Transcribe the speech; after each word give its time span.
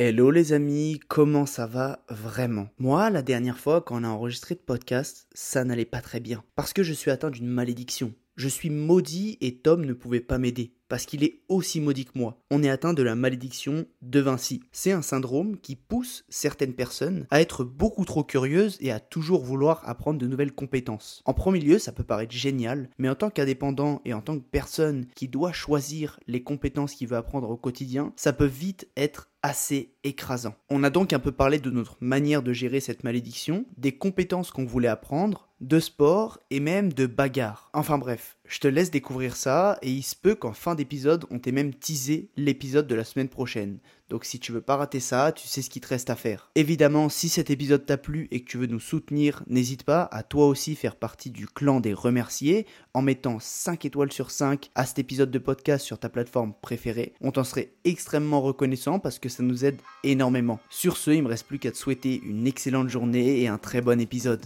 Hello 0.00 0.30
les 0.30 0.52
amis, 0.52 1.00
comment 1.08 1.44
ça 1.44 1.66
va 1.66 2.04
vraiment? 2.08 2.68
Moi, 2.78 3.10
la 3.10 3.20
dernière 3.20 3.58
fois, 3.58 3.80
quand 3.80 4.00
on 4.00 4.04
a 4.04 4.08
enregistré 4.08 4.54
de 4.54 4.60
podcast, 4.60 5.26
ça 5.34 5.64
n'allait 5.64 5.84
pas 5.84 6.00
très 6.00 6.20
bien. 6.20 6.44
Parce 6.54 6.72
que 6.72 6.84
je 6.84 6.92
suis 6.92 7.10
atteint 7.10 7.30
d'une 7.30 7.48
malédiction. 7.48 8.14
Je 8.36 8.46
suis 8.46 8.70
maudit 8.70 9.38
et 9.40 9.56
Tom 9.56 9.84
ne 9.84 9.92
pouvait 9.92 10.20
pas 10.20 10.38
m'aider 10.38 10.77
parce 10.88 11.06
qu'il 11.06 11.24
est 11.24 11.40
aussi 11.48 11.80
maudit 11.80 12.04
que 12.04 12.18
moi. 12.18 12.38
On 12.50 12.62
est 12.62 12.70
atteint 12.70 12.94
de 12.94 13.02
la 13.02 13.14
malédiction 13.14 13.86
de 14.02 14.20
Vinci. 14.20 14.62
C'est 14.72 14.92
un 14.92 15.02
syndrome 15.02 15.58
qui 15.58 15.76
pousse 15.76 16.24
certaines 16.28 16.74
personnes 16.74 17.26
à 17.30 17.40
être 17.40 17.64
beaucoup 17.64 18.04
trop 18.04 18.24
curieuses 18.24 18.78
et 18.80 18.90
à 18.90 19.00
toujours 19.00 19.44
vouloir 19.44 19.82
apprendre 19.88 20.18
de 20.18 20.26
nouvelles 20.26 20.52
compétences. 20.52 21.22
En 21.24 21.34
premier 21.34 21.60
lieu, 21.60 21.78
ça 21.78 21.92
peut 21.92 22.04
paraître 22.04 22.34
génial, 22.34 22.90
mais 22.98 23.08
en 23.08 23.14
tant 23.14 23.30
qu'indépendant 23.30 24.00
et 24.04 24.14
en 24.14 24.20
tant 24.20 24.38
que 24.38 24.44
personne 24.44 25.06
qui 25.14 25.28
doit 25.28 25.52
choisir 25.52 26.18
les 26.26 26.42
compétences 26.42 26.94
qu'il 26.94 27.08
veut 27.08 27.16
apprendre 27.16 27.50
au 27.50 27.56
quotidien, 27.56 28.12
ça 28.16 28.32
peut 28.32 28.44
vite 28.44 28.88
être 28.96 29.28
assez 29.42 29.94
écrasant. 30.04 30.54
On 30.68 30.82
a 30.84 30.90
donc 30.90 31.12
un 31.12 31.18
peu 31.18 31.32
parlé 31.32 31.58
de 31.58 31.70
notre 31.70 31.96
manière 32.00 32.42
de 32.42 32.52
gérer 32.52 32.80
cette 32.80 33.04
malédiction, 33.04 33.66
des 33.76 33.92
compétences 33.92 34.50
qu'on 34.50 34.64
voulait 34.64 34.88
apprendre, 34.88 35.48
de 35.60 35.80
sport 35.80 36.38
et 36.50 36.60
même 36.60 36.92
de 36.92 37.06
bagarre. 37.06 37.70
Enfin 37.72 37.98
bref, 37.98 38.36
je 38.48 38.60
te 38.60 38.68
laisse 38.68 38.90
découvrir 38.90 39.36
ça 39.36 39.78
et 39.82 39.90
il 39.90 40.02
se 40.02 40.16
peut 40.16 40.34
qu'en 40.34 40.54
fin 40.54 40.74
d'épisode, 40.74 41.26
on 41.30 41.38
t'ait 41.38 41.52
même 41.52 41.74
teasé 41.74 42.30
l'épisode 42.36 42.86
de 42.86 42.94
la 42.94 43.04
semaine 43.04 43.28
prochaine. 43.28 43.78
Donc 44.08 44.24
si 44.24 44.40
tu 44.40 44.52
veux 44.52 44.62
pas 44.62 44.76
rater 44.76 45.00
ça, 45.00 45.32
tu 45.32 45.46
sais 45.46 45.60
ce 45.60 45.68
qu'il 45.68 45.82
te 45.82 45.88
reste 45.88 46.08
à 46.08 46.16
faire. 46.16 46.50
Évidemment, 46.54 47.10
si 47.10 47.28
cet 47.28 47.50
épisode 47.50 47.84
t'a 47.84 47.98
plu 47.98 48.26
et 48.30 48.40
que 48.40 48.48
tu 48.48 48.56
veux 48.56 48.66
nous 48.66 48.80
soutenir, 48.80 49.42
n'hésite 49.48 49.82
pas 49.82 50.08
à 50.10 50.22
toi 50.22 50.46
aussi 50.46 50.76
faire 50.76 50.96
partie 50.96 51.30
du 51.30 51.46
clan 51.46 51.80
des 51.80 51.92
remerciés 51.92 52.66
en 52.94 53.02
mettant 53.02 53.38
5 53.38 53.84
étoiles 53.84 54.12
sur 54.12 54.30
5 54.30 54.70
à 54.74 54.86
cet 54.86 54.98
épisode 54.98 55.30
de 55.30 55.38
podcast 55.38 55.84
sur 55.84 55.98
ta 55.98 56.08
plateforme 56.08 56.54
préférée. 56.62 57.12
On 57.20 57.32
t'en 57.32 57.44
serait 57.44 57.72
extrêmement 57.84 58.40
reconnaissant 58.40 58.98
parce 58.98 59.18
que 59.18 59.28
ça 59.28 59.42
nous 59.42 59.66
aide 59.66 59.80
énormément. 60.04 60.58
Sur 60.70 60.96
ce, 60.96 61.10
il 61.10 61.22
me 61.22 61.28
reste 61.28 61.46
plus 61.46 61.58
qu'à 61.58 61.70
te 61.70 61.76
souhaiter 61.76 62.22
une 62.24 62.46
excellente 62.46 62.88
journée 62.88 63.42
et 63.42 63.48
un 63.48 63.58
très 63.58 63.82
bon 63.82 64.00
épisode. 64.00 64.40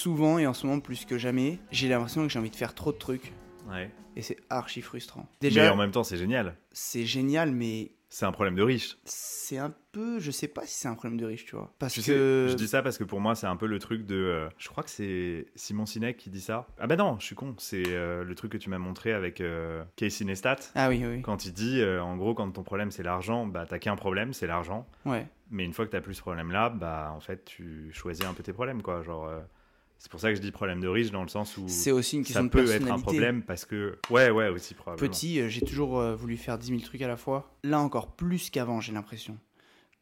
Souvent 0.00 0.38
et 0.38 0.46
en 0.46 0.54
ce 0.54 0.66
moment 0.66 0.80
plus 0.80 1.04
que 1.04 1.18
jamais, 1.18 1.58
j'ai 1.70 1.88
l'impression 1.88 2.22
que 2.22 2.32
j'ai 2.32 2.38
envie 2.38 2.50
de 2.50 2.56
faire 2.56 2.74
trop 2.74 2.92
de 2.92 2.98
trucs. 2.98 3.32
Ouais. 3.68 3.90
Et 4.16 4.22
c'est 4.22 4.36
archi 4.48 4.80
frustrant. 4.80 5.28
mais 5.42 5.68
en 5.68 5.76
même 5.76 5.90
temps, 5.92 6.02
c'est 6.02 6.16
génial. 6.16 6.56
C'est 6.72 7.04
génial, 7.04 7.52
mais. 7.52 7.92
C'est 8.12 8.26
un 8.26 8.32
problème 8.32 8.56
de 8.56 8.62
riche. 8.62 8.96
C'est 9.04 9.58
un 9.58 9.72
peu. 9.92 10.18
Je 10.18 10.32
sais 10.32 10.48
pas 10.48 10.66
si 10.66 10.74
c'est 10.80 10.88
un 10.88 10.94
problème 10.94 11.20
de 11.20 11.26
riche, 11.26 11.44
tu 11.44 11.54
vois. 11.54 11.72
Parce 11.78 12.00
je 12.00 12.06
que. 12.06 12.46
je 12.50 12.54
dis 12.54 12.66
ça 12.66 12.82
parce 12.82 12.98
que 12.98 13.04
pour 13.04 13.20
moi, 13.20 13.36
c'est 13.36 13.46
un 13.46 13.54
peu 13.54 13.66
le 13.66 13.78
truc 13.78 14.04
de. 14.04 14.16
Euh, 14.16 14.48
je 14.58 14.68
crois 14.68 14.82
que 14.82 14.90
c'est 14.90 15.46
Simon 15.54 15.86
Sinek 15.86 16.16
qui 16.16 16.28
dit 16.28 16.40
ça. 16.40 16.66
Ah 16.80 16.88
bah 16.88 16.96
non, 16.96 17.18
je 17.20 17.26
suis 17.26 17.36
con. 17.36 17.54
C'est 17.58 17.84
euh, 17.86 18.24
le 18.24 18.34
truc 18.34 18.50
que 18.50 18.58
tu 18.58 18.68
m'as 18.68 18.78
montré 18.78 19.12
avec 19.12 19.40
euh, 19.40 19.84
Casey 19.94 20.24
Neistat. 20.24 20.56
Ah 20.74 20.88
oui, 20.88 21.04
oui. 21.06 21.22
Quand 21.22 21.44
il 21.44 21.52
dit, 21.52 21.84
en 21.84 22.16
gros, 22.16 22.34
quand 22.34 22.50
ton 22.50 22.64
problème 22.64 22.90
c'est 22.90 23.04
l'argent, 23.04 23.46
bah 23.46 23.64
t'as 23.68 23.78
qu'un 23.78 23.96
problème, 23.96 24.32
c'est 24.32 24.48
l'argent. 24.48 24.88
Ouais. 25.04 25.28
Mais 25.50 25.64
une 25.64 25.72
fois 25.72 25.86
que 25.86 25.90
t'as 25.90 26.00
plus 26.00 26.14
ce 26.14 26.22
problème-là, 26.22 26.70
bah 26.70 27.12
en 27.14 27.20
fait, 27.20 27.44
tu 27.44 27.90
choisis 27.92 28.24
un 28.24 28.34
peu 28.34 28.42
tes 28.42 28.52
problèmes, 28.52 28.82
quoi. 28.82 29.02
Genre. 29.02 29.30
C'est 30.00 30.10
pour 30.10 30.18
ça 30.18 30.30
que 30.30 30.34
je 30.34 30.40
dis 30.40 30.50
problème 30.50 30.80
de 30.80 30.88
riche 30.88 31.10
dans 31.10 31.22
le 31.22 31.28
sens 31.28 31.58
où 31.58 31.68
c'est 31.68 31.90
aussi 31.90 32.16
une 32.16 32.24
question 32.24 32.42
ça 32.42 32.48
peut 32.48 32.70
être 32.70 32.90
un 32.90 32.98
problème 32.98 33.42
parce 33.42 33.66
que 33.66 33.98
ouais 34.08 34.30
ouais 34.30 34.48
aussi 34.48 34.72
probablement. 34.72 35.06
Petit, 35.06 35.38
euh, 35.38 35.48
j'ai 35.50 35.60
toujours 35.60 36.00
euh, 36.00 36.16
voulu 36.16 36.38
faire 36.38 36.56
10 36.56 36.68
000 36.68 36.80
trucs 36.80 37.02
à 37.02 37.06
la 37.06 37.18
fois. 37.18 37.54
Là 37.64 37.80
encore 37.80 38.16
plus 38.16 38.48
qu'avant, 38.48 38.80
j'ai 38.80 38.94
l'impression. 38.94 39.36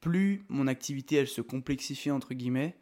Plus 0.00 0.44
mon 0.48 0.68
activité 0.68 1.16
elle 1.16 1.26
se 1.26 1.40
complexifie 1.40 2.12
entre 2.12 2.34
guillemets, 2.34 2.76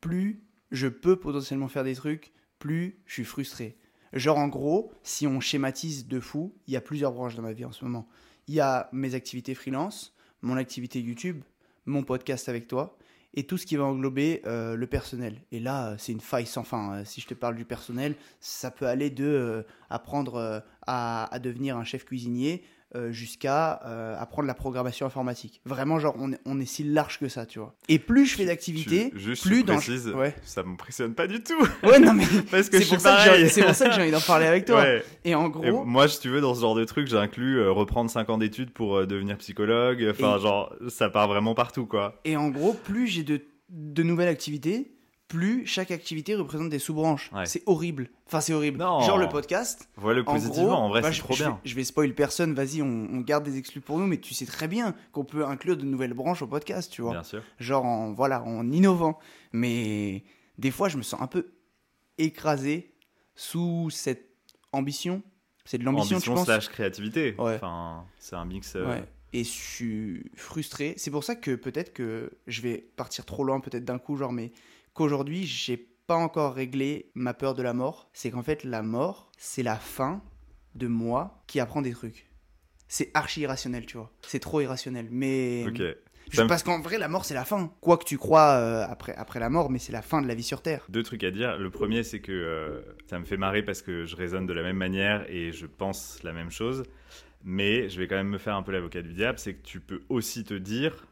plus 0.00 0.42
je 0.72 0.88
peux 0.88 1.14
potentiellement 1.14 1.68
faire 1.68 1.84
des 1.84 1.94
trucs, 1.94 2.32
plus 2.58 2.98
je 3.06 3.12
suis 3.12 3.24
frustré. 3.24 3.76
Genre 4.12 4.36
en 4.36 4.48
gros, 4.48 4.90
si 5.04 5.28
on 5.28 5.38
schématise 5.38 6.08
de 6.08 6.18
fou, 6.18 6.52
il 6.66 6.74
y 6.74 6.76
a 6.76 6.80
plusieurs 6.80 7.12
branches 7.12 7.36
dans 7.36 7.42
ma 7.42 7.52
vie 7.52 7.64
en 7.64 7.70
ce 7.70 7.84
moment. 7.84 8.08
Il 8.48 8.54
y 8.54 8.60
a 8.60 8.88
mes 8.90 9.14
activités 9.14 9.54
freelance, 9.54 10.16
mon 10.42 10.56
activité 10.56 11.00
YouTube, 11.00 11.44
mon 11.84 12.02
podcast 12.02 12.48
avec 12.48 12.66
toi, 12.66 12.98
et 13.36 13.44
tout 13.44 13.58
ce 13.58 13.66
qui 13.66 13.76
va 13.76 13.84
englober 13.84 14.42
euh, 14.46 14.74
le 14.74 14.86
personnel. 14.86 15.36
Et 15.52 15.60
là, 15.60 15.94
c'est 15.98 16.12
une 16.12 16.20
faille 16.20 16.46
sans 16.46 16.64
fin. 16.64 16.94
Euh, 16.94 17.04
si 17.04 17.20
je 17.20 17.26
te 17.26 17.34
parle 17.34 17.54
du 17.54 17.66
personnel, 17.66 18.14
ça 18.40 18.70
peut 18.70 18.86
aller 18.86 19.10
de 19.10 19.26
euh, 19.26 19.62
apprendre 19.90 20.62
à, 20.86 21.38
devenir 21.42 21.76
un 21.76 21.84
chef 21.84 22.04
cuisinier 22.04 22.64
euh, 22.94 23.10
jusqu'à 23.10 23.80
euh, 23.84 24.14
apprendre 24.16 24.46
la 24.46 24.54
programmation 24.54 25.06
informatique. 25.06 25.60
Vraiment, 25.64 25.98
genre, 25.98 26.14
on 26.20 26.32
est, 26.32 26.40
on 26.46 26.60
est 26.60 26.66
si 26.66 26.84
large 26.84 27.18
que 27.18 27.28
ça, 27.28 27.44
tu 27.44 27.58
vois. 27.58 27.74
Et 27.88 27.98
plus 27.98 28.26
je 28.26 28.36
fais 28.36 28.44
d'activités, 28.44 29.10
plus 29.42 29.64
dans. 29.64 29.74
Précise, 29.74 30.06
ouais. 30.08 30.36
Ça 30.44 30.62
m'impressionne 30.62 31.12
pas 31.12 31.26
du 31.26 31.42
tout. 31.42 31.54
Ouais, 31.82 31.98
non, 31.98 32.14
mais. 32.14 32.24
Parce 32.50 32.70
que 32.70 32.80
c'est 32.80 32.94
pour, 32.94 33.00
ça 33.00 33.26
que 33.26 33.92
j'ai 33.92 34.00
envie 34.00 34.10
d'en 34.12 34.20
parler 34.20 34.46
avec 34.46 34.66
toi. 34.66 34.84
Et 35.24 35.34
en 35.34 35.48
gros. 35.48 35.84
moi, 35.84 36.06
si 36.06 36.20
tu 36.20 36.28
veux, 36.28 36.40
dans 36.40 36.54
ce 36.54 36.60
genre 36.60 36.76
de 36.76 36.84
truc, 36.84 37.08
j'inclus 37.08 37.58
euh, 37.58 37.72
reprendre 37.72 38.08
5 38.08 38.30
ans 38.30 38.38
d'études 38.38 38.70
pour 38.70 39.04
devenir 39.04 39.36
psychologue. 39.38 40.06
Enfin, 40.08 40.38
genre, 40.38 40.72
ça 40.88 41.10
part 41.10 41.26
vraiment 41.26 41.54
partout, 41.54 41.86
quoi. 41.86 42.20
Et 42.24 42.36
en 42.36 42.50
gros, 42.50 42.72
plus 42.72 43.08
j'ai 43.08 43.24
de, 43.24 43.42
de 43.68 44.02
nouvelles 44.04 44.28
activités, 44.28 44.95
plus 45.28 45.66
chaque 45.66 45.90
activité 45.90 46.34
représente 46.34 46.68
des 46.68 46.78
sous-branches. 46.78 47.30
C'est 47.44 47.62
horrible. 47.66 48.08
Enfin, 48.26 48.40
c'est 48.40 48.52
horrible. 48.52 48.78
Genre 48.78 49.18
le 49.18 49.28
podcast. 49.28 49.88
Voilà 49.96 50.18
le 50.18 50.24
positivement, 50.24 50.84
en, 50.84 50.88
vrai, 50.88 51.00
bah, 51.02 51.12
c'est 51.12 51.18
trop 51.18 51.34
bien. 51.34 51.60
je 51.64 51.74
vais 51.74 51.84
spoil 51.84 52.14
personne, 52.14 52.54
vas-y, 52.54 52.82
on, 52.82 53.20
garde 53.20 53.44
des 53.44 53.58
exclus 53.58 53.80
pour 53.80 53.98
nous, 53.98 54.06
mais 54.06 54.18
tu 54.18 54.34
sais 54.34 54.46
très 54.46 54.68
bien 54.68 54.94
qu'on 55.12 55.24
peut 55.24 55.44
inclure 55.44 55.76
de 55.76 55.84
nouvelles 55.84 56.14
branches 56.14 56.42
au 56.42 56.46
podcast, 56.46 56.92
tu 56.92 57.02
vois. 57.02 57.12
Bien 57.12 57.22
sûr. 57.24 57.42
Genre 57.58 57.84
en, 57.84 58.12
voilà, 58.12 58.42
en 58.42 58.70
innovant. 58.70 59.18
Mais 59.52 60.24
des 60.58 60.70
fois, 60.70 60.88
je 60.88 60.96
me 60.96 61.02
sens 61.02 61.20
un 61.20 61.26
peu 61.26 61.52
écrasé 62.18 62.94
sous 63.34 63.90
cette 63.90 64.30
ambition. 64.72 65.22
C'est 65.64 65.78
de 65.78 65.84
l'ambition, 65.84 66.20
tu 66.20 66.30
penses 66.30 66.44
slash 66.44 66.68
créativité. 66.68 67.34
Enfin, 67.38 68.04
c'est 68.18 68.36
un 68.36 68.44
mix. 68.44 68.76
Euh, 68.76 69.00
et 69.32 69.42
je 69.42 69.50
suis 69.50 70.30
frustré. 70.36 70.94
C'est 70.96 71.10
pour 71.10 71.24
ça 71.24 71.34
que 71.34 71.56
peut-être 71.56 71.92
que 71.92 72.30
je 72.46 72.62
vais 72.62 72.78
partir 72.96 73.24
trop 73.24 73.42
loin, 73.42 73.58
peut-être 73.58 73.84
d'un 73.84 73.98
coup, 73.98 74.16
genre, 74.16 74.32
mais 74.32 74.52
qu'aujourd'hui, 74.96 75.46
j'ai 75.46 75.76
pas 75.76 76.16
encore 76.16 76.54
réglé 76.54 77.10
ma 77.14 77.34
peur 77.34 77.54
de 77.54 77.62
la 77.62 77.74
mort. 77.74 78.08
C'est 78.12 78.30
qu'en 78.30 78.42
fait, 78.42 78.64
la 78.64 78.82
mort, 78.82 79.30
c'est 79.38 79.62
la 79.62 79.76
fin 79.76 80.22
de 80.74 80.88
moi 80.88 81.42
qui 81.46 81.60
apprend 81.60 81.82
des 81.82 81.92
trucs. 81.92 82.26
C'est 82.88 83.10
archi 83.14 83.42
irrationnel, 83.42 83.86
tu 83.86 83.96
vois. 83.96 84.10
C'est 84.22 84.40
trop 84.40 84.60
irrationnel. 84.60 85.08
Mais. 85.10 85.64
Ok. 85.68 85.82
Parce 86.48 86.64
qu'en 86.64 86.80
vrai, 86.80 86.98
la 86.98 87.06
mort, 87.06 87.24
c'est 87.24 87.34
la 87.34 87.44
fin. 87.44 87.72
Quoi 87.80 87.98
que 87.98 88.04
tu 88.04 88.18
crois 88.18 88.54
euh, 88.54 88.84
après, 88.88 89.14
après 89.14 89.38
la 89.38 89.48
mort, 89.48 89.70
mais 89.70 89.78
c'est 89.78 89.92
la 89.92 90.02
fin 90.02 90.20
de 90.20 90.26
la 90.26 90.34
vie 90.34 90.42
sur 90.42 90.60
Terre. 90.60 90.84
Deux 90.88 91.04
trucs 91.04 91.22
à 91.22 91.30
dire. 91.30 91.56
Le 91.56 91.70
premier, 91.70 92.02
c'est 92.02 92.18
que 92.18 92.32
euh, 92.32 92.80
ça 93.08 93.20
me 93.20 93.24
fait 93.24 93.36
marrer 93.36 93.62
parce 93.62 93.80
que 93.80 94.04
je 94.04 94.16
raisonne 94.16 94.44
de 94.44 94.52
la 94.52 94.62
même 94.62 94.76
manière 94.76 95.24
et 95.28 95.52
je 95.52 95.66
pense 95.66 96.20
la 96.24 96.32
même 96.32 96.50
chose. 96.50 96.82
Mais 97.44 97.88
je 97.88 98.00
vais 98.00 98.08
quand 98.08 98.16
même 98.16 98.28
me 98.28 98.38
faire 98.38 98.56
un 98.56 98.64
peu 98.64 98.72
l'avocat 98.72 99.02
du 99.02 99.12
diable. 99.12 99.38
C'est 99.38 99.54
que 99.54 99.64
tu 99.64 99.78
peux 99.78 100.02
aussi 100.08 100.42
te 100.42 100.54
dire 100.54 101.06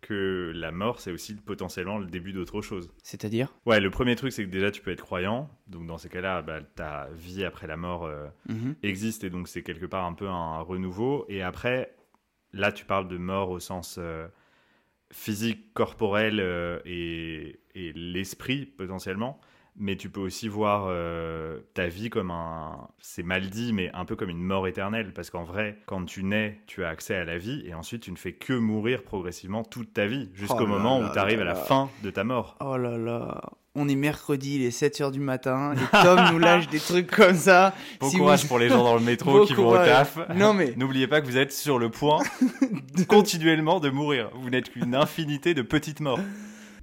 que 0.00 0.52
la 0.54 0.70
mort, 0.70 1.00
c'est 1.00 1.10
aussi 1.10 1.34
potentiellement 1.34 1.98
le 1.98 2.06
début 2.06 2.32
d'autre 2.32 2.62
chose. 2.62 2.90
C'est-à-dire? 3.02 3.52
Ouais, 3.66 3.80
le 3.80 3.90
premier 3.90 4.16
truc, 4.16 4.32
c'est 4.32 4.44
que 4.44 4.50
déjà, 4.50 4.70
tu 4.70 4.80
peux 4.80 4.90
être 4.90 5.02
croyant. 5.02 5.50
Donc, 5.66 5.86
dans 5.86 5.98
ces 5.98 6.08
cas-là, 6.08 6.42
bah, 6.42 6.60
ta 6.62 7.08
vie 7.14 7.44
après 7.44 7.66
la 7.66 7.76
mort 7.76 8.04
euh, 8.04 8.26
mhm. 8.48 8.76
existe. 8.82 9.24
Et 9.24 9.30
donc, 9.30 9.48
c'est 9.48 9.62
quelque 9.62 9.86
part 9.86 10.04
un 10.04 10.14
peu 10.14 10.28
un 10.28 10.60
renouveau. 10.60 11.26
Et 11.28 11.42
après, 11.42 11.94
là, 12.52 12.72
tu 12.72 12.84
parles 12.84 13.08
de 13.08 13.18
mort 13.18 13.50
au 13.50 13.60
sens 13.60 13.96
euh, 13.98 14.28
physique, 15.10 15.72
corporel 15.74 16.40
euh, 16.40 16.80
et, 16.84 17.60
et 17.74 17.92
l'esprit, 17.92 18.66
potentiellement 18.66 19.40
mais 19.78 19.96
tu 19.96 20.10
peux 20.10 20.20
aussi 20.20 20.48
voir 20.48 20.86
euh, 20.88 21.58
ta 21.74 21.86
vie 21.86 22.10
comme 22.10 22.30
un, 22.30 22.88
c'est 23.00 23.22
mal 23.22 23.48
dit, 23.48 23.72
mais 23.72 23.90
un 23.94 24.04
peu 24.04 24.16
comme 24.16 24.30
une 24.30 24.42
mort 24.42 24.66
éternelle, 24.66 25.12
parce 25.14 25.30
qu'en 25.30 25.44
vrai, 25.44 25.78
quand 25.86 26.04
tu 26.04 26.24
nais, 26.24 26.60
tu 26.66 26.84
as 26.84 26.88
accès 26.88 27.14
à 27.14 27.24
la 27.24 27.38
vie, 27.38 27.64
et 27.66 27.74
ensuite 27.74 28.02
tu 28.02 28.12
ne 28.12 28.16
fais 28.16 28.32
que 28.32 28.52
mourir 28.52 29.02
progressivement 29.02 29.64
toute 29.64 29.92
ta 29.92 30.06
vie, 30.06 30.30
jusqu'au 30.34 30.64
oh 30.64 30.66
moment 30.66 31.00
où 31.00 31.12
tu 31.12 31.18
arrives 31.18 31.40
à 31.40 31.44
la 31.44 31.54
fin 31.54 31.88
de 32.02 32.10
ta 32.10 32.24
mort. 32.24 32.56
Oh 32.60 32.76
là 32.76 32.96
là 32.98 33.40
on 33.78 33.88
est 33.88 33.94
mercredi, 33.94 34.56
il 34.56 34.62
est 34.64 34.76
7h 34.76 35.12
du 35.12 35.20
matin, 35.20 35.72
et 35.74 36.02
Tom 36.02 36.20
nous 36.32 36.38
lâche 36.38 36.68
des 36.68 36.80
trucs 36.80 37.10
comme 37.10 37.36
ça. 37.36 37.74
Bon 38.00 38.10
courage 38.10 38.46
pour 38.48 38.58
les 38.58 38.68
gens 38.68 38.82
dans 38.82 38.94
le 38.94 39.00
métro 39.00 39.44
qui 39.44 39.54
vont 39.54 39.68
au 39.68 39.76
taf. 39.76 40.18
Non 40.34 40.52
mais... 40.52 40.74
N'oubliez 40.76 41.06
pas 41.06 41.20
que 41.20 41.26
vous 41.26 41.36
êtes 41.36 41.52
sur 41.52 41.78
le 41.78 41.90
point 41.90 42.18
continuellement 43.08 43.78
de 43.78 43.90
mourir. 43.90 44.30
Vous 44.34 44.50
n'êtes 44.50 44.70
qu'une 44.70 44.94
infinité 44.94 45.54
de 45.54 45.62
petites 45.62 46.00
morts 46.00 46.18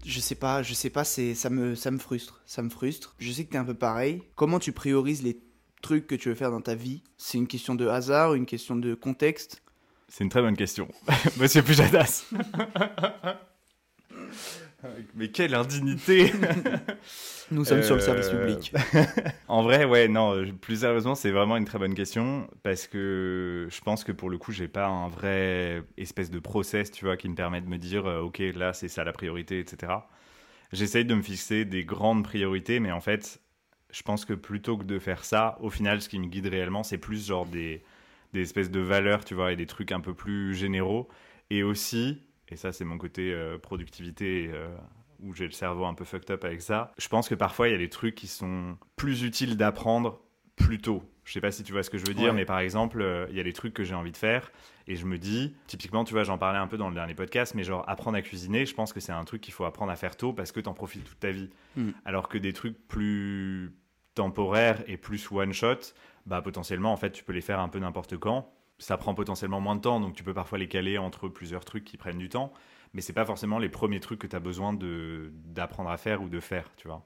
je 0.05 0.19
sais 0.19 0.35
pas, 0.35 0.63
je 0.63 0.73
sais 0.73 0.89
pas, 0.89 1.03
c'est 1.03 1.33
ça 1.33 1.49
me 1.49 1.75
ça 1.75 1.91
me 1.91 1.97
frustre, 1.97 2.41
ça 2.45 2.61
me 2.61 2.69
frustre. 2.69 3.15
Je 3.19 3.31
sais 3.31 3.45
que 3.45 3.49
tu 3.49 3.55
es 3.55 3.59
un 3.59 3.65
peu 3.65 3.73
pareil. 3.73 4.21
Comment 4.35 4.59
tu 4.59 4.71
priorises 4.71 5.23
les 5.23 5.39
trucs 5.81 6.07
que 6.07 6.15
tu 6.15 6.29
veux 6.29 6.35
faire 6.35 6.51
dans 6.51 6.61
ta 6.61 6.75
vie? 6.75 7.03
C'est 7.17 7.37
une 7.37 7.47
question 7.47 7.75
de 7.75 7.87
hasard, 7.87 8.33
une 8.35 8.45
question 8.45 8.75
de 8.75 8.93
contexte? 8.93 9.61
C'est 10.07 10.23
une 10.23 10.29
très 10.29 10.41
bonne 10.41 10.55
question, 10.55 10.87
Monsieur 11.37 11.63
Pujadas. 11.63 12.25
Mais 15.15 15.29
quelle 15.29 15.55
indignité 15.55 16.31
Nous 17.51 17.63
sommes 17.63 17.83
sur 17.83 17.95
le 17.95 18.01
service 18.01 18.29
euh, 18.33 18.45
public. 18.45 18.73
en 19.47 19.61
vrai, 19.61 19.85
ouais, 19.85 20.07
non, 20.07 20.45
plus 20.61 20.81
sérieusement, 20.81 21.13
c'est 21.13 21.31
vraiment 21.31 21.57
une 21.57 21.65
très 21.65 21.77
bonne 21.77 21.93
question 21.93 22.47
parce 22.63 22.87
que 22.87 23.67
je 23.69 23.81
pense 23.81 24.03
que 24.03 24.11
pour 24.11 24.29
le 24.29 24.37
coup, 24.37 24.51
j'ai 24.51 24.67
pas 24.67 24.87
un 24.87 25.07
vrai 25.09 25.83
espèce 25.97 26.31
de 26.31 26.39
process, 26.39 26.91
tu 26.91 27.05
vois, 27.05 27.17
qui 27.17 27.29
me 27.29 27.35
permet 27.35 27.61
de 27.61 27.67
me 27.67 27.77
dire, 27.77 28.07
euh, 28.07 28.21
ok, 28.21 28.41
là, 28.55 28.73
c'est 28.73 28.87
ça 28.87 29.03
la 29.03 29.13
priorité, 29.13 29.59
etc. 29.59 29.93
J'essaye 30.71 31.05
de 31.05 31.13
me 31.13 31.21
fixer 31.21 31.65
des 31.65 31.85
grandes 31.85 32.23
priorités, 32.23 32.79
mais 32.79 32.91
en 32.91 33.01
fait, 33.01 33.39
je 33.91 34.01
pense 34.01 34.25
que 34.25 34.33
plutôt 34.33 34.77
que 34.77 34.83
de 34.83 34.97
faire 34.97 35.23
ça, 35.23 35.57
au 35.61 35.69
final, 35.69 36.01
ce 36.01 36.09
qui 36.09 36.17
me 36.19 36.25
guide 36.25 36.47
réellement, 36.47 36.83
c'est 36.83 36.97
plus 36.97 37.27
genre 37.27 37.45
des, 37.45 37.83
des 38.33 38.41
espèces 38.41 38.71
de 38.71 38.79
valeurs, 38.79 39.23
tu 39.23 39.35
vois, 39.35 39.53
et 39.53 39.55
des 39.55 39.67
trucs 39.67 39.91
un 39.91 40.01
peu 40.01 40.13
plus 40.13 40.55
généraux. 40.55 41.07
Et 41.51 41.61
aussi, 41.61 42.24
et 42.49 42.55
ça, 42.55 42.71
c'est 42.71 42.85
mon 42.85 42.97
côté 42.97 43.33
euh, 43.33 43.57
productivité. 43.57 44.49
Euh, 44.53 44.67
où 45.21 45.33
j'ai 45.33 45.45
le 45.45 45.51
cerveau 45.51 45.85
un 45.85 45.93
peu 45.93 46.03
fucked 46.03 46.29
up 46.29 46.43
avec 46.43 46.61
ça. 46.61 46.91
Je 46.97 47.07
pense 47.07 47.29
que 47.29 47.35
parfois 47.35 47.69
il 47.69 47.71
y 47.71 47.75
a 47.75 47.77
des 47.77 47.89
trucs 47.89 48.15
qui 48.15 48.27
sont 48.27 48.77
plus 48.97 49.23
utiles 49.23 49.55
d'apprendre 49.55 50.21
plus 50.55 50.79
tôt. 50.79 51.03
Je 51.23 51.33
sais 51.33 51.41
pas 51.41 51.51
si 51.51 51.63
tu 51.63 51.71
vois 51.71 51.81
ce 51.83 51.89
que 51.89 51.97
je 51.97 52.05
veux 52.05 52.13
dire, 52.13 52.33
mais 52.33 52.45
par 52.45 52.59
exemple, 52.59 53.01
euh, 53.01 53.25
il 53.29 53.35
y 53.35 53.39
a 53.39 53.43
des 53.43 53.53
trucs 53.53 53.73
que 53.73 53.83
j'ai 53.83 53.95
envie 53.95 54.11
de 54.11 54.17
faire 54.17 54.51
et 54.87 54.95
je 54.95 55.05
me 55.05 55.17
dis, 55.17 55.55
typiquement, 55.65 56.03
tu 56.03 56.13
vois, 56.13 56.23
j'en 56.23 56.37
parlais 56.37 56.59
un 56.59 56.67
peu 56.67 56.77
dans 56.77 56.87
le 56.87 56.93
dernier 56.93 57.15
podcast, 57.15 57.55
mais 57.55 57.63
genre 57.63 57.83
apprendre 57.87 58.15
à 58.17 58.21
cuisiner, 58.21 58.65
je 58.67 58.75
pense 58.75 58.93
que 58.93 58.99
c'est 58.99 59.11
un 59.11 59.23
truc 59.25 59.41
qu'il 59.41 59.53
faut 59.53 59.65
apprendre 59.65 59.91
à 59.91 59.95
faire 59.95 60.15
tôt 60.15 60.33
parce 60.33 60.51
que 60.51 60.59
tu 60.59 60.69
en 60.69 60.73
profites 60.73 61.03
toute 61.03 61.19
ta 61.19 61.31
vie. 61.31 61.49
Hmm. 61.75 61.91
Alors 62.05 62.29
que 62.29 62.37
des 62.37 62.53
trucs 62.53 62.77
plus 62.87 63.75
temporaires 64.13 64.83
et 64.87 64.97
plus 64.97 65.31
one 65.31 65.51
shot, 65.51 65.79
bah 66.27 66.41
potentiellement 66.41 66.93
en 66.93 66.97
fait 66.97 67.11
tu 67.11 67.23
peux 67.23 67.33
les 67.33 67.41
faire 67.41 67.59
un 67.59 67.69
peu 67.69 67.79
n'importe 67.79 68.17
quand. 68.17 68.54
Ça 68.77 68.97
prend 68.97 69.13
potentiellement 69.13 69.61
moins 69.61 69.75
de 69.75 69.81
temps, 69.81 69.99
donc 69.99 70.15
tu 70.15 70.23
peux 70.23 70.33
parfois 70.33 70.57
les 70.57 70.67
caler 70.67 70.97
entre 70.97 71.29
plusieurs 71.29 71.63
trucs 71.63 71.85
qui 71.85 71.97
prennent 71.97 72.17
du 72.17 72.29
temps, 72.29 72.51
mais 72.93 73.01
c'est 73.01 73.13
pas 73.13 73.25
forcément 73.25 73.59
les 73.59 73.69
premiers 73.69 73.99
trucs 73.99 74.19
que 74.19 74.27
tu 74.27 74.35
as 74.35 74.39
besoin 74.39 74.73
d'apprendre 74.73 75.89
à 75.89 75.97
faire 75.97 76.21
ou 76.21 76.29
de 76.29 76.39
faire, 76.39 76.69
tu 76.77 76.87
vois. 76.87 77.05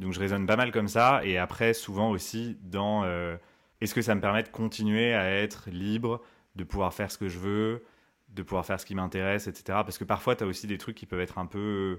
Donc 0.00 0.12
je 0.12 0.20
raisonne 0.20 0.46
pas 0.46 0.56
mal 0.56 0.72
comme 0.72 0.88
ça. 0.88 1.20
Et 1.24 1.38
après, 1.38 1.74
souvent 1.74 2.10
aussi, 2.10 2.58
dans 2.62 3.04
euh, 3.04 3.36
est-ce 3.80 3.94
que 3.94 4.02
ça 4.02 4.14
me 4.14 4.20
permet 4.20 4.42
de 4.42 4.48
continuer 4.48 5.14
à 5.14 5.30
être 5.30 5.70
libre, 5.70 6.22
de 6.56 6.64
pouvoir 6.64 6.94
faire 6.94 7.10
ce 7.10 7.18
que 7.18 7.28
je 7.28 7.38
veux, 7.38 7.84
de 8.30 8.42
pouvoir 8.42 8.64
faire 8.64 8.80
ce 8.80 8.86
qui 8.86 8.94
m'intéresse, 8.94 9.46
etc. 9.46 9.80
Parce 9.84 9.98
que 9.98 10.04
parfois, 10.04 10.36
tu 10.36 10.44
as 10.44 10.46
aussi 10.46 10.66
des 10.66 10.78
trucs 10.78 10.96
qui 10.96 11.06
peuvent 11.06 11.20
être 11.20 11.38
un 11.38 11.46
peu 11.46 11.98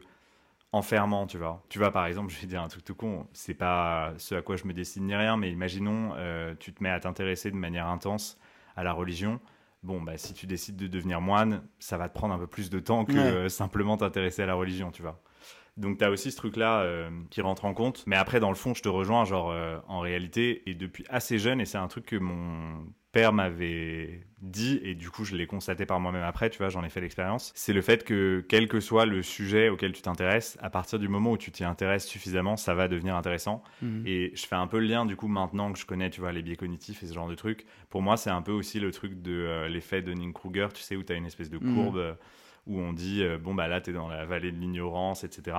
enfermants, 0.71 1.27
tu 1.27 1.37
vois. 1.37 1.63
Tu 1.69 1.79
vois, 1.79 1.91
par 1.91 2.05
exemple, 2.05 2.31
je 2.33 2.39
vais 2.39 2.47
dire 2.47 2.61
un 2.61 2.67
truc 2.67 2.83
tout 2.83 2.95
con, 2.95 3.27
c'est 3.33 3.53
pas 3.53 4.13
ce 4.17 4.35
à 4.35 4.41
quoi 4.41 4.55
je 4.55 4.65
me 4.65 4.73
destine 4.73 5.05
ni 5.05 5.15
rien, 5.15 5.37
mais 5.37 5.51
imaginons, 5.51 6.13
euh, 6.15 6.55
tu 6.59 6.73
te 6.73 6.81
mets 6.83 6.89
à 6.89 6.99
t'intéresser 6.99 7.51
de 7.51 7.55
manière 7.55 7.87
intense 7.87 8.39
à 8.75 8.83
la 8.83 8.93
religion. 8.93 9.39
Bon, 9.83 10.01
bah, 10.01 10.17
si 10.17 10.33
tu 10.33 10.45
décides 10.45 10.75
de 10.75 10.87
devenir 10.87 11.21
moine, 11.21 11.63
ça 11.79 11.97
va 11.97 12.07
te 12.07 12.13
prendre 12.13 12.33
un 12.33 12.37
peu 12.37 12.47
plus 12.47 12.69
de 12.69 12.79
temps 12.79 13.03
que 13.05 13.49
simplement 13.49 13.97
t'intéresser 13.97 14.43
à 14.43 14.45
la 14.45 14.53
religion, 14.53 14.91
tu 14.91 15.01
vois. 15.01 15.21
Donc 15.77 15.97
tu 15.97 16.03
as 16.03 16.11
aussi 16.11 16.31
ce 16.31 16.37
truc-là 16.37 16.81
euh, 16.81 17.09
qui 17.29 17.41
rentre 17.41 17.65
en 17.65 17.73
compte. 17.73 18.03
Mais 18.05 18.15
après, 18.15 18.39
dans 18.39 18.49
le 18.49 18.55
fond, 18.55 18.73
je 18.73 18.81
te 18.81 18.89
rejoins, 18.89 19.25
genre, 19.25 19.51
euh, 19.51 19.77
en 19.87 19.99
réalité, 19.99 20.69
et 20.69 20.73
depuis 20.73 21.05
assez 21.09 21.39
jeune, 21.39 21.61
et 21.61 21.65
c'est 21.65 21.77
un 21.77 21.87
truc 21.87 22.05
que 22.05 22.17
mon 22.17 22.85
père 23.11 23.33
m'avait 23.33 24.21
dit, 24.41 24.79
et 24.83 24.95
du 24.95 25.09
coup, 25.09 25.25
je 25.25 25.35
l'ai 25.35 25.45
constaté 25.45 25.85
par 25.85 25.99
moi-même 25.99 26.23
après, 26.23 26.49
tu 26.49 26.57
vois, 26.57 26.69
j'en 26.69 26.83
ai 26.83 26.89
fait 26.89 27.01
l'expérience, 27.01 27.51
c'est 27.55 27.73
le 27.73 27.81
fait 27.81 28.03
que, 28.03 28.45
quel 28.47 28.67
que 28.67 28.79
soit 28.79 29.05
le 29.05 29.21
sujet 29.21 29.69
auquel 29.69 29.91
tu 29.91 30.01
t'intéresses, 30.01 30.57
à 30.61 30.69
partir 30.69 30.97
du 30.97 31.09
moment 31.09 31.31
où 31.31 31.37
tu 31.37 31.51
t'y 31.51 31.63
intéresses 31.63 32.05
suffisamment, 32.05 32.55
ça 32.55 32.73
va 32.73 32.87
devenir 32.87 33.15
intéressant. 33.15 33.63
Mhm. 33.81 34.03
Et 34.05 34.31
je 34.35 34.45
fais 34.45 34.55
un 34.55 34.67
peu 34.67 34.79
le 34.79 34.87
lien, 34.87 35.05
du 35.05 35.15
coup, 35.15 35.27
maintenant 35.27 35.71
que 35.73 35.79
je 35.79 35.85
connais, 35.85 36.09
tu 36.09 36.21
vois, 36.21 36.31
les 36.31 36.41
biais 36.41 36.55
cognitifs 36.55 37.03
et 37.03 37.07
ce 37.07 37.13
genre 37.13 37.27
de 37.27 37.35
trucs, 37.35 37.65
pour 37.89 38.01
moi, 38.01 38.17
c'est 38.17 38.29
un 38.29 38.41
peu 38.41 38.51
aussi 38.51 38.79
le 38.79 38.91
truc 38.91 39.21
de 39.21 39.31
euh, 39.31 39.67
l'effet 39.67 40.01
de 40.01 40.13
Ning-Kruger, 40.13 40.69
tu 40.73 40.81
sais, 40.81 40.95
où 40.95 41.03
tu 41.03 41.11
as 41.11 41.15
une 41.15 41.25
espèce 41.25 41.49
de 41.49 41.57
mhm. 41.57 41.75
courbe 41.75 42.17
où 42.67 42.79
on 42.79 42.93
dit 42.93 43.23
euh, 43.23 43.37
bon 43.37 43.55
bah 43.55 43.67
là 43.67 43.81
tu 43.81 43.89
es 43.89 43.93
dans 43.93 44.07
la 44.07 44.25
vallée 44.25 44.51
de 44.51 44.57
l'ignorance 44.57 45.23
etc 45.23 45.57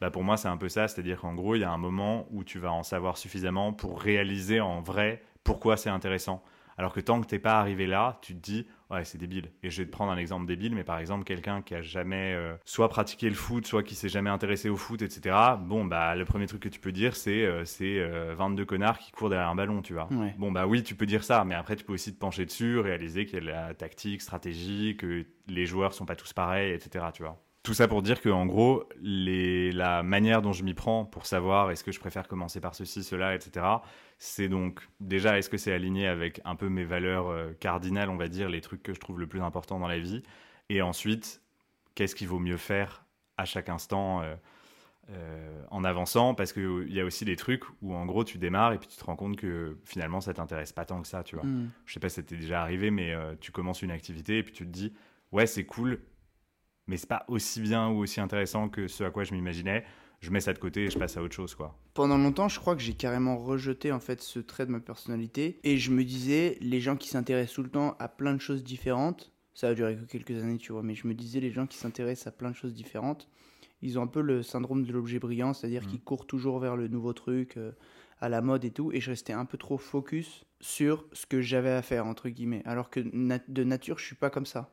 bah 0.00 0.10
pour 0.10 0.24
moi 0.24 0.36
c'est 0.36 0.48
un 0.48 0.56
peu 0.56 0.68
ça. 0.68 0.88
C'est 0.88 1.00
à 1.00 1.02
dire 1.02 1.20
qu'en 1.20 1.34
gros 1.34 1.54
il 1.54 1.60
y 1.60 1.64
a 1.64 1.70
un 1.70 1.78
moment 1.78 2.26
où 2.30 2.44
tu 2.44 2.58
vas 2.58 2.72
en 2.72 2.82
savoir 2.82 3.16
suffisamment 3.16 3.72
pour 3.72 4.00
réaliser 4.00 4.60
en 4.60 4.80
vrai 4.80 5.22
pourquoi 5.44 5.76
c'est 5.76 5.90
intéressant 5.90 6.42
alors 6.76 6.92
que 6.92 7.00
tant 7.00 7.20
que 7.20 7.26
t'es 7.26 7.38
pas 7.38 7.58
arrivé 7.60 7.86
là, 7.86 8.18
tu 8.22 8.34
te 8.34 8.40
dis 8.40 8.66
ouais 8.90 9.04
c'est 9.04 9.18
débile. 9.18 9.50
Et 9.62 9.70
je 9.70 9.82
vais 9.82 9.86
te 9.86 9.92
prendre 9.92 10.12
un 10.12 10.16
exemple 10.16 10.46
débile, 10.46 10.74
mais 10.74 10.84
par 10.84 10.98
exemple 10.98 11.24
quelqu'un 11.24 11.62
qui 11.62 11.74
a 11.74 11.82
jamais 11.82 12.34
euh, 12.34 12.54
soit 12.64 12.88
pratiqué 12.88 13.28
le 13.28 13.34
foot, 13.34 13.66
soit 13.66 13.82
qui 13.82 13.94
s'est 13.94 14.08
jamais 14.08 14.30
intéressé 14.30 14.68
au 14.68 14.76
foot, 14.76 15.02
etc. 15.02 15.36
Bon 15.60 15.84
bah 15.84 16.14
le 16.14 16.24
premier 16.24 16.46
truc 16.46 16.62
que 16.62 16.68
tu 16.68 16.80
peux 16.80 16.92
dire 16.92 17.16
c'est 17.16 17.44
euh, 17.44 17.64
c'est 17.64 18.04
22 18.34 18.62
euh, 18.62 18.66
connards 18.66 18.98
qui 18.98 19.12
courent 19.12 19.30
derrière 19.30 19.48
un 19.48 19.54
ballon, 19.54 19.82
tu 19.82 19.94
vois. 19.94 20.08
Bon 20.38 20.52
bah 20.52 20.66
oui 20.66 20.82
tu 20.82 20.94
peux 20.94 21.06
dire 21.06 21.24
ça, 21.24 21.44
mais 21.44 21.54
après 21.54 21.76
tu 21.76 21.84
peux 21.84 21.92
aussi 21.92 22.14
te 22.14 22.18
pencher 22.18 22.44
dessus, 22.44 22.78
réaliser 22.78 23.26
qu'il 23.26 23.44
y 23.44 23.48
a 23.48 23.66
la 23.66 23.74
tactique, 23.74 24.22
stratégie, 24.22 24.96
que 24.96 25.26
les 25.46 25.66
joueurs 25.66 25.94
sont 25.94 26.06
pas 26.06 26.16
tous 26.16 26.32
pareils, 26.32 26.72
etc. 26.72 27.06
Tu 27.12 27.22
vois. 27.22 27.40
Tout 27.64 27.72
ça 27.72 27.88
pour 27.88 28.02
dire 28.02 28.20
que 28.20 28.28
en 28.28 28.44
gros, 28.44 28.84
les, 29.00 29.72
la 29.72 30.02
manière 30.02 30.42
dont 30.42 30.52
je 30.52 30.62
m'y 30.62 30.74
prends 30.74 31.06
pour 31.06 31.24
savoir 31.24 31.70
est-ce 31.70 31.82
que 31.82 31.92
je 31.92 31.98
préfère 31.98 32.28
commencer 32.28 32.60
par 32.60 32.74
ceci, 32.74 33.02
cela, 33.02 33.34
etc., 33.34 33.64
c'est 34.18 34.50
donc 34.50 34.86
déjà 35.00 35.38
est-ce 35.38 35.48
que 35.48 35.56
c'est 35.56 35.72
aligné 35.72 36.06
avec 36.06 36.42
un 36.44 36.56
peu 36.56 36.68
mes 36.68 36.84
valeurs 36.84 37.28
euh, 37.28 37.52
cardinales, 37.58 38.10
on 38.10 38.18
va 38.18 38.28
dire, 38.28 38.50
les 38.50 38.60
trucs 38.60 38.82
que 38.82 38.92
je 38.92 39.00
trouve 39.00 39.18
le 39.18 39.26
plus 39.26 39.40
important 39.40 39.80
dans 39.80 39.88
la 39.88 39.98
vie, 39.98 40.22
et 40.68 40.82
ensuite, 40.82 41.40
qu'est-ce 41.94 42.14
qu'il 42.14 42.28
vaut 42.28 42.38
mieux 42.38 42.58
faire 42.58 43.06
à 43.38 43.46
chaque 43.46 43.70
instant 43.70 44.20
euh, 44.20 44.34
euh, 45.08 45.62
en 45.70 45.84
avançant, 45.84 46.34
parce 46.34 46.52
qu'il 46.52 46.92
y 46.92 47.00
a 47.00 47.04
aussi 47.06 47.24
des 47.24 47.36
trucs 47.36 47.64
où 47.80 47.94
en 47.94 48.04
gros 48.04 48.24
tu 48.24 48.36
démarres 48.36 48.74
et 48.74 48.78
puis 48.78 48.88
tu 48.88 48.98
te 48.98 49.04
rends 49.04 49.16
compte 49.16 49.36
que 49.36 49.78
finalement 49.86 50.20
ça 50.20 50.34
t'intéresse 50.34 50.74
pas 50.74 50.84
tant 50.84 51.00
que 51.00 51.08
ça, 51.08 51.22
tu 51.22 51.36
vois. 51.36 51.46
Mm. 51.46 51.70
Je 51.86 51.94
sais 51.94 52.00
pas 52.00 52.10
si 52.10 52.16
c'était 52.16 52.36
déjà 52.36 52.60
arrivé, 52.60 52.90
mais 52.90 53.14
tu 53.40 53.52
commences 53.52 53.80
une 53.80 53.90
activité 53.90 54.36
et 54.36 54.42
puis 54.42 54.52
tu 54.52 54.66
te 54.66 54.70
dis, 54.70 54.92
ouais 55.32 55.46
c'est 55.46 55.64
cool, 55.64 55.98
mais 56.86 56.96
c'est 56.96 57.08
pas 57.08 57.24
aussi 57.28 57.60
bien 57.60 57.88
ou 57.88 57.98
aussi 57.98 58.20
intéressant 58.20 58.68
que 58.68 58.88
ce 58.88 59.04
à 59.04 59.10
quoi 59.10 59.24
je 59.24 59.32
m'imaginais. 59.32 59.84
Je 60.20 60.30
mets 60.30 60.40
ça 60.40 60.54
de 60.54 60.58
côté 60.58 60.84
et 60.84 60.90
je 60.90 60.98
passe 60.98 61.18
à 61.18 61.22
autre 61.22 61.34
chose, 61.34 61.54
quoi. 61.54 61.78
Pendant 61.92 62.16
longtemps, 62.16 62.48
je 62.48 62.58
crois 62.58 62.74
que 62.74 62.80
j'ai 62.80 62.94
carrément 62.94 63.36
rejeté 63.36 63.92
en 63.92 64.00
fait 64.00 64.22
ce 64.22 64.38
trait 64.38 64.64
de 64.64 64.70
ma 64.70 64.80
personnalité 64.80 65.60
et 65.64 65.76
je 65.76 65.90
me 65.90 66.02
disais, 66.02 66.56
les 66.62 66.80
gens 66.80 66.96
qui 66.96 67.08
s'intéressent 67.08 67.56
tout 67.56 67.62
le 67.62 67.68
temps 67.68 67.94
à 67.98 68.08
plein 68.08 68.32
de 68.32 68.40
choses 68.40 68.64
différentes, 68.64 69.32
ça 69.52 69.68
a 69.68 69.74
duré 69.74 69.96
que 69.96 70.04
quelques 70.04 70.42
années, 70.42 70.56
tu 70.56 70.72
vois, 70.72 70.82
mais 70.82 70.94
je 70.94 71.06
me 71.06 71.14
disais, 71.14 71.40
les 71.40 71.50
gens 71.50 71.66
qui 71.66 71.76
s'intéressent 71.76 72.28
à 72.28 72.32
plein 72.32 72.50
de 72.50 72.56
choses 72.56 72.72
différentes, 72.72 73.28
ils 73.82 73.98
ont 73.98 74.02
un 74.02 74.06
peu 74.06 74.22
le 74.22 74.42
syndrome 74.42 74.84
de 74.84 74.92
l'objet 74.92 75.18
brillant, 75.18 75.52
c'est-à-dire 75.52 75.82
mmh. 75.82 75.86
qu'ils 75.86 76.00
courent 76.00 76.26
toujours 76.26 76.58
vers 76.58 76.76
le 76.76 76.88
nouveau 76.88 77.12
truc, 77.12 77.58
euh, 77.58 77.72
à 78.18 78.30
la 78.30 78.40
mode 78.40 78.64
et 78.64 78.70
tout, 78.70 78.92
et 78.92 79.00
je 79.00 79.10
restais 79.10 79.34
un 79.34 79.44
peu 79.44 79.58
trop 79.58 79.76
focus 79.76 80.46
sur 80.60 81.06
ce 81.12 81.26
que 81.26 81.42
j'avais 81.42 81.70
à 81.70 81.82
faire, 81.82 82.06
entre 82.06 82.30
guillemets, 82.30 82.62
alors 82.64 82.88
que 82.88 83.00
de 83.00 83.64
nature, 83.64 83.98
je 83.98 84.06
suis 84.06 84.16
pas 84.16 84.30
comme 84.30 84.46
ça 84.46 84.72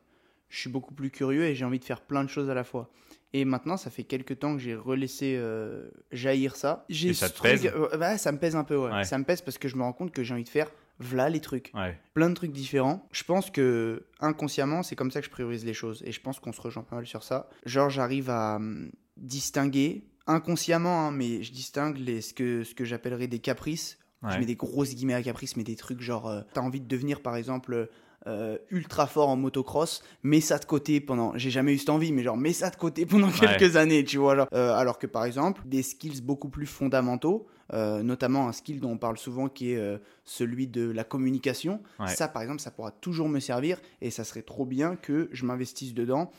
je 0.51 0.59
suis 0.59 0.69
beaucoup 0.69 0.93
plus 0.93 1.09
curieux 1.09 1.45
et 1.45 1.55
j'ai 1.55 1.65
envie 1.65 1.79
de 1.79 1.85
faire 1.85 2.01
plein 2.01 2.23
de 2.23 2.29
choses 2.29 2.49
à 2.49 2.53
la 2.53 2.63
fois. 2.63 2.91
Et 3.33 3.45
maintenant, 3.45 3.77
ça 3.77 3.89
fait 3.89 4.03
quelques 4.03 4.39
temps 4.39 4.53
que 4.53 4.61
j'ai 4.61 4.75
relaissé 4.75 5.35
euh, 5.37 5.89
jaillir 6.11 6.57
ça. 6.57 6.85
Et 6.89 7.13
ça 7.13 7.29
te 7.29 7.41
pèse? 7.41 7.65
Euh, 7.65 8.17
Ça 8.17 8.31
me 8.33 8.37
pèse 8.37 8.57
un 8.57 8.65
peu, 8.65 8.75
ouais. 8.75 9.05
Ça 9.05 9.17
me 9.17 9.23
pèse 9.23 9.41
parce 9.41 9.57
que 9.57 9.69
je 9.69 9.77
me 9.77 9.83
rends 9.83 9.93
compte 9.93 10.11
que 10.11 10.21
j'ai 10.23 10.33
envie 10.33 10.43
de 10.43 10.49
faire 10.49 10.69
voilà 10.99 11.29
les 11.29 11.39
trucs. 11.39 11.71
Plein 12.13 12.29
de 12.29 12.35
trucs 12.35 12.51
différents. 12.51 13.07
Je 13.11 13.23
pense 13.23 13.49
que 13.49 14.05
inconsciemment, 14.19 14.83
c'est 14.83 14.95
comme 14.95 15.09
ça 15.09 15.21
que 15.21 15.25
je 15.25 15.31
priorise 15.31 15.65
les 15.65 15.73
choses. 15.73 16.03
Et 16.05 16.11
je 16.11 16.21
pense 16.21 16.39
qu'on 16.39 16.51
se 16.51 16.61
rejoint 16.61 16.83
pas 16.83 16.97
mal 16.97 17.07
sur 17.07 17.23
ça. 17.23 17.49
Genre, 17.65 17.89
j'arrive 17.89 18.29
à 18.29 18.57
hum, 18.57 18.91
distinguer, 19.17 20.03
inconsciemment, 20.27 21.07
hein, 21.07 21.11
mais 21.11 21.41
je 21.41 21.53
distingue 21.53 21.97
les, 21.97 22.21
ce 22.21 22.33
que, 22.33 22.63
ce 22.63 22.75
que 22.75 22.85
j'appellerais 22.85 23.27
des 23.27 23.39
caprices. 23.39 23.97
Je 24.29 24.37
mets 24.37 24.45
des 24.45 24.55
grosses 24.55 24.93
guillemets 24.93 25.15
à 25.15 25.23
caprices, 25.23 25.57
mais 25.57 25.63
des 25.63 25.75
trucs 25.75 25.99
genre, 25.99 26.27
euh, 26.27 26.41
t'as 26.53 26.61
envie 26.61 26.79
de 26.79 26.87
devenir 26.87 27.21
par 27.21 27.35
exemple 27.35 27.89
euh, 28.27 28.57
ultra 28.69 29.07
fort 29.07 29.29
en 29.29 29.35
motocross, 29.35 30.03
mets 30.21 30.41
ça 30.41 30.59
de 30.59 30.65
côté 30.65 31.01
pendant. 31.01 31.35
J'ai 31.37 31.49
jamais 31.49 31.73
eu 31.73 31.79
cette 31.79 31.89
envie, 31.89 32.11
mais 32.11 32.21
genre, 32.21 32.37
mets 32.37 32.53
ça 32.53 32.69
de 32.69 32.75
côté 32.75 33.05
pendant 33.05 33.31
quelques 33.31 33.77
années, 33.77 34.03
tu 34.03 34.17
vois. 34.17 34.47
Euh, 34.53 34.73
alors 34.73 34.99
que 34.99 35.07
par 35.07 35.25
exemple, 35.25 35.61
des 35.65 35.81
skills 35.81 36.21
beaucoup 36.21 36.49
plus 36.49 36.67
fondamentaux, 36.67 37.47
euh, 37.73 38.03
notamment 38.03 38.47
un 38.47 38.51
skill 38.51 38.79
dont 38.79 38.91
on 38.91 38.97
parle 38.97 39.17
souvent 39.17 39.49
qui 39.49 39.71
est 39.71 40.01
celui 40.23 40.67
de 40.67 40.89
la 40.89 41.03
communication, 41.03 41.81
ça 42.05 42.27
par 42.27 42.43
exemple, 42.43 42.61
ça 42.61 42.69
pourra 42.69 42.91
toujours 42.91 43.27
me 43.27 43.39
servir 43.39 43.79
et 44.01 44.11
ça 44.11 44.23
serait 44.23 44.43
trop 44.43 44.65
bien 44.65 44.95
que 44.95 45.29
je 45.31 45.45
m'investisse 45.45 45.93
dedans. 45.93 46.31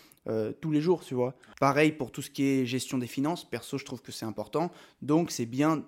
tous 0.61 0.71
les 0.71 0.81
jours, 0.81 1.05
tu 1.05 1.15
vois. 1.15 1.35
Pareil 1.59 1.91
pour 1.91 2.13
tout 2.13 2.23
ce 2.23 2.31
qui 2.31 2.45
est 2.45 2.67
gestion 2.67 2.99
des 2.99 3.09
finances. 3.09 3.45
Perso, 3.45 3.77
je 3.77 3.85
trouve 3.85 4.03
que 4.03 4.13
c'est 4.13 4.27
important. 4.27 4.71
Donc, 5.01 5.33
c'est 5.33 5.47
bien 5.47 5.85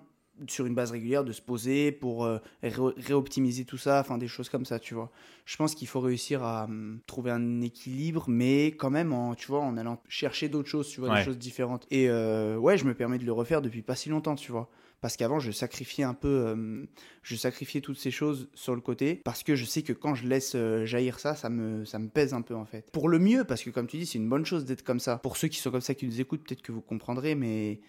sur 0.47 0.65
une 0.65 0.75
base 0.75 0.91
régulière 0.91 1.23
de 1.23 1.31
se 1.31 1.41
poser 1.41 1.91
pour 1.91 2.25
euh, 2.25 2.39
réoptimiser 2.61 3.65
tout 3.65 3.77
ça, 3.77 3.99
enfin 3.99 4.17
des 4.17 4.27
choses 4.27 4.49
comme 4.49 4.65
ça, 4.65 4.79
tu 4.79 4.93
vois. 4.93 5.11
Je 5.45 5.55
pense 5.57 5.75
qu'il 5.75 5.87
faut 5.87 5.99
réussir 5.99 6.43
à 6.43 6.65
hum, 6.65 6.99
trouver 7.07 7.31
un 7.31 7.61
équilibre, 7.61 8.25
mais 8.27 8.67
quand 8.67 8.89
même 8.89 9.13
en, 9.13 9.35
tu 9.35 9.47
vois, 9.47 9.61
en 9.61 9.77
allant 9.77 10.01
chercher 10.07 10.49
d'autres 10.49 10.69
choses, 10.69 10.89
tu 10.89 10.99
vois, 10.99 11.15
des 11.15 11.23
choses 11.23 11.37
différentes. 11.37 11.85
Et 11.91 12.09
euh, 12.09 12.57
ouais, 12.57 12.77
je 12.77 12.85
me 12.85 12.93
permets 12.93 13.17
de 13.17 13.25
le 13.25 13.31
refaire 13.31 13.61
depuis 13.61 13.81
pas 13.81 13.95
si 13.95 14.09
longtemps, 14.09 14.35
tu 14.35 14.51
vois. 14.51 14.69
Parce 15.01 15.17
qu'avant, 15.17 15.39
je 15.39 15.51
sacrifiais 15.51 16.03
un 16.03 16.13
peu, 16.13 16.51
hum, 16.51 16.87
je 17.21 17.35
sacrifiais 17.35 17.81
toutes 17.81 17.99
ces 17.99 18.11
choses 18.11 18.49
sur 18.53 18.75
le 18.75 18.81
côté, 18.81 19.15
parce 19.23 19.43
que 19.43 19.55
je 19.55 19.65
sais 19.65 19.83
que 19.83 19.93
quand 19.93 20.15
je 20.15 20.27
laisse 20.27 20.53
euh, 20.55 20.85
jaillir 20.85 21.19
ça, 21.19 21.35
ça 21.35 21.49
me, 21.49 21.85
ça 21.85 21.99
me 21.99 22.09
pèse 22.09 22.33
un 22.33 22.41
peu 22.41 22.55
en 22.55 22.65
fait. 22.65 22.89
Pour 22.91 23.07
le 23.07 23.19
mieux, 23.19 23.43
parce 23.43 23.63
que 23.63 23.69
comme 23.69 23.87
tu 23.87 23.97
dis, 23.97 24.05
c'est 24.05 24.17
une 24.17 24.29
bonne 24.29 24.45
chose 24.45 24.65
d'être 24.65 24.83
comme 24.83 24.99
ça. 24.99 25.17
Pour 25.17 25.37
ceux 25.37 25.47
qui 25.47 25.59
sont 25.59 25.71
comme 25.71 25.81
ça, 25.81 25.93
qui 25.93 26.07
nous 26.07 26.19
écoutent, 26.19 26.43
peut-être 26.43 26.61
que 26.61 26.71
vous 26.71 26.81
comprendrez, 26.81 27.35
mais 27.35 27.79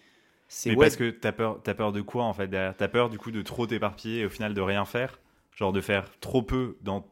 mais 0.65 0.75
parce 0.75 0.95
que 0.95 1.09
t'as 1.09 1.31
peur, 1.31 1.61
as 1.65 1.73
peur 1.73 1.91
de 1.91 2.01
quoi 2.01 2.23
en 2.23 2.33
fait 2.33 2.49
T'as 2.49 2.87
peur 2.87 3.09
du 3.09 3.17
coup 3.17 3.31
de 3.31 3.41
trop 3.41 3.67
t'éparpiller 3.67 4.21
et 4.21 4.25
au 4.25 4.29
final 4.29 4.53
de 4.53 4.61
rien 4.61 4.85
faire? 4.85 5.19
Genre 5.55 5.73
de 5.73 5.81
faire 5.81 6.09
trop 6.19 6.41
peu 6.41 6.77
dans 6.81 7.07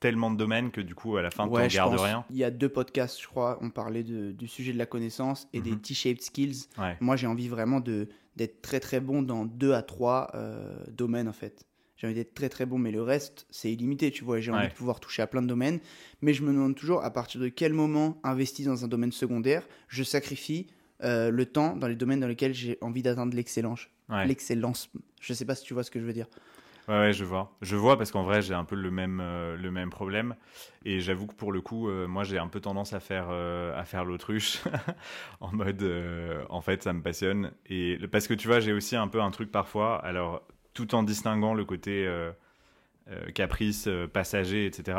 tellement 0.00 0.30
de 0.30 0.36
domaines 0.36 0.70
que 0.70 0.80
du 0.80 0.94
coup 0.94 1.16
à 1.16 1.22
la 1.22 1.30
fin 1.30 1.48
tu 1.48 1.54
ne 1.54 1.68
gardes 1.68 1.98
rien? 1.98 2.24
Il 2.30 2.36
y 2.36 2.44
a 2.44 2.50
deux 2.50 2.68
podcasts, 2.68 3.20
je 3.20 3.26
crois, 3.26 3.58
on 3.62 3.70
parlait 3.70 4.02
du 4.02 4.48
sujet 4.48 4.72
de 4.72 4.78
la 4.78 4.86
connaissance 4.86 5.48
et 5.52 5.60
des 5.60 5.72
mhm. 5.72 5.80
T-shaped 5.80 6.22
skills. 6.22 6.68
Moi 7.00 7.16
j'ai 7.16 7.26
envie 7.26 7.48
vraiment 7.48 7.80
d'être 7.80 8.62
très 8.62 8.80
très 8.80 9.00
bon 9.00 9.22
dans 9.22 9.44
deux 9.44 9.72
à 9.72 9.82
trois 9.82 10.30
euh, 10.34 10.76
domaines 10.90 11.28
en 11.28 11.32
fait. 11.32 11.66
J'ai 11.96 12.06
envie 12.06 12.16
d'être 12.16 12.34
très 12.34 12.50
très 12.50 12.66
bon, 12.66 12.76
mais 12.76 12.90
le 12.90 13.02
reste, 13.02 13.46
c'est 13.48 13.72
illimité, 13.72 14.10
tu 14.10 14.22
vois. 14.22 14.38
J'ai 14.38 14.52
envie 14.52 14.68
de 14.68 14.74
pouvoir 14.74 15.00
toucher 15.00 15.22
à 15.22 15.26
plein 15.26 15.40
de 15.40 15.46
domaines. 15.46 15.80
Mais 16.20 16.34
je 16.34 16.42
me 16.42 16.52
demande 16.52 16.74
toujours 16.74 17.02
à 17.02 17.10
partir 17.10 17.40
de 17.40 17.48
quel 17.48 17.72
moment, 17.72 18.20
investi 18.22 18.64
dans 18.64 18.84
un 18.84 18.88
domaine 18.88 19.12
secondaire, 19.12 19.66
je 19.88 20.02
sacrifie 20.02 20.66
euh, 21.02 21.30
le 21.30 21.46
temps 21.46 21.76
dans 21.76 21.88
les 21.88 21.96
domaines 21.96 22.20
dans 22.20 22.26
lesquels 22.26 22.54
j'ai 22.54 22.78
envie 22.80 23.02
d'atteindre 23.02 23.34
l'excellence. 23.34 23.88
l'excellence. 24.24 24.90
Je 25.20 25.32
sais 25.32 25.44
pas 25.44 25.54
si 25.54 25.64
tu 25.64 25.74
vois 25.74 25.82
ce 25.82 25.90
que 25.90 26.00
je 26.00 26.04
veux 26.04 26.12
dire. 26.12 26.26
Ouais, 26.88 26.98
ouais, 26.98 27.12
je 27.12 27.24
vois. 27.24 27.56
Je 27.62 27.74
vois 27.74 27.98
parce 27.98 28.12
qu'en 28.12 28.22
vrai, 28.22 28.42
j'ai 28.42 28.54
un 28.54 28.64
peu 28.64 28.76
le 28.76 28.92
même, 28.92 29.20
euh, 29.20 29.56
le 29.56 29.70
même 29.72 29.90
problème. 29.90 30.36
Et 30.84 31.00
j'avoue 31.00 31.26
que 31.26 31.34
pour 31.34 31.50
le 31.50 31.60
coup, 31.60 31.88
euh, 31.88 32.06
moi, 32.06 32.22
j'ai 32.22 32.38
un 32.38 32.46
peu 32.46 32.60
tendance 32.60 32.92
à 32.92 33.00
faire, 33.00 33.28
à 33.30 33.84
faire 33.84 34.04
l'autruche. 34.04 34.62
en 35.40 35.52
mode, 35.52 35.84
en 36.48 36.60
fait, 36.60 36.82
ça 36.82 36.92
me 36.92 37.02
passionne. 37.02 37.52
Et 37.66 37.98
parce 38.10 38.28
que 38.28 38.34
tu 38.34 38.46
vois, 38.46 38.60
j'ai 38.60 38.72
aussi 38.72 38.96
un 38.96 39.08
peu 39.08 39.20
un 39.20 39.30
truc 39.30 39.50
parfois. 39.50 39.96
Alors, 40.04 40.42
tout 40.74 40.94
en 40.94 41.02
distinguant 41.02 41.54
le 41.54 41.64
côté 41.64 42.08
caprice, 43.34 43.88
passager, 44.12 44.66
etc. 44.66 44.98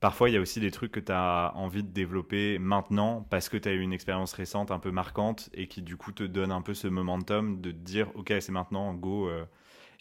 Parfois, 0.00 0.28
il 0.28 0.34
y 0.34 0.36
a 0.36 0.40
aussi 0.40 0.60
des 0.60 0.70
trucs 0.70 0.92
que 0.92 1.00
tu 1.00 1.12
as 1.12 1.52
envie 1.54 1.82
de 1.82 1.88
développer 1.88 2.58
maintenant 2.58 3.26
parce 3.30 3.48
que 3.48 3.56
tu 3.56 3.68
as 3.68 3.72
eu 3.72 3.80
une 3.80 3.92
expérience 3.92 4.32
récente 4.32 4.70
un 4.70 4.78
peu 4.78 4.90
marquante 4.90 5.48
et 5.54 5.68
qui, 5.68 5.82
du 5.82 5.96
coup, 5.96 6.12
te 6.12 6.22
donne 6.22 6.52
un 6.52 6.62
peu 6.62 6.74
ce 6.74 6.88
momentum 6.88 7.60
de 7.60 7.70
te 7.70 7.76
dire, 7.76 8.10
OK, 8.14 8.32
c'est 8.40 8.52
maintenant, 8.52 8.92
go. 8.94 9.30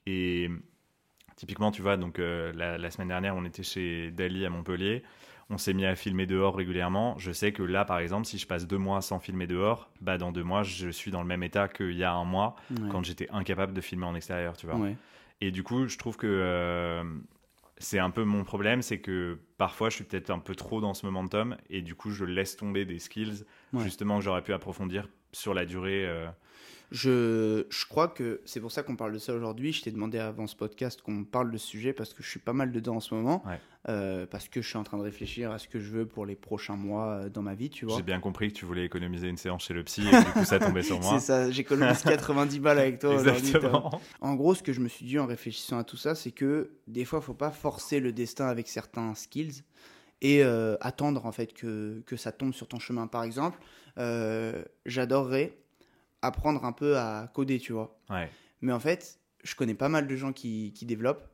et 0.05 0.49
Typiquement, 1.35 1.71
tu 1.71 1.81
vois, 1.81 1.97
donc 1.97 2.19
euh, 2.19 2.53
la, 2.53 2.89
semaine 2.91 3.09
dernière, 3.09 3.35
on 3.35 3.43
était 3.43 3.63
chez 3.63 4.09
Dali 4.11 4.45
à 4.45 4.49
Montpellier. 4.49 5.03
On 5.49 5.57
s'est 5.57 5.73
mis 5.73 5.85
à 5.85 5.95
filmer 5.95 6.25
dehors 6.25 6.55
régulièrement. 6.55 7.17
Je 7.19 7.31
sais 7.31 7.51
que 7.51 7.61
là, 7.61 7.83
par 7.83 7.99
exemple, 7.99 8.25
si 8.25 8.37
je 8.37 8.47
passe 8.47 8.65
deux 8.65 8.77
mois 8.77 9.01
sans 9.01 9.19
filmer 9.19 9.45
dehors, 9.45 9.91
bah 10.01 10.17
dans 10.17 10.31
deux 10.31 10.43
mois, 10.43 10.63
je 10.63 10.89
suis 10.89 11.11
dans 11.11 11.21
le 11.21 11.27
même 11.27 11.43
état 11.43 11.67
qu'il 11.67 11.95
y 11.95 12.03
a 12.03 12.13
un 12.13 12.23
mois 12.23 12.55
quand 12.89 13.03
j'étais 13.03 13.29
incapable 13.29 13.73
de 13.73 13.81
filmer 13.81 14.05
en 14.05 14.15
extérieur, 14.15 14.55
tu 14.57 14.65
vois. 14.65 14.79
Et 15.41 15.51
du 15.51 15.61
coup, 15.61 15.87
je 15.87 15.97
trouve 15.97 16.15
que 16.15 16.25
euh, 16.25 17.03
c'est 17.77 18.00
un 18.00 18.10
peu 18.10 18.24
mon 18.24 18.44
problème, 18.44 18.82
c'est 18.82 19.00
que 19.00 19.39
parfois, 19.58 19.89
je 19.89 19.96
suis 19.96 20.03
peut-être 20.05 20.29
un 20.29 20.39
peu 20.39 20.55
trop 20.55 20.82
dans 20.82 20.94
ce 20.94 21.05
momentum 21.05 21.58
et 21.70 21.82
du 21.82 21.96
coup, 21.96 22.12
je 22.12 22.24
laisse 22.24 22.55
tomber 22.55 22.86
des 22.86 23.00
skills 23.00 23.46
justement 23.77 24.20
que 24.20 24.24
j'aurais 24.24 24.44
pu 24.44 24.53
approfondir 24.53 25.08
sur 25.34 25.53
la 25.53 25.65
durée. 25.65 26.05
Euh, 26.05 26.27
je, 26.95 27.65
je 27.69 27.85
crois 27.87 28.07
que 28.07 28.39
c'est 28.45 28.61
pour 28.61 28.71
ça 28.71 28.81
qu'on 28.81 28.95
parle 28.95 29.11
de 29.11 29.17
ça 29.17 29.33
aujourd'hui. 29.33 29.73
Je 29.73 29.81
t'ai 29.81 29.91
demandé 29.91 30.17
avant 30.17 30.47
ce 30.47 30.55
podcast 30.55 31.01
qu'on 31.01 31.25
parle 31.25 31.51
de 31.51 31.57
ce 31.57 31.67
sujet 31.67 31.91
parce 31.91 32.13
que 32.13 32.23
je 32.23 32.29
suis 32.29 32.39
pas 32.39 32.53
mal 32.53 32.71
dedans 32.71 32.95
en 32.95 32.99
ce 33.01 33.13
moment. 33.13 33.43
Euh, 33.89 34.25
parce 34.25 34.47
que 34.47 34.61
je 34.61 34.67
suis 34.69 34.77
en 34.77 34.83
train 34.83 34.97
de 34.97 35.03
réfléchir 35.03 35.51
à 35.51 35.59
ce 35.59 35.67
que 35.67 35.79
je 35.79 35.91
veux 35.91 36.05
pour 36.07 36.25
les 36.25 36.35
prochains 36.35 36.77
mois 36.77 37.07
euh, 37.07 37.29
dans 37.29 37.41
ma 37.41 37.53
vie, 37.53 37.69
tu 37.69 37.85
vois. 37.85 37.97
J'ai 37.97 38.01
bien 38.01 38.21
compris 38.21 38.47
que 38.47 38.57
tu 38.57 38.65
voulais 38.65 38.85
économiser 38.85 39.27
une 39.27 39.35
séance 39.37 39.65
chez 39.65 39.73
le 39.73 39.83
psy 39.83 40.07
et 40.07 40.17
du 40.23 40.31
coup 40.31 40.45
ça 40.45 40.57
tombait 40.57 40.83
sur 40.83 40.99
moi. 41.01 41.19
c'est 41.19 41.25
ça, 41.25 41.51
j'économise 41.51 42.01
90 42.03 42.59
balles 42.61 42.79
avec 42.79 42.99
toi 42.99 43.13
Exactement. 43.13 43.99
En 44.21 44.35
gros, 44.35 44.55
ce 44.55 44.63
que 44.63 44.71
je 44.71 44.79
me 44.79 44.87
suis 44.87 45.05
dit 45.05 45.19
en 45.19 45.25
réfléchissant 45.27 45.77
à 45.77 45.83
tout 45.83 45.97
ça, 45.97 46.15
c'est 46.15 46.31
que 46.31 46.71
des 46.87 47.03
fois, 47.03 47.19
il 47.21 47.25
faut 47.25 47.33
pas 47.33 47.51
forcer 47.51 47.99
le 47.99 48.13
destin 48.13 48.47
avec 48.47 48.69
certains 48.69 49.13
skills 49.15 49.63
et 50.21 50.43
euh, 50.43 50.77
attendre 50.79 51.25
en 51.25 51.33
fait 51.33 51.53
que, 51.53 52.01
que 52.05 52.15
ça 52.15 52.31
tombe 52.31 52.53
sur 52.53 52.69
ton 52.69 52.79
chemin. 52.79 53.05
Par 53.05 53.23
exemple, 53.23 53.59
j'adorerais 54.85 55.57
apprendre 56.25 56.65
un 56.65 56.72
peu 56.72 56.98
à 56.98 57.29
coder, 57.34 57.60
tu 57.60 57.74
vois. 57.74 58.00
Mais 58.62 58.72
en 58.72 58.79
fait, 58.79 59.20
je 59.44 59.55
connais 59.55 59.75
pas 59.75 59.89
mal 59.89 60.08
de 60.08 60.15
gens 60.15 60.34
qui, 60.34 60.74
qui 60.74 60.86
développent 60.86 61.27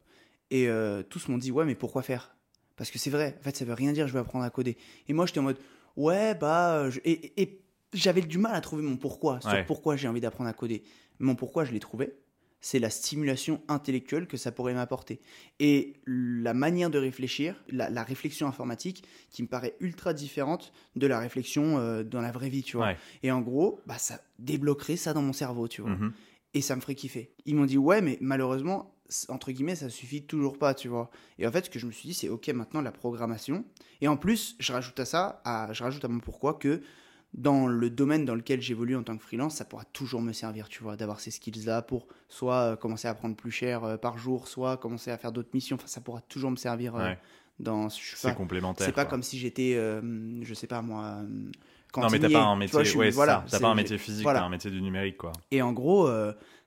et 0.50 0.67
euh, 0.67 1.01
tous 1.01 1.29
m'ont 1.29 1.38
dit 1.38 1.51
ouais, 1.51 1.65
mais 1.65 1.75
pourquoi 1.75 2.01
faire? 2.01 2.36
Parce 2.75 2.91
que 2.91 3.00
c'est 3.00 3.10
vrai, 3.10 3.38
en 3.39 3.43
fait, 3.43 3.55
ça 3.55 3.65
veut 3.65 3.74
rien 3.74 3.93
dire 3.93 4.07
je 4.07 4.13
vais 4.13 4.19
apprendre 4.19 4.43
à 4.43 4.50
coder. 4.50 4.77
Et 5.07 5.13
moi, 5.13 5.25
j'étais 5.25 5.39
en 5.39 5.43
mode 5.43 5.60
ouais, 5.95 6.36
bah. 6.36 6.89
Et, 7.05 7.57
j'avais 7.93 8.21
du 8.21 8.38
mal 8.38 8.55
à 8.55 8.62
trouver 8.62 8.83
mon 8.83 8.95
pourquoi, 8.95 9.41
sur 9.41 9.65
pourquoi 9.65 9.98
j'ai 9.98 10.07
envie 10.07 10.21
d'apprendre 10.21 10.50
à 10.50 10.53
coder. 10.53 10.83
Mon 11.19 11.36
pourquoi, 11.36 11.65
je 11.65 11.74
l'ai 11.74 11.79
trouvé 11.81 12.13
c'est 12.61 12.77
la 12.79 12.91
stimulation 12.91 13.61
intellectuelle 13.67 14.27
que 14.27 14.37
ça 14.37 14.51
pourrait 14.51 14.75
m'apporter. 14.75 15.19
Et 15.59 15.93
la 16.05 16.53
manière 16.53 16.91
de 16.91 16.99
réfléchir, 16.99 17.55
la, 17.69 18.03
réflexion 18.03 18.47
informatique, 18.47 19.03
qui 19.31 19.41
me 19.41 19.47
paraît 19.47 19.75
ultra 19.79 20.13
différente 20.13 20.71
de 20.95 21.07
la 21.07 21.19
réflexion 21.19 21.79
euh, 21.79 22.03
dans 22.03 22.21
la 22.21 22.31
vraie 22.31 22.49
vie, 22.49 22.63
tu 22.63 22.77
vois. 22.77 22.93
Et 23.23 23.31
en 23.31 23.41
gros, 23.41 23.79
bah, 23.87 23.97
ça 23.97 24.21
débloquerait 24.37 24.95
ça 24.95 25.13
dans 25.13 25.23
mon 25.23 25.33
cerveau, 25.33 25.67
tu 25.67 25.81
vois. 25.81 25.91
Mm-hmm. 25.91 26.11
Et 26.53 26.61
ça 26.61 26.75
me 26.75 26.81
ferait 26.81 26.95
kiffer. 26.95 27.31
Ils 27.45 27.55
m'ont 27.55 27.65
dit, 27.65 27.77
ouais, 27.77 28.01
mais 28.01 28.17
malheureusement, 28.21 28.93
entre 29.27 29.51
guillemets, 29.51 29.75
ça 29.75 29.89
suffit 29.89 30.23
toujours 30.23 30.57
pas, 30.57 30.73
tu 30.73 30.87
vois. 30.87 31.09
Et 31.39 31.47
en 31.47 31.51
fait, 31.51 31.65
ce 31.65 31.69
que 31.69 31.79
je 31.79 31.87
me 31.87 31.91
suis 31.91 32.09
dit, 32.09 32.13
c'est, 32.13 32.29
ok, 32.29 32.47
maintenant 32.49 32.81
la 32.81 32.91
programmation. 32.91 33.65
Et 34.01 34.07
en 34.07 34.17
plus, 34.17 34.55
je 34.59 34.71
rajoute 34.71 34.99
à 34.99 35.05
ça, 35.05 35.41
à, 35.45 35.73
je 35.73 35.83
rajoute 35.83 36.05
à 36.05 36.07
mon 36.07 36.19
pourquoi 36.19 36.53
que 36.53 36.81
dans 37.33 37.67
le 37.67 37.89
domaine 37.89 38.25
dans 38.25 38.35
lequel 38.35 38.61
j'évolue 38.61 38.95
en 38.95 39.03
tant 39.03 39.15
que 39.15 39.23
freelance, 39.23 39.55
ça 39.55 39.65
pourra 39.65 39.85
toujours 39.85 40.21
me 40.21 40.33
servir, 40.33 40.67
tu 40.67 40.83
vois, 40.83 40.97
d'avoir 40.97 41.19
ces 41.19 41.31
skills-là 41.31 41.81
pour 41.81 42.07
soit 42.27 42.55
euh, 42.55 42.75
commencer 42.75 43.07
à 43.07 43.13
prendre 43.13 43.35
plus 43.35 43.51
cher 43.51 43.83
euh, 43.83 43.97
par 43.97 44.17
jour, 44.17 44.47
soit 44.47 44.77
commencer 44.77 45.11
à 45.11 45.17
faire 45.17 45.31
d'autres 45.31 45.51
missions. 45.53 45.77
Enfin, 45.77 45.88
ça 45.88 46.01
pourra 46.01 46.21
toujours 46.21 46.51
me 46.51 46.57
servir 46.57 46.95
euh, 46.95 47.13
dans. 47.59 47.89
C'est 47.89 48.35
complémentaire. 48.35 48.85
C'est 48.85 48.93
pas 48.93 49.05
comme 49.05 49.23
si 49.23 49.38
j'étais, 49.38 49.73
je 49.75 50.53
sais 50.53 50.67
pas 50.67 50.81
moi. 50.81 51.21
non, 51.95 52.07
mais 52.11 52.19
t'as 52.19 52.29
pas 52.29 52.43
un 52.43 52.55
métier, 52.57 53.11
voilà, 53.11 53.45
pas 53.50 53.67
un 53.67 53.75
métier 53.75 53.97
physique, 53.97 54.25
t'as 54.25 54.43
un 54.43 54.50
métier 54.50 54.71
du 54.71 54.81
numérique, 54.81 55.17
quoi. 55.17 55.31
Et 55.51 55.61
en 55.61 55.71
gros, 55.71 56.09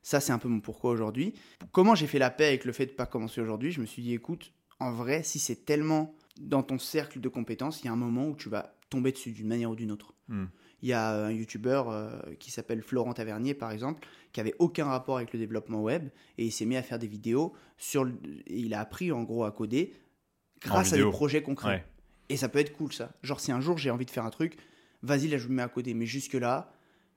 ça, 0.02 0.20
c'est 0.20 0.32
un 0.32 0.38
peu 0.38 0.48
mon 0.48 0.60
pourquoi 0.60 0.90
aujourd'hui. 0.90 1.34
Comment 1.72 1.94
j'ai 1.94 2.06
fait 2.06 2.18
la 2.18 2.30
paix 2.30 2.46
avec 2.46 2.64
le 2.64 2.72
fait 2.72 2.86
de 2.86 2.92
pas 2.92 3.06
commencer 3.06 3.40
aujourd'hui? 3.40 3.70
Je 3.70 3.80
me 3.80 3.86
suis 3.86 4.02
dit, 4.02 4.14
écoute, 4.14 4.52
en 4.78 4.92
vrai, 4.92 5.22
si 5.22 5.38
c'est 5.38 5.64
tellement 5.64 6.14
dans 6.40 6.62
ton 6.62 6.78
cercle 6.78 7.20
de 7.20 7.28
compétences, 7.28 7.82
il 7.82 7.86
y 7.86 7.88
a 7.88 7.92
un 7.92 7.96
moment 7.96 8.26
où 8.26 8.36
tu 8.36 8.48
vas 8.48 8.74
tomber 8.94 9.12
dessus 9.12 9.32
d'une 9.32 9.48
manière 9.48 9.70
ou 9.70 9.76
d'une 9.76 9.90
autre. 9.90 10.14
Hmm. 10.28 10.46
Il 10.82 10.88
y 10.88 10.92
a 10.92 11.26
un 11.26 11.30
youtubeur 11.30 11.90
euh, 11.90 12.10
qui 12.38 12.50
s'appelle 12.50 12.82
Florent 12.82 13.14
Tavernier, 13.14 13.54
par 13.54 13.70
exemple, 13.70 14.06
qui 14.32 14.40
avait 14.40 14.54
aucun 14.58 14.84
rapport 14.84 15.16
avec 15.16 15.32
le 15.32 15.38
développement 15.38 15.82
web 15.82 16.08
et 16.38 16.44
il 16.44 16.52
s'est 16.52 16.66
mis 16.66 16.76
à 16.76 16.82
faire 16.82 16.98
des 16.98 17.06
vidéos 17.06 17.54
sur. 17.78 18.08
il 18.46 18.74
a 18.74 18.80
appris 18.80 19.10
en 19.10 19.22
gros 19.22 19.44
à 19.44 19.52
coder 19.52 19.92
grâce 20.60 20.92
à 20.92 20.96
des 20.96 21.10
projets 21.10 21.42
concrets. 21.42 21.84
Et 22.28 22.36
ça 22.36 22.48
peut 22.48 22.58
être 22.58 22.72
cool 22.76 22.92
ça. 22.92 23.12
Genre 23.22 23.40
si 23.40 23.52
un 23.52 23.60
jour 23.60 23.78
j'ai 23.78 23.90
envie 23.90 24.06
de 24.06 24.10
faire 24.10 24.24
un 24.24 24.30
truc, 24.30 24.56
vas-y 25.02 25.28
là 25.28 25.38
je 25.38 25.48
me 25.48 25.54
mets 25.54 25.62
à 25.62 25.68
coder. 25.68 25.94
Mais 25.94 26.06
jusque 26.06 26.34
là, 26.34 26.72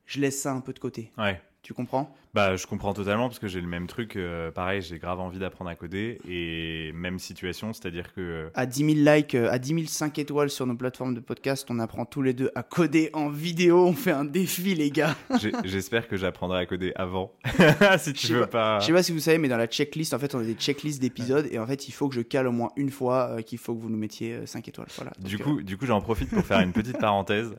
je 0.06 0.20
laisse 0.20 0.42
ça 0.42 0.54
un 0.54 0.62
peu 0.62 0.74
de 0.74 0.80
côté. 0.80 1.12
Ouais. 1.18 1.42
Tu 1.68 1.74
comprends? 1.74 2.16
Bah, 2.34 2.56
je 2.56 2.66
comprends 2.66 2.94
totalement 2.94 3.28
parce 3.28 3.40
que 3.40 3.50
j'ai 3.50 3.60
le 3.60 3.68
même 3.68 3.88
truc. 3.88 4.16
Euh, 4.16 4.52
pareil, 4.52 4.82
j'ai 4.82 5.00
grave 5.00 5.20
envie 5.20 5.38
d'apprendre 5.38 5.70
à 5.70 5.76
coder 5.76 6.18
et 6.26 6.94
même 6.94 7.20
situation, 7.20 7.74
c'est-à-dire 7.74 8.14
que. 8.14 8.22
Euh, 8.22 8.50
à 8.54 8.66
10 8.66 9.04
000 9.04 9.14
likes, 9.14 9.36
euh, 9.36 9.52
à 9.52 9.60
10 9.60 9.74
000 9.74 9.86
5 9.86 10.18
étoiles 10.18 10.50
sur 10.50 10.66
nos 10.66 10.76
plateformes 10.76 11.14
de 11.14 11.20
podcast, 11.20 11.68
on 11.70 11.80
apprend 11.80 12.06
tous 12.06 12.22
les 12.22 12.32
deux 12.32 12.52
à 12.56 12.64
coder 12.64 13.10
en 13.12 13.28
vidéo. 13.28 13.86
On 13.86 13.92
fait 13.92 14.14
un 14.14 14.24
défi, 14.24 14.76
les 14.76 14.92
gars. 14.92 15.18
J'espère 15.66 16.08
que 16.08 16.16
j'apprendrai 16.16 16.60
à 16.60 16.66
coder 16.66 16.94
avant. 16.96 17.34
si 17.98 18.14
tu 18.14 18.28
veux 18.28 18.48
pas. 18.48 18.80
Je 18.80 18.86
sais 18.86 18.94
pas 18.94 19.04
si 19.04 19.12
vous 19.12 19.20
savez, 19.20 19.38
mais 19.38 19.50
dans 19.50 19.58
la 19.58 19.68
checklist, 19.68 20.14
en 20.14 20.20
fait, 20.20 20.36
on 20.36 20.40
a 20.40 20.46
des 20.46 20.54
checklists 20.54 21.02
d'épisodes 21.02 21.50
et 21.52 21.60
en 21.60 21.68
fait, 21.68 21.90
il 21.90 21.92
faut 21.92 22.08
que 22.08 22.16
je 22.16 22.22
cale 22.22 22.48
au 22.48 22.54
moins 22.54 22.70
une 22.78 22.92
fois 22.92 23.44
qu'il 23.44 23.58
faut 23.58 23.76
que 23.76 23.82
vous 23.82 23.90
nous 23.90 23.98
mettiez 23.98 24.46
5 24.46 24.66
étoiles. 24.70 24.88
Voilà. 24.96 25.12
du 25.20 25.38
coup, 25.38 25.62
du 25.62 25.76
coup, 25.76 25.86
j'en 25.86 26.00
profite 26.00 26.30
pour 26.30 26.46
faire 26.46 26.62
une 26.62 26.72
petite 26.72 26.98
parenthèse 27.02 27.58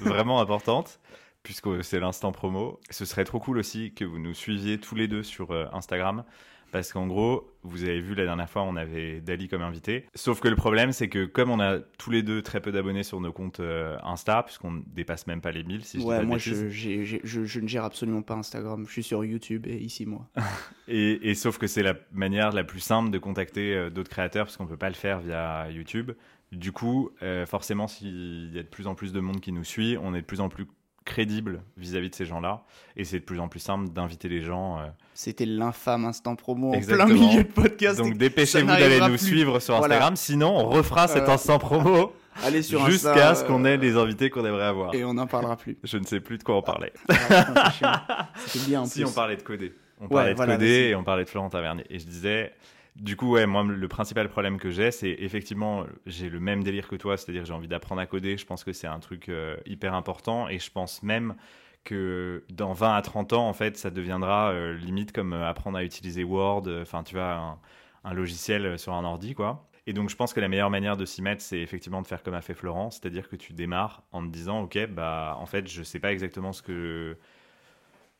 vraiment 0.00 0.40
importante 0.40 0.98
puisque 1.46 1.84
c'est 1.84 2.00
l'instant 2.00 2.32
promo. 2.32 2.80
Ce 2.90 3.04
serait 3.04 3.22
trop 3.22 3.38
cool 3.38 3.58
aussi 3.58 3.92
que 3.94 4.04
vous 4.04 4.18
nous 4.18 4.34
suiviez 4.34 4.78
tous 4.78 4.96
les 4.96 5.06
deux 5.06 5.22
sur 5.22 5.52
euh, 5.52 5.66
Instagram. 5.72 6.24
Parce 6.72 6.92
qu'en 6.92 7.06
gros, 7.06 7.48
vous 7.62 7.84
avez 7.84 8.00
vu 8.00 8.16
la 8.16 8.24
dernière 8.24 8.50
fois, 8.50 8.62
on 8.64 8.74
avait 8.74 9.20
Dali 9.20 9.46
comme 9.46 9.62
invité. 9.62 10.06
Sauf 10.16 10.40
que 10.40 10.48
le 10.48 10.56
problème, 10.56 10.90
c'est 10.90 11.08
que 11.08 11.24
comme 11.24 11.52
on 11.52 11.60
a 11.60 11.78
tous 11.98 12.10
les 12.10 12.24
deux 12.24 12.42
très 12.42 12.60
peu 12.60 12.72
d'abonnés 12.72 13.04
sur 13.04 13.20
nos 13.20 13.32
comptes 13.32 13.60
euh, 13.60 13.96
Insta, 14.02 14.42
puisqu'on 14.42 14.82
dépasse 14.88 15.28
même 15.28 15.40
pas 15.40 15.52
les 15.52 15.62
1000, 15.62 15.84
si 15.84 16.00
je 16.00 16.04
ouais, 16.04 16.24
moi, 16.24 16.36
je, 16.36 16.68
je, 16.68 17.60
ne 17.60 17.68
gère 17.68 17.84
absolument 17.84 18.22
pas 18.22 18.34
Instagram. 18.34 18.84
Je 18.84 18.90
suis 18.90 19.04
sur 19.04 19.24
YouTube 19.24 19.68
et 19.68 19.76
ici, 19.76 20.04
moi. 20.04 20.26
et, 20.88 21.36
sauf 21.36 21.58
que 21.58 21.68
c'est 21.68 21.84
la 21.84 21.94
manière 22.10 22.50
la 22.50 22.64
plus 22.64 22.80
simple 22.80 23.10
de 23.10 23.18
contacter 23.18 23.72
euh, 23.72 23.88
d'autres 23.88 24.10
créateurs, 24.10 24.46
parce 24.46 24.56
qu'on 24.56 24.66
peut 24.66 24.76
pas 24.76 24.88
le 24.88 24.96
faire 24.96 25.20
via 25.20 25.70
YouTube. 25.70 26.10
Du 26.50 26.72
coup, 26.72 27.10
forcément, 27.46 27.88
s'il 27.88 28.54
y 28.54 28.58
a 28.58 28.62
de 28.62 28.68
plus 28.68 28.86
en 28.86 28.94
plus 28.94 29.12
de 29.12 29.18
monde 29.18 29.40
qui 29.40 29.50
nous 29.50 29.64
suit, 29.64 29.96
on 30.00 30.14
est 30.14 30.20
de 30.20 30.26
plus 30.26 30.40
en 30.40 30.48
plus 30.48 30.66
crédible 31.06 31.62
vis-à-vis 31.78 32.10
de 32.10 32.14
ces 32.14 32.26
gens-là. 32.26 32.64
Et 32.96 33.04
c'est 33.04 33.20
de 33.20 33.24
plus 33.24 33.40
en 33.40 33.48
plus 33.48 33.60
simple 33.60 33.88
d'inviter 33.88 34.28
les 34.28 34.42
gens. 34.42 34.78
Euh, 34.78 34.86
C'était 35.14 35.46
l'infâme 35.46 36.04
instant 36.04 36.36
promo 36.36 36.74
en 36.74 36.80
plein 36.80 37.06
milieu 37.06 37.44
de 37.44 37.48
podcast. 37.48 37.98
Donc 37.98 38.18
dépêchez-vous 38.18 38.66
d'aller 38.66 39.00
nous 39.00 39.16
suivre 39.16 39.58
sur 39.60 39.76
Instagram. 39.76 40.16
Sinon, 40.16 40.54
on 40.54 40.68
refera 40.68 41.08
cet 41.08 41.30
instant 41.30 41.58
promo. 41.58 42.12
Allez 42.44 42.60
sur 42.62 42.84
Jusqu'à 42.90 43.34
ce 43.34 43.44
qu'on 43.44 43.64
ait 43.64 43.78
les 43.78 43.96
invités 43.96 44.28
qu'on 44.28 44.44
aimerait 44.44 44.66
avoir. 44.66 44.94
Et 44.94 45.04
on 45.04 45.14
n'en 45.14 45.26
parlera 45.26 45.56
plus. 45.56 45.78
Je 45.82 45.96
ne 45.96 46.04
sais 46.04 46.20
plus 46.20 46.36
de 46.36 46.42
quoi 46.42 46.56
on 46.58 46.62
parlait. 46.62 46.92
C'était 48.46 48.66
bien 48.66 48.82
en 48.82 48.84
Si 48.84 49.02
on 49.04 49.12
parlait 49.12 49.36
de 49.36 49.42
coder. 49.42 49.72
On 50.00 50.08
parlait 50.08 50.34
de 50.34 50.38
coder 50.38 50.88
et 50.90 50.94
on 50.94 51.02
parlait 51.04 51.24
de 51.24 51.28
Florent 51.30 51.48
Tavernier. 51.48 51.84
Et 51.88 51.98
je 51.98 52.04
disais, 52.04 52.52
du 53.00 53.16
coup, 53.16 53.32
ouais, 53.32 53.46
moi, 53.46 53.62
le 53.62 53.88
principal 53.88 54.28
problème 54.28 54.58
que 54.58 54.70
j'ai, 54.70 54.90
c'est 54.90 55.10
effectivement, 55.18 55.84
j'ai 56.06 56.30
le 56.30 56.40
même 56.40 56.64
délire 56.64 56.88
que 56.88 56.96
toi, 56.96 57.16
c'est-à-dire 57.16 57.44
j'ai 57.44 57.52
envie 57.52 57.68
d'apprendre 57.68 58.00
à 58.00 58.06
coder. 58.06 58.38
Je 58.38 58.46
pense 58.46 58.64
que 58.64 58.72
c'est 58.72 58.86
un 58.86 59.00
truc 59.00 59.28
euh, 59.28 59.56
hyper 59.66 59.94
important 59.94 60.48
et 60.48 60.58
je 60.58 60.70
pense 60.70 61.02
même 61.02 61.36
que 61.84 62.44
dans 62.50 62.72
20 62.72 62.94
à 62.96 63.02
30 63.02 63.34
ans, 63.34 63.48
en 63.48 63.52
fait, 63.52 63.76
ça 63.76 63.90
deviendra 63.90 64.50
euh, 64.50 64.74
limite 64.74 65.12
comme 65.12 65.34
euh, 65.34 65.48
apprendre 65.48 65.76
à 65.76 65.84
utiliser 65.84 66.24
Word, 66.24 66.64
enfin, 66.80 67.02
tu 67.02 67.14
vois, 67.14 67.58
un, 68.04 68.14
logiciel 68.14 68.78
sur 68.78 68.94
un 68.94 69.04
ordi, 69.04 69.34
quoi. 69.34 69.68
Et 69.86 69.92
donc, 69.92 70.08
je 70.10 70.16
pense 70.16 70.32
que 70.32 70.40
la 70.40 70.48
meilleure 70.48 70.70
manière 70.70 70.96
de 70.96 71.04
s'y 71.04 71.22
mettre, 71.22 71.42
c'est 71.42 71.60
effectivement 71.60 72.02
de 72.02 72.06
faire 72.06 72.22
comme 72.22 72.34
a 72.34 72.40
fait 72.40 72.54
Florent, 72.54 72.90
c'est-à-dire 72.90 73.28
que 73.28 73.36
tu 73.36 73.52
démarres 73.52 74.02
en 74.10 74.22
te 74.26 74.32
disant, 74.32 74.62
OK, 74.62 74.78
bah, 74.86 75.36
en 75.38 75.46
fait, 75.46 75.68
je 75.68 75.82
sais 75.82 76.00
pas 76.00 76.12
exactement 76.12 76.52
ce 76.52 76.62
que 76.62 77.16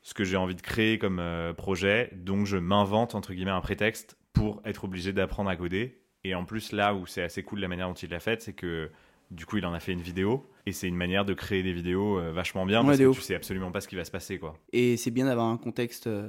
ce 0.02 0.14
que 0.14 0.22
j'ai 0.22 0.36
envie 0.36 0.54
de 0.54 0.62
créer 0.62 0.98
comme 1.00 1.20
projet, 1.56 2.10
donc 2.12 2.46
je 2.46 2.58
m'invente 2.58 3.16
entre 3.16 3.32
guillemets 3.32 3.50
un 3.50 3.60
prétexte 3.60 4.16
pour 4.36 4.60
être 4.64 4.84
obligé 4.84 5.12
d'apprendre 5.12 5.50
à 5.50 5.56
coder. 5.56 5.98
Et 6.24 6.34
en 6.34 6.44
plus, 6.44 6.72
là 6.72 6.94
où 6.94 7.06
c'est 7.06 7.22
assez 7.22 7.42
cool 7.42 7.60
la 7.60 7.68
manière 7.68 7.88
dont 7.88 7.94
il 7.94 8.10
l'a 8.10 8.20
fait, 8.20 8.42
c'est 8.42 8.52
que 8.52 8.90
du 9.30 9.46
coup, 9.46 9.56
il 9.56 9.66
en 9.66 9.72
a 9.72 9.80
fait 9.80 9.92
une 9.92 10.02
vidéo. 10.02 10.48
Et 10.66 10.72
c'est 10.72 10.88
une 10.88 10.96
manière 10.96 11.24
de 11.24 11.34
créer 11.34 11.62
des 11.62 11.72
vidéos 11.72 12.18
euh, 12.18 12.32
vachement 12.32 12.66
bien 12.66 12.84
parce 12.84 12.98
que 12.98 13.12
tu 13.12 13.20
sais 13.20 13.34
absolument 13.34 13.72
pas 13.72 13.80
ce 13.80 13.88
qui 13.88 13.96
va 13.96 14.04
se 14.04 14.10
passer. 14.10 14.38
quoi. 14.38 14.58
Et 14.72 14.96
c'est 14.96 15.10
bien 15.10 15.24
d'avoir 15.24 15.46
un 15.46 15.56
contexte 15.56 16.06
euh, 16.06 16.28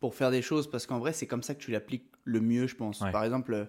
pour 0.00 0.14
faire 0.14 0.30
des 0.30 0.42
choses 0.42 0.70
parce 0.70 0.86
qu'en 0.86 0.98
vrai, 0.98 1.12
c'est 1.12 1.26
comme 1.26 1.42
ça 1.42 1.54
que 1.54 1.60
tu 1.60 1.70
l'appliques 1.70 2.10
le 2.24 2.40
mieux, 2.40 2.66
je 2.66 2.76
pense. 2.76 2.98
Par 2.98 3.24
exemple, 3.24 3.54
euh, 3.54 3.64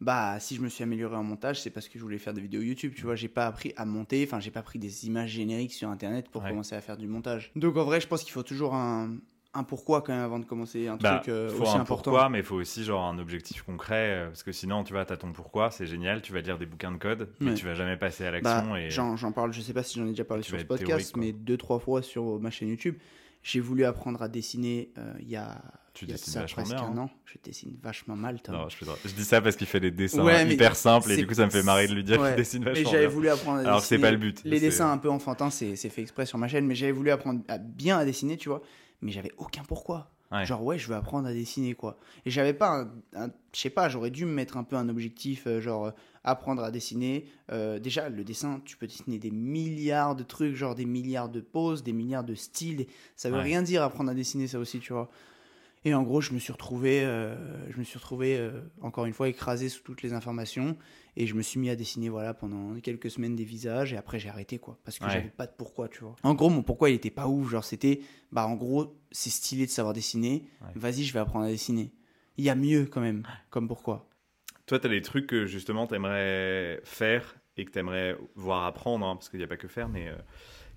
bah 0.00 0.38
si 0.40 0.56
je 0.56 0.62
me 0.62 0.68
suis 0.68 0.82
amélioré 0.82 1.16
en 1.16 1.24
montage, 1.24 1.60
c'est 1.60 1.70
parce 1.70 1.88
que 1.88 1.98
je 1.98 2.02
voulais 2.02 2.18
faire 2.18 2.34
des 2.34 2.40
vidéos 2.40 2.62
YouTube, 2.62 2.94
tu 2.96 3.02
vois, 3.02 3.16
j'ai 3.16 3.28
pas 3.28 3.46
appris 3.46 3.72
à 3.76 3.84
monter, 3.84 4.24
enfin 4.26 4.40
j'ai 4.40 4.50
pas 4.50 4.62
pris 4.62 4.78
des 4.78 5.06
images 5.06 5.30
génériques 5.30 5.72
sur 5.72 5.88
internet 5.88 6.28
pour 6.30 6.42
commencer 6.42 6.74
à 6.74 6.80
faire 6.80 6.96
du 6.96 7.06
montage. 7.06 7.50
Donc 7.56 7.76
en 7.76 7.84
vrai, 7.84 8.00
je 8.00 8.06
pense 8.06 8.22
qu'il 8.22 8.32
faut 8.32 8.42
toujours 8.42 8.74
un, 8.74 9.16
un 9.56 9.64
pourquoi 9.64 10.02
quand 10.02 10.12
même 10.12 10.22
avant 10.22 10.38
de 10.38 10.44
commencer 10.44 10.88
un 10.88 10.96
bah, 10.96 11.16
truc 11.16 11.28
euh, 11.28 11.48
faut 11.48 11.62
aussi 11.62 11.76
un 11.76 11.80
important. 11.80 12.10
Pourquoi, 12.10 12.28
mais 12.28 12.38
il 12.38 12.44
faut 12.44 12.56
aussi 12.56 12.84
genre 12.84 13.04
un 13.04 13.18
objectif 13.18 13.62
concret 13.62 14.10
euh, 14.10 14.26
parce 14.26 14.42
que 14.42 14.52
sinon 14.52 14.84
tu 14.84 14.92
vois, 14.92 15.04
tu 15.04 15.12
as 15.12 15.16
ton 15.16 15.32
pourquoi, 15.32 15.70
c'est 15.70 15.86
génial, 15.86 16.22
tu 16.22 16.32
vas 16.32 16.40
lire 16.40 16.58
des 16.58 16.66
bouquins 16.66 16.92
de 16.92 16.98
code, 16.98 17.30
mais 17.40 17.54
tu 17.54 17.64
vas 17.64 17.74
jamais 17.74 17.96
passer 17.96 18.24
à 18.26 18.30
l'action. 18.30 18.70
Bah, 18.70 18.80
et... 18.80 18.90
J'en 18.90 19.32
parle, 19.32 19.52
je 19.52 19.60
sais 19.60 19.72
pas 19.72 19.82
si 19.82 19.98
j'en 19.98 20.06
ai 20.06 20.10
déjà 20.10 20.24
parlé 20.24 20.42
sur 20.42 20.58
ce 20.58 20.64
podcast, 20.64 21.16
mais 21.16 21.32
deux 21.32 21.56
trois 21.56 21.78
fois 21.78 22.02
sur 22.02 22.40
ma 22.40 22.50
chaîne 22.50 22.68
YouTube. 22.68 22.96
J'ai 23.46 23.60
voulu 23.60 23.84
apprendre 23.84 24.22
à 24.22 24.28
dessiner 24.28 24.90
euh, 24.98 25.14
il 25.20 25.28
y 25.28 25.36
a 25.36 25.62
tu 25.94 26.04
il 26.04 26.08
y 26.08 26.12
a 26.12 26.16
dessines 26.16 26.32
ça 26.32 26.40
vachement 26.40 26.64
presque 26.64 26.74
bien, 26.74 26.84
un 26.84 26.98
hein. 26.98 27.02
an. 27.02 27.10
Je 27.26 27.38
dessine 27.44 27.76
vachement 27.80 28.16
mal, 28.16 28.42
Tom. 28.42 28.56
Non, 28.56 28.68
je, 28.68 28.76
je, 29.04 29.14
dis 29.14 29.24
ça 29.24 29.40
parce 29.40 29.54
qu'il 29.54 29.68
fait 29.68 29.78
des 29.78 29.92
dessins 29.92 30.24
Ouais, 30.24 30.44
mais 30.44 30.54
hyper 30.54 30.74
simples 30.74 31.12
et 31.12 31.16
du 31.16 31.28
coup 31.28 31.34
ça 31.34 31.44
me 31.44 31.50
fait 31.50 31.62
marrer 31.62 31.86
de 31.86 31.94
lui 31.94 32.02
dire 32.02 32.20
Ouais. 32.20 32.30
qu'il 32.30 32.38
dessine 32.38 32.64
Mais 32.64 32.72
vachement 32.72 32.90
j'avais 32.90 33.06
bien. 33.06 33.14
voulu 33.14 33.28
apprendre 33.28 33.58
à 33.58 33.62
Alors 33.62 33.82
c'est 33.82 34.00
pas 34.00 34.10
le 34.10 34.16
but. 34.16 34.42
Les 34.44 34.58
dessins 34.58 34.90
un 34.90 34.98
peu 34.98 35.08
enfantins, 35.08 35.50
c'est 35.50 35.76
c'est 35.76 35.90
fait 35.90 36.02
exprès 36.02 36.26
sur 36.26 36.38
ma 36.38 36.48
chaîne, 36.48 36.66
mais 36.66 36.74
j'avais 36.74 36.90
voulu 36.90 37.12
apprendre 37.12 37.40
à 37.46 37.58
bien 37.58 37.98
à 37.98 38.04
dessiner, 38.04 38.36
tu 38.36 38.48
vois. 38.48 38.62
Mais 39.02 39.12
j'avais 39.12 39.32
aucun 39.38 39.62
pourquoi. 39.62 40.10
Ouais. 40.32 40.44
Genre, 40.44 40.62
ouais, 40.64 40.76
je 40.76 40.88
veux 40.88 40.96
apprendre 40.96 41.28
à 41.28 41.32
dessiner, 41.32 41.74
quoi. 41.74 41.98
Et 42.24 42.30
j'avais 42.30 42.52
pas, 42.52 42.88
un, 43.14 43.30
je 43.54 43.60
sais 43.60 43.70
pas, 43.70 43.88
j'aurais 43.88 44.10
dû 44.10 44.24
me 44.24 44.32
mettre 44.32 44.56
un 44.56 44.64
peu 44.64 44.74
un 44.74 44.88
objectif, 44.88 45.46
euh, 45.46 45.60
genre, 45.60 45.86
euh, 45.86 45.90
apprendre 46.24 46.64
à 46.64 46.72
dessiner. 46.72 47.26
Euh, 47.52 47.78
déjà, 47.78 48.08
le 48.08 48.24
dessin, 48.24 48.60
tu 48.64 48.76
peux 48.76 48.88
dessiner 48.88 49.18
des 49.18 49.30
milliards 49.30 50.16
de 50.16 50.24
trucs, 50.24 50.56
genre 50.56 50.74
des 50.74 50.84
milliards 50.84 51.28
de 51.28 51.40
poses, 51.40 51.84
des 51.84 51.92
milliards 51.92 52.24
de 52.24 52.34
styles. 52.34 52.86
Ça 53.14 53.30
veut 53.30 53.36
Ouais. 53.36 53.42
rien 53.44 53.62
dire 53.62 53.84
apprendre 53.84 54.10
à 54.10 54.14
dessiner, 54.14 54.48
ça 54.48 54.58
aussi, 54.58 54.80
tu 54.80 54.92
vois. 54.92 55.08
Et 55.86 55.94
en 55.94 56.02
gros, 56.02 56.20
je 56.20 56.32
me 56.32 56.40
suis 56.40 56.50
retrouvé, 56.52 57.04
euh, 57.04 57.36
je 57.70 57.78
me 57.78 57.84
suis 57.84 57.96
retrouvé 57.96 58.36
euh, 58.36 58.60
encore 58.80 59.06
une 59.06 59.12
fois 59.12 59.28
écrasé 59.28 59.68
sous 59.68 59.84
toutes 59.84 60.02
les 60.02 60.14
informations 60.14 60.76
et 61.16 61.28
je 61.28 61.34
me 61.36 61.42
suis 61.42 61.60
mis 61.60 61.70
à 61.70 61.76
dessiner 61.76 62.08
voilà 62.08 62.34
pendant 62.34 62.74
quelques 62.80 63.08
semaines 63.08 63.36
des 63.36 63.44
visages 63.44 63.92
et 63.92 63.96
après 63.96 64.18
j'ai 64.18 64.28
arrêté 64.28 64.58
quoi 64.58 64.80
parce 64.84 64.98
que 64.98 65.04
Ouais. 65.04 65.12
j'avais 65.12 65.28
pas 65.30 65.46
de 65.46 65.52
pourquoi, 65.56 65.88
tu 65.88 66.00
vois. 66.00 66.16
En 66.24 66.34
gros, 66.34 66.50
mon 66.50 66.64
pourquoi 66.64 66.90
il 66.90 66.94
était 66.94 67.10
pas 67.12 67.28
ouf, 67.28 67.48
genre 67.50 67.62
c'était 67.64 68.00
bah 68.32 68.48
en 68.48 68.56
gros, 68.56 68.98
c'est 69.12 69.30
stylé 69.30 69.64
de 69.64 69.70
savoir 69.70 69.94
dessiner. 69.94 70.48
Ouais. 70.60 70.72
Vas-y, 70.74 71.04
je 71.04 71.12
vais 71.12 71.20
apprendre 71.20 71.44
à 71.44 71.50
dessiner. 71.50 71.92
Il 72.36 72.44
y 72.44 72.50
a 72.50 72.56
mieux 72.56 72.86
quand 72.86 73.00
même 73.00 73.22
comme 73.50 73.68
pourquoi. 73.68 74.08
Toi, 74.66 74.80
tu 74.80 74.86
as 74.88 74.90
des 74.90 75.02
trucs 75.02 75.28
que 75.28 75.46
justement 75.46 75.86
tu 75.86 75.94
aimerais 75.94 76.80
faire 76.82 77.36
et 77.56 77.64
que 77.64 77.70
tu 77.70 77.78
aimerais 77.78 78.16
voir 78.34 78.64
apprendre, 78.64 79.06
hein, 79.06 79.14
parce 79.14 79.28
qu'il 79.28 79.38
n'y 79.38 79.44
a 79.44 79.48
pas 79.48 79.56
que 79.56 79.68
faire, 79.68 79.88
mais 79.88 80.08
euh, 80.08 80.16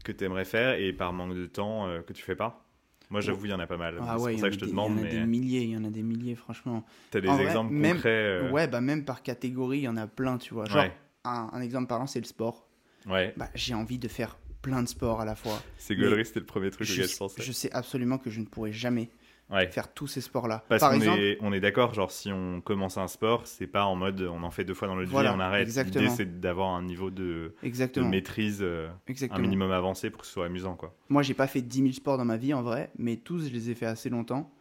que 0.03 0.11
tu 0.11 0.23
aimerais 0.23 0.45
faire 0.45 0.75
et 0.79 0.93
par 0.93 1.13
manque 1.13 1.33
de 1.33 1.47
temps 1.47 1.87
que 2.05 2.13
tu 2.13 2.21
fais 2.21 2.35
pas? 2.35 2.68
Moi, 3.09 3.21
j'avoue, 3.21 3.45
il 3.45 3.51
y 3.51 3.53
en 3.53 3.59
a 3.59 3.65
pas 3.67 3.77
mal. 3.77 3.95
Ah 4.01 4.15
c'est 4.17 4.23
ouais, 4.23 4.31
pour 4.33 4.39
ça 4.41 4.47
que 4.49 4.53
je 4.55 4.59
te 4.59 4.65
des- 4.65 4.71
demande, 4.71 4.91
il 4.93 4.97
y 4.97 5.01
en 5.01 5.05
a 5.05 5.09
des 5.09 5.25
milliers, 5.25 5.61
il 5.63 5.69
y 5.71 5.77
en 5.77 5.83
a 5.83 5.89
des 5.89 6.03
milliers 6.03 6.35
franchement. 6.35 6.85
tu 7.11 7.17
as 7.17 7.21
des 7.21 7.27
En 7.29 7.39
exemples 7.39 7.73
concrets. 7.73 8.09
euh, 8.09 8.51
Ouais, 8.51 8.67
bah 8.67 8.81
même 8.81 9.03
par 9.03 9.23
catégorie, 9.23 9.79
il 9.79 9.83
y 9.83 9.87
en 9.87 9.97
a 9.97 10.05
plein, 10.07 10.37
tu 10.37 10.53
vois. 10.53 10.65
Genre 10.65 10.83
Ouais. 10.83 10.91
un, 11.25 11.49
un 11.51 11.61
exemple 11.61 11.87
par 11.87 12.01
an, 12.01 12.07
c'est 12.07 12.19
le 12.19 12.25
sport. 12.25 12.67
ouais. 13.07 13.33
Bah, 13.35 13.49
j'ai 13.55 13.73
envie 13.73 13.97
de 13.97 14.07
faire 14.07 14.37
plein 14.61 14.83
de 14.83 14.87
sports 14.87 15.21
à 15.21 15.25
la 15.25 15.35
fois. 15.35 15.59
C'est 15.77 15.95
gaulerie, 15.95 16.25
c'était 16.25 16.41
le 16.41 16.45
premier 16.45 16.69
truc 16.69 16.85
je, 16.87 16.93
auquel 16.93 17.07
je 17.09 17.17
pensais. 17.17 17.41
je 17.41 17.51
sais 17.51 17.71
absolument 17.71 18.17
que 18.17 18.29
je 18.29 18.41
ne 18.41 18.45
pourrai 18.45 18.71
jamais 18.73 19.09
Ouais. 19.49 19.67
faire 19.67 19.91
tous 19.93 20.07
ces 20.07 20.21
sports-là. 20.21 20.63
Parce 20.69 20.79
Par 20.81 20.91
qu'on 20.91 20.97
exemple, 20.97 21.19
est, 21.19 21.37
on 21.41 21.51
est 21.53 21.59
d'accord, 21.59 21.93
genre 21.93 22.11
si 22.11 22.31
on 22.31 22.61
commence 22.61 22.97
un 22.97 23.07
sport, 23.07 23.47
c'est 23.47 23.65
pas 23.67 23.85
en 23.85 23.95
mode 23.95 24.21
on 24.21 24.43
en 24.43 24.51
fait 24.51 24.63
deux 24.63 24.73
fois 24.75 24.87
dans 24.87 24.95
Voilà, 25.05 25.31
vie, 25.31 25.35
on 25.37 25.39
arrête. 25.39 25.61
exactement. 25.63 26.03
L'idée 26.03 26.15
c'est 26.15 26.39
d'avoir 26.39 26.69
un 26.69 26.83
niveau 26.83 27.09
de, 27.09 27.53
de 27.63 28.01
maîtrise 28.01 28.59
euh, 28.61 28.87
un 29.31 29.39
minimum 29.39 29.71
avancé 29.71 30.09
pour 30.11 30.21
que 30.21 30.27
ce 30.27 30.33
soit 30.33 30.45
amusant 30.45 30.75
quoi. 30.75 30.93
Moi, 31.09 31.23
j'ai 31.23 31.33
pas 31.33 31.47
fait 31.47 31.61
10 31.61 31.77
000 31.81 31.91
sports 31.93 32.17
dans 32.17 32.25
ma 32.25 32.37
vie 32.37 32.53
en 32.53 32.61
vrai, 32.61 32.91
mais 32.99 33.15
tous, 33.17 33.47
je 33.47 33.53
les 33.53 33.71
ai 33.71 33.75
fait 33.75 33.87
assez 33.87 34.09
longtemps 34.09 34.51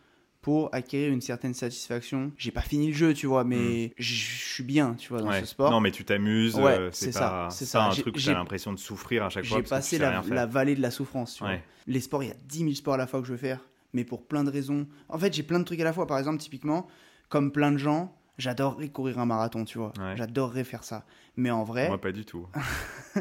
pour 0.40 0.70
acquérir 0.72 1.12
une 1.12 1.20
certaine 1.20 1.52
satisfaction. 1.52 2.30
J'ai 2.38 2.52
pas 2.52 2.60
fini 2.62 2.86
le 2.88 2.94
jeu, 2.94 3.12
tu 3.12 3.26
vois, 3.26 3.44
mais 3.44 3.92
je 3.98 4.14
je 4.14 4.54
suis 4.54 4.62
bien, 4.64 4.94
tu 4.94 5.10
vois, 5.10 5.18
dans 5.20 5.26
Hmm. 5.26 5.30
Ouais. 5.30 5.40
ce 5.40 5.46
sport. 5.46 5.70
Non 5.70 5.80
mais 5.80 5.90
tu 5.90 6.04
t'amuses, 6.04 6.54
Ouais, 6.56 6.78
euh, 6.78 6.88
c'est 6.92 7.12
ça, 7.12 7.48
c'est 7.50 7.66
ça. 7.66 7.84
un 7.84 7.90
truc 7.90 8.16
où 8.16 8.18
j'ai- 8.18 8.32
l'impression 8.32 8.72
de 8.72 8.78
souffrir 8.78 9.24
à 9.24 9.28
chaque 9.28 9.44
fois. 9.44 9.58
J'ai 9.58 9.62
que 9.64 9.68
passé 9.68 9.98
la, 9.98 10.22
la 10.30 10.46
vallée 10.46 10.74
de 10.74 10.80
la 10.80 10.90
souffrance, 10.90 11.34
tu 11.34 11.44
vois. 11.44 11.54
Les 11.86 12.00
sports, 12.00 12.22
il 12.22 12.28
y 12.28 12.32
a 12.32 12.36
10 12.46 12.58
000 12.60 12.72
sports 12.74 12.94
à 12.94 12.96
la 12.96 13.06
fois 13.06 13.20
que 13.20 13.26
je 13.26 13.32
veux 13.32 13.38
faire, 13.38 13.60
mais 13.92 14.04
pour 14.04 14.26
plein 14.26 14.44
de 14.44 14.50
raisons. 14.50 14.86
En 15.08 15.18
fait, 15.18 15.32
j'ai 15.32 15.42
plein 15.42 15.58
de 15.58 15.64
trucs 15.64 15.80
à 15.80 15.84
la 15.84 15.92
fois. 15.92 16.06
Par 16.06 16.18
exemple, 16.18 16.38
typiquement, 16.38 16.86
comme 17.28 17.52
plein 17.52 17.72
de 17.72 17.78
gens, 17.78 18.14
j'adorerais 18.38 18.88
courir 18.88 19.18
un 19.18 19.26
marathon, 19.26 19.64
tu 19.64 19.78
vois. 19.78 19.92
Ouais. 19.98 20.16
J'adorerais 20.16 20.64
faire 20.64 20.84
ça. 20.84 21.04
Mais 21.36 21.50
en 21.50 21.64
vrai, 21.64 21.88
Moi 21.88 22.00
pas 22.00 22.12
du 22.12 22.24
tout. 22.24 22.46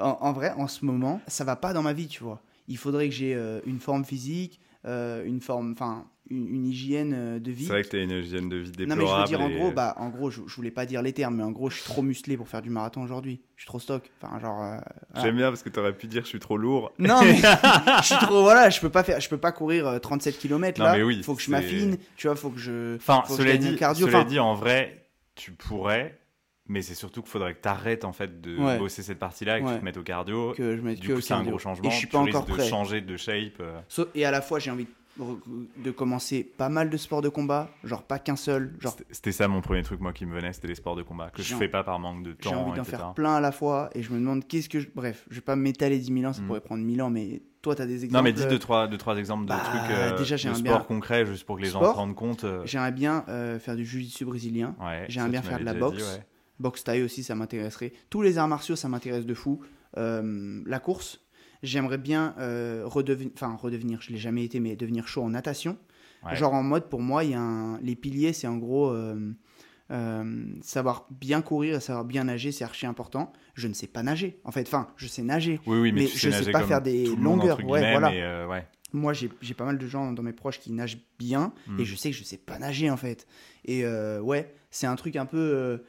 en, 0.00 0.18
en 0.20 0.32
vrai, 0.32 0.52
en 0.52 0.68
ce 0.68 0.84
moment, 0.84 1.20
ça 1.26 1.44
va 1.44 1.56
pas 1.56 1.72
dans 1.72 1.82
ma 1.82 1.92
vie, 1.92 2.08
tu 2.08 2.22
vois. 2.22 2.42
Il 2.68 2.78
faudrait 2.78 3.08
que 3.08 3.14
j'ai 3.14 3.34
euh, 3.34 3.60
une 3.64 3.80
forme 3.80 4.04
physique, 4.04 4.60
euh, 4.86 5.24
une 5.24 5.40
forme, 5.40 5.72
enfin, 5.72 6.06
une, 6.30 6.46
une 6.48 6.66
hygiène 6.66 7.14
euh, 7.16 7.38
de 7.38 7.50
vie. 7.50 7.64
C'est 7.66 7.72
vrai 7.72 7.82
que 7.82 7.88
t'as 7.88 8.02
une 8.02 8.10
hygiène 8.10 8.48
de 8.48 8.56
vie 8.56 8.70
Non 8.70 8.72
mais 8.76 8.76
je 8.76 8.88
veux 8.88 8.96
déplorable. 8.96 9.28
dire 9.28 9.40
en 9.40 9.48
et- 9.48 9.54
gros, 9.54 9.70
bah 9.72 9.94
en 9.98 10.08
gros, 10.08 10.30
je, 10.30 10.40
je 10.46 10.54
voulais 10.56 10.70
pas 10.70 10.86
dire 10.86 11.02
les 11.02 11.12
termes, 11.12 11.36
mais 11.36 11.42
en 11.42 11.50
gros, 11.52 11.70
je 11.70 11.76
suis 11.76 11.84
trop 11.84 12.02
musclé 12.02 12.36
pour 12.36 12.48
faire 12.48 12.62
du 12.62 12.70
marathon 12.70 13.02
aujourd'hui. 13.02 13.40
Je 13.56 13.62
suis 13.62 13.66
trop 13.66 13.78
stock. 13.78 14.10
Enfin 14.20 14.38
genre. 14.40 14.60
euh, 14.62 14.76
voilà. 15.12 15.26
J'aime 15.26 15.36
bien 15.36 15.48
parce 15.50 15.62
que 15.62 15.68
t'aurais 15.68 15.92
pu 15.92 16.06
dire 16.06 16.22
je 16.22 16.28
suis 16.28 16.38
trop 16.40 16.56
lourd. 16.56 16.92
Non 16.98 17.20
mais 17.22 17.36
je 18.00 18.04
suis 18.06 18.16
trop 18.16 18.42
voilà, 18.42 18.70
je 18.70 18.80
peux 18.80 18.90
pas 18.90 19.02
faire, 19.04 19.20
je 19.20 19.28
peux 19.28 19.38
pas 19.38 19.52
courir 19.52 19.86
euh, 19.86 19.98
37 19.98 20.38
km 20.38 20.78
Non, 20.80 20.86
là. 20.86 20.96
mais 20.96 21.02
oui, 21.02 21.22
faut 21.22 21.34
que 21.34 21.42
je 21.42 21.50
m'affine, 21.50 21.96
tu 22.16 22.26
vois, 22.26 22.36
faut 22.36 22.50
que 22.50 22.58
je. 22.58 22.96
Enfin, 22.96 23.22
faut 23.26 23.36
que 23.36 23.42
je 23.42 23.48
cela 23.48 23.56
dit, 23.58 23.76
cardio. 23.76 24.06
cela 24.06 24.18
Enfin, 24.20 24.28
dit, 24.28 24.38
en 24.38 24.54
vrai, 24.54 25.06
tu 25.34 25.52
pourrais, 25.52 26.18
mais 26.68 26.82
c'est 26.82 26.94
surtout 26.94 27.22
qu'il 27.22 27.30
faudrait 27.30 27.54
que 27.54 27.62
tu 27.62 27.68
arrêtes 27.68 28.04
en 28.04 28.12
fait 28.12 28.40
de 28.40 28.56
Ouais. 28.58 28.78
bosser 28.78 29.02
cette 29.02 29.18
partie-là 29.18 29.58
et 29.58 29.60
que 29.62 29.66
Ouais. 29.66 29.74
tu 29.74 29.78
te 29.80 29.84
mettes 29.84 29.96
au 29.96 30.02
cardio. 30.02 30.52
que 30.56 30.76
je 30.76 30.82
mette 30.82 30.98
Du 30.98 31.08
que 31.08 31.12
coup, 31.14 31.20
c'est 31.20 31.34
un 31.34 31.42
gros 31.44 31.58
changement. 31.58 31.88
Et 31.88 31.92
je 31.92 31.96
suis 31.96 32.06
tu 32.08 32.12
pas 32.12 32.22
risques 32.22 32.36
encore 32.36 32.48
de 32.48 32.52
prêt. 32.54 32.68
changer 32.68 33.00
de 33.00 33.16
shape. 33.16 33.60
euh. 33.60 33.80
Et 34.14 34.24
à 34.24 34.30
la 34.30 34.40
fois, 34.42 34.58
j'ai 34.58 34.70
envie 34.70 34.84
de, 34.84 34.90
de 35.18 35.90
commencer 35.90 36.44
pas 36.44 36.68
mal 36.68 36.90
de 36.90 36.96
sports 36.96 37.22
de 37.22 37.28
combat, 37.28 37.70
genre 37.84 38.02
pas 38.02 38.18
qu'un 38.18 38.36
seul, 38.36 38.74
genre 38.80 38.96
C'était- 39.10 39.32
ça 39.32 39.48
mon 39.48 39.60
premier 39.60 39.82
truc, 39.82 40.00
moi, 40.00 40.12
qui 40.12 40.26
me 40.26 40.34
venait, 40.34 40.52
c'était 40.52 40.68
les 40.68 40.74
sports 40.74 40.96
de 40.96 41.02
combat, 41.02 41.30
que 41.30 41.42
je 41.42 41.48
J'ai 41.48 41.54
fais 41.54 41.68
pas 41.68 41.82
par 41.84 41.98
manque 41.98 42.22
de 42.22 42.36
j'ai 42.38 42.50
temps, 42.50 42.60
envie 42.62 42.76
d'en 42.76 42.82
etc. 42.82 42.96
faire 42.98 43.14
plein 43.14 43.34
à 43.36 43.40
la 43.40 43.52
fois 43.52 43.90
et 43.94 44.02
je 44.02 44.12
me 44.12 44.18
demande 44.18 44.46
qu'est-ce 44.46 44.68
que 44.68 44.80
je... 44.80 44.88
bref 44.94 45.26
je 45.30 45.36
vais 45.36 45.40
pas 45.40 45.56
m'étaler 45.56 45.98
10 45.98 46.12
000 46.12 46.24
ans 46.26 46.32
ça 46.32 46.42
Mm. 46.42 46.46
pourrait 46.46 46.60
prendre 46.60 46.82
1000 46.84 47.00
ans 47.02 47.10
mais 47.10 47.42
toi 47.62 47.74
t'as 47.74 47.86
des 47.86 48.04
exemples 48.04 48.14
Non, 48.14 48.22
mais 48.22 48.32
dis 48.32 48.46
deux, 48.46 48.58
trois, 48.58 48.86
deux, 48.88 48.98
trois 48.98 49.16
exemples 49.16 49.44
de 49.44 49.48
Bah, 49.48 49.60
trucs 49.64 49.90
euh, 49.96 50.16
déjà, 50.18 50.36
j'aimerais 50.36 50.58
sport 50.60 50.86
concret, 50.86 51.24
juste 51.26 51.44
pour 51.44 51.56
que 51.56 51.62
les 51.62 51.68
gens 51.68 51.80
Sport 51.80 51.92
se 51.94 51.96
rendent 51.98 52.14
compte. 52.14 52.44
euh, 52.44 52.62
j'aimerais 52.64 52.92
bien 52.92 53.24
euh, 53.28 53.58
faire 53.58 53.76
du 53.76 53.84
jiu-jitsu 53.84 54.24
brésilien 54.24 54.76
ouais, 54.80 55.06
j'aimerais 55.08 55.30
bien 55.30 55.40
tu 55.40 55.48
faire 55.48 55.58
de 55.58 55.64
la 55.64 55.74
boxe. 55.74 55.96
dit, 55.96 56.02
ouais. 56.02 56.24
boxe 56.60 56.84
taille 56.84 57.02
aussi 57.02 57.22
ça 57.24 57.34
m'intéresserait 57.34 57.92
tous 58.10 58.22
les 58.22 58.38
arts 58.38 58.48
martiaux 58.48 58.76
ça 58.76 58.88
m'intéresse 58.88 59.26
de 59.26 59.34
fou 59.34 59.60
Euh, 59.98 60.62
la 60.66 60.78
course 60.78 61.20
j'aimerais 61.62 61.98
bien 61.98 62.34
euh, 62.38 62.82
redevenir 62.84 63.30
enfin 63.34 63.56
redevenir 63.56 64.00
je 64.02 64.10
l'ai 64.12 64.18
jamais 64.18 64.44
été 64.44 64.60
mais 64.60 64.76
devenir 64.76 65.06
chaud 65.08 65.22
en 65.22 65.30
natation 65.30 65.76
Ouais. 66.24 66.34
genre 66.34 66.54
en 66.54 66.62
mode 66.62 66.88
pour 66.88 67.02
moi 67.02 67.22
il 67.24 67.30
y 67.30 67.34
a 67.34 67.40
un... 67.40 67.78
les 67.82 67.94
piliers 67.94 68.32
c'est 68.32 68.46
en 68.48 68.56
gros 68.56 68.90
euh, 68.90 69.32
euh, 69.92 70.44
savoir 70.62 71.06
bien 71.10 71.42
courir 71.42 71.76
et 71.76 71.80
savoir 71.80 72.04
bien 72.04 72.24
nager 72.24 72.50
c'est 72.50 72.64
archi 72.64 72.86
important 72.86 73.32
je 73.54 73.68
ne 73.68 73.74
sais 73.74 73.86
pas 73.86 74.02
nager 74.02 74.38
en 74.44 74.50
fait 74.50 74.66
enfin 74.66 74.88
je 74.96 75.06
sais 75.06 75.22
nager 75.22 75.60
Oui, 75.66 75.78
oui, 75.78 75.92
mais, 75.92 76.00
mais 76.02 76.06
tu 76.06 76.18
je 76.18 76.30
sais 76.30 76.38
nager 76.38 76.50
pas 76.52 76.64
faire 76.64 76.82
des 76.82 77.06
monde, 77.10 77.22
longueurs, 77.40 77.58
ouais, 77.64 77.92
voilà. 77.92 78.48
ouais. 78.48 78.66
Moi, 78.92 79.12
j'ai 79.12 79.28
pas 79.54 79.64
mal 79.64 79.78
de 79.78 79.86
gens 79.86 80.12
dans 80.12 80.22
mes 80.22 80.32
proches 80.32 80.58
qui 80.58 80.72
nagent 80.72 80.98
bien 81.18 81.52
Mm. 81.66 81.80
et 81.80 81.84
je 81.84 81.96
sais 81.96 82.10
que 82.10 82.16
je 82.16 82.24
sais 82.24 82.38
pas 82.38 82.58
nager 82.58 82.88
en 82.90 82.96
fait. 82.96 83.26
Et 83.64 83.84
ouais, 83.86 84.52
c'est 84.70 84.86
un 84.86 84.96
truc 84.96 85.16
un 85.16 85.26
peu, 85.26 85.82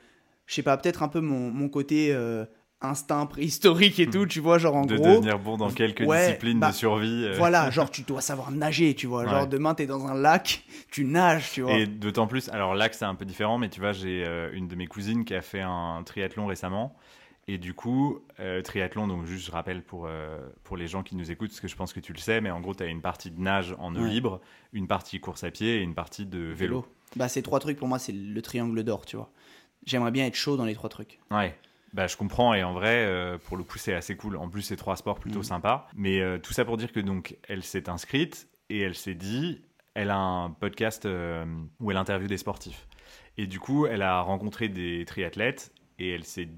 je 0.46 0.54
sais 0.54 0.64
pas, 0.64 0.76
peut-être 0.78 1.04
un 1.04 1.08
peu 1.08 1.22
mon, 1.22 1.50
mon 1.52 1.70
côté 1.70 2.14
euh, 2.14 2.46
instinct 2.82 3.26
préhistorique 3.26 4.00
et 4.00 4.08
tout, 4.10 4.26
tu 4.28 4.40
vois, 4.40 4.58
genre 4.60 4.76
en 4.76 4.86
de 4.86 4.96
gros. 4.96 5.06
devenir 5.16 5.40
bon 5.40 5.58
dans 5.58 5.72
quelques 5.72 6.02
ouais, 6.02 6.28
disciplines 6.28 6.60
bah, 6.60 6.70
de 6.70 6.74
survie. 6.76 7.26
euh. 7.26 7.34
Voilà, 7.38 7.70
genre 7.72 7.90
tu 7.90 8.04
dois 8.04 8.22
savoir 8.22 8.52
nager, 8.52 8.94
tu 8.94 9.08
vois. 9.08 9.26
Genre 9.28 9.42
Ouais. 9.42 9.48
demain 9.48 9.74
t'es 9.74 9.88
dans 9.88 10.06
un 10.06 10.14
lac, 10.14 10.64
tu 10.92 11.04
nages, 11.06 11.52
tu 11.54 11.62
vois. 11.62 11.74
Et 11.74 11.88
d'autant 11.88 12.28
plus, 12.28 12.50
alors 12.50 12.76
que 12.76 12.96
c'est 12.96 13.06
un 13.06 13.16
peu 13.16 13.26
différent, 13.26 13.58
mais 13.58 13.70
tu 13.70 13.80
vois, 13.80 13.94
j'ai 13.94 14.24
euh, 14.26 14.50
une 14.54 14.68
de 14.68 14.76
mes 14.76 14.88
cousines 14.88 15.26
qui 15.26 15.34
a 15.34 15.42
fait 15.42 15.62
un 15.62 16.04
triathlon 16.06 16.46
récemment. 16.46 16.96
Et 17.50 17.58
du 17.58 17.74
coup, 17.74 18.20
euh, 18.42 18.62
triathlon, 18.62 19.08
donc 19.08 19.26
juste 19.26 19.46
je 19.46 19.52
rappelle 19.52 19.82
pour, 19.82 20.10
pour 20.66 20.76
les 20.76 20.88
gens 20.88 21.02
qui 21.02 21.16
nous 21.16 21.32
écoutent, 21.32 21.50
parce 21.50 21.62
que 21.62 21.70
je 21.70 21.78
pense 21.78 21.94
que 21.94 22.02
tu 22.02 22.12
le 22.12 22.20
sais, 22.20 22.42
mais 22.42 22.52
en 22.52 22.60
gros, 22.60 22.76
tu 22.76 22.84
as 22.84 22.88
une 22.88 23.02
partie 23.02 23.32
de 23.32 23.40
nage 23.40 23.74
en 23.80 23.96
eau 23.96 24.02
Ouais. 24.02 24.10
libre, 24.10 24.42
une 24.74 24.86
partie 24.88 25.20
course 25.22 25.46
à 25.46 25.50
pied 25.52 25.78
et 25.78 25.82
une 25.82 25.96
partie 25.96 26.26
de 26.26 26.40
vélo. 26.40 26.86
Bah 27.16 27.30
ces 27.30 27.42
trois 27.42 27.62
trucs 27.62 27.78
pour 27.78 27.88
moi 27.88 28.00
c'est 28.00 28.12
le 28.12 28.42
triangle 28.42 28.84
d'or, 28.84 29.06
tu 29.06 29.16
vois. 29.16 29.32
J'aimerais 29.86 30.12
bien 30.12 30.26
être 30.26 30.36
chaud 30.36 30.58
dans 30.58 30.66
les 30.66 30.74
trois 30.76 30.90
trucs. 30.90 31.20
Ouais. 31.32 31.56
Bah, 31.94 32.08
je 32.08 32.18
comprends 32.18 32.54
et 32.54 32.64
en 32.64 32.74
vrai, 32.74 33.06
euh, 33.06 33.38
pour 33.38 33.58
le 33.58 33.64
coup, 33.64 33.78
c'est 33.78 33.94
assez 33.94 34.16
cool. 34.18 34.36
En 34.38 34.50
plus, 34.50 34.62
c'est 34.62 34.76
trois 34.76 34.96
sports 34.98 35.20
plutôt 35.20 35.40
Mhm. 35.40 35.44
sympas. 35.44 35.88
Mais 35.96 36.20
euh, 36.20 36.38
tout 36.38 36.54
ça 36.54 36.66
pour 36.66 36.78
dire 36.78 36.92
que 36.92 37.00
donc, 37.00 37.38
elle 37.48 37.64
s'est 37.64 37.90
inscrite 37.90 38.48
et 38.70 38.82
elle 38.82 38.96
s'est 38.96 39.16
dit, 39.16 39.62
elle 39.94 40.10
a 40.12 40.18
un 40.18 40.50
podcast 40.52 41.06
euh, 41.06 41.46
où 41.80 41.90
elle 41.92 41.98
interviewe 41.98 42.28
des 42.28 42.38
sportifs. 42.38 42.88
Et 43.38 43.48
du 43.48 43.60
coup, 43.60 43.86
elle 43.86 44.02
a 44.02 44.22
rencontré 44.22 44.68
des 44.68 45.06
triathlètes 45.06 45.72
et 46.00 46.10
elle 46.12 46.24
s'est 46.26 46.50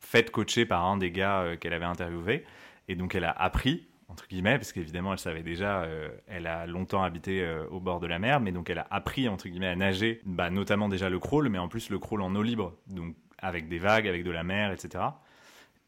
faite 0.00 0.30
coacher 0.30 0.64
par 0.66 0.84
un 0.84 0.96
des 0.96 1.10
gars 1.10 1.56
qu'elle 1.60 1.72
avait 1.74 1.84
interviewé. 1.84 2.44
Et 2.88 2.94
donc, 2.96 3.14
elle 3.14 3.24
a 3.24 3.30
appris 3.32 3.88
entre 4.06 4.28
guillemets, 4.28 4.58
parce 4.58 4.72
qu'évidemment, 4.72 5.12
elle 5.12 5.18
savait 5.18 5.42
déjà, 5.42 5.82
euh, 5.82 6.08
elle 6.28 6.46
a 6.46 6.66
longtemps 6.66 7.02
habité 7.02 7.40
euh, 7.42 7.66
au 7.70 7.80
bord 7.80 7.98
de 7.98 8.06
la 8.06 8.20
mer, 8.20 8.38
mais 8.38 8.52
donc 8.52 8.70
elle 8.70 8.78
a 8.78 8.86
appris, 8.90 9.28
entre 9.28 9.48
guillemets, 9.48 9.66
à 9.68 9.74
nager, 9.74 10.20
bah, 10.24 10.50
notamment 10.50 10.88
déjà 10.88 11.08
le 11.08 11.18
crawl, 11.18 11.48
mais 11.48 11.58
en 11.58 11.66
plus 11.66 11.90
le 11.90 11.98
crawl 11.98 12.20
en 12.22 12.32
eau 12.36 12.42
libre, 12.42 12.74
donc 12.86 13.16
avec 13.38 13.68
des 13.68 13.78
vagues, 13.78 14.06
avec 14.08 14.24
de 14.24 14.30
la 14.30 14.42
mer, 14.44 14.72
etc. 14.72 15.04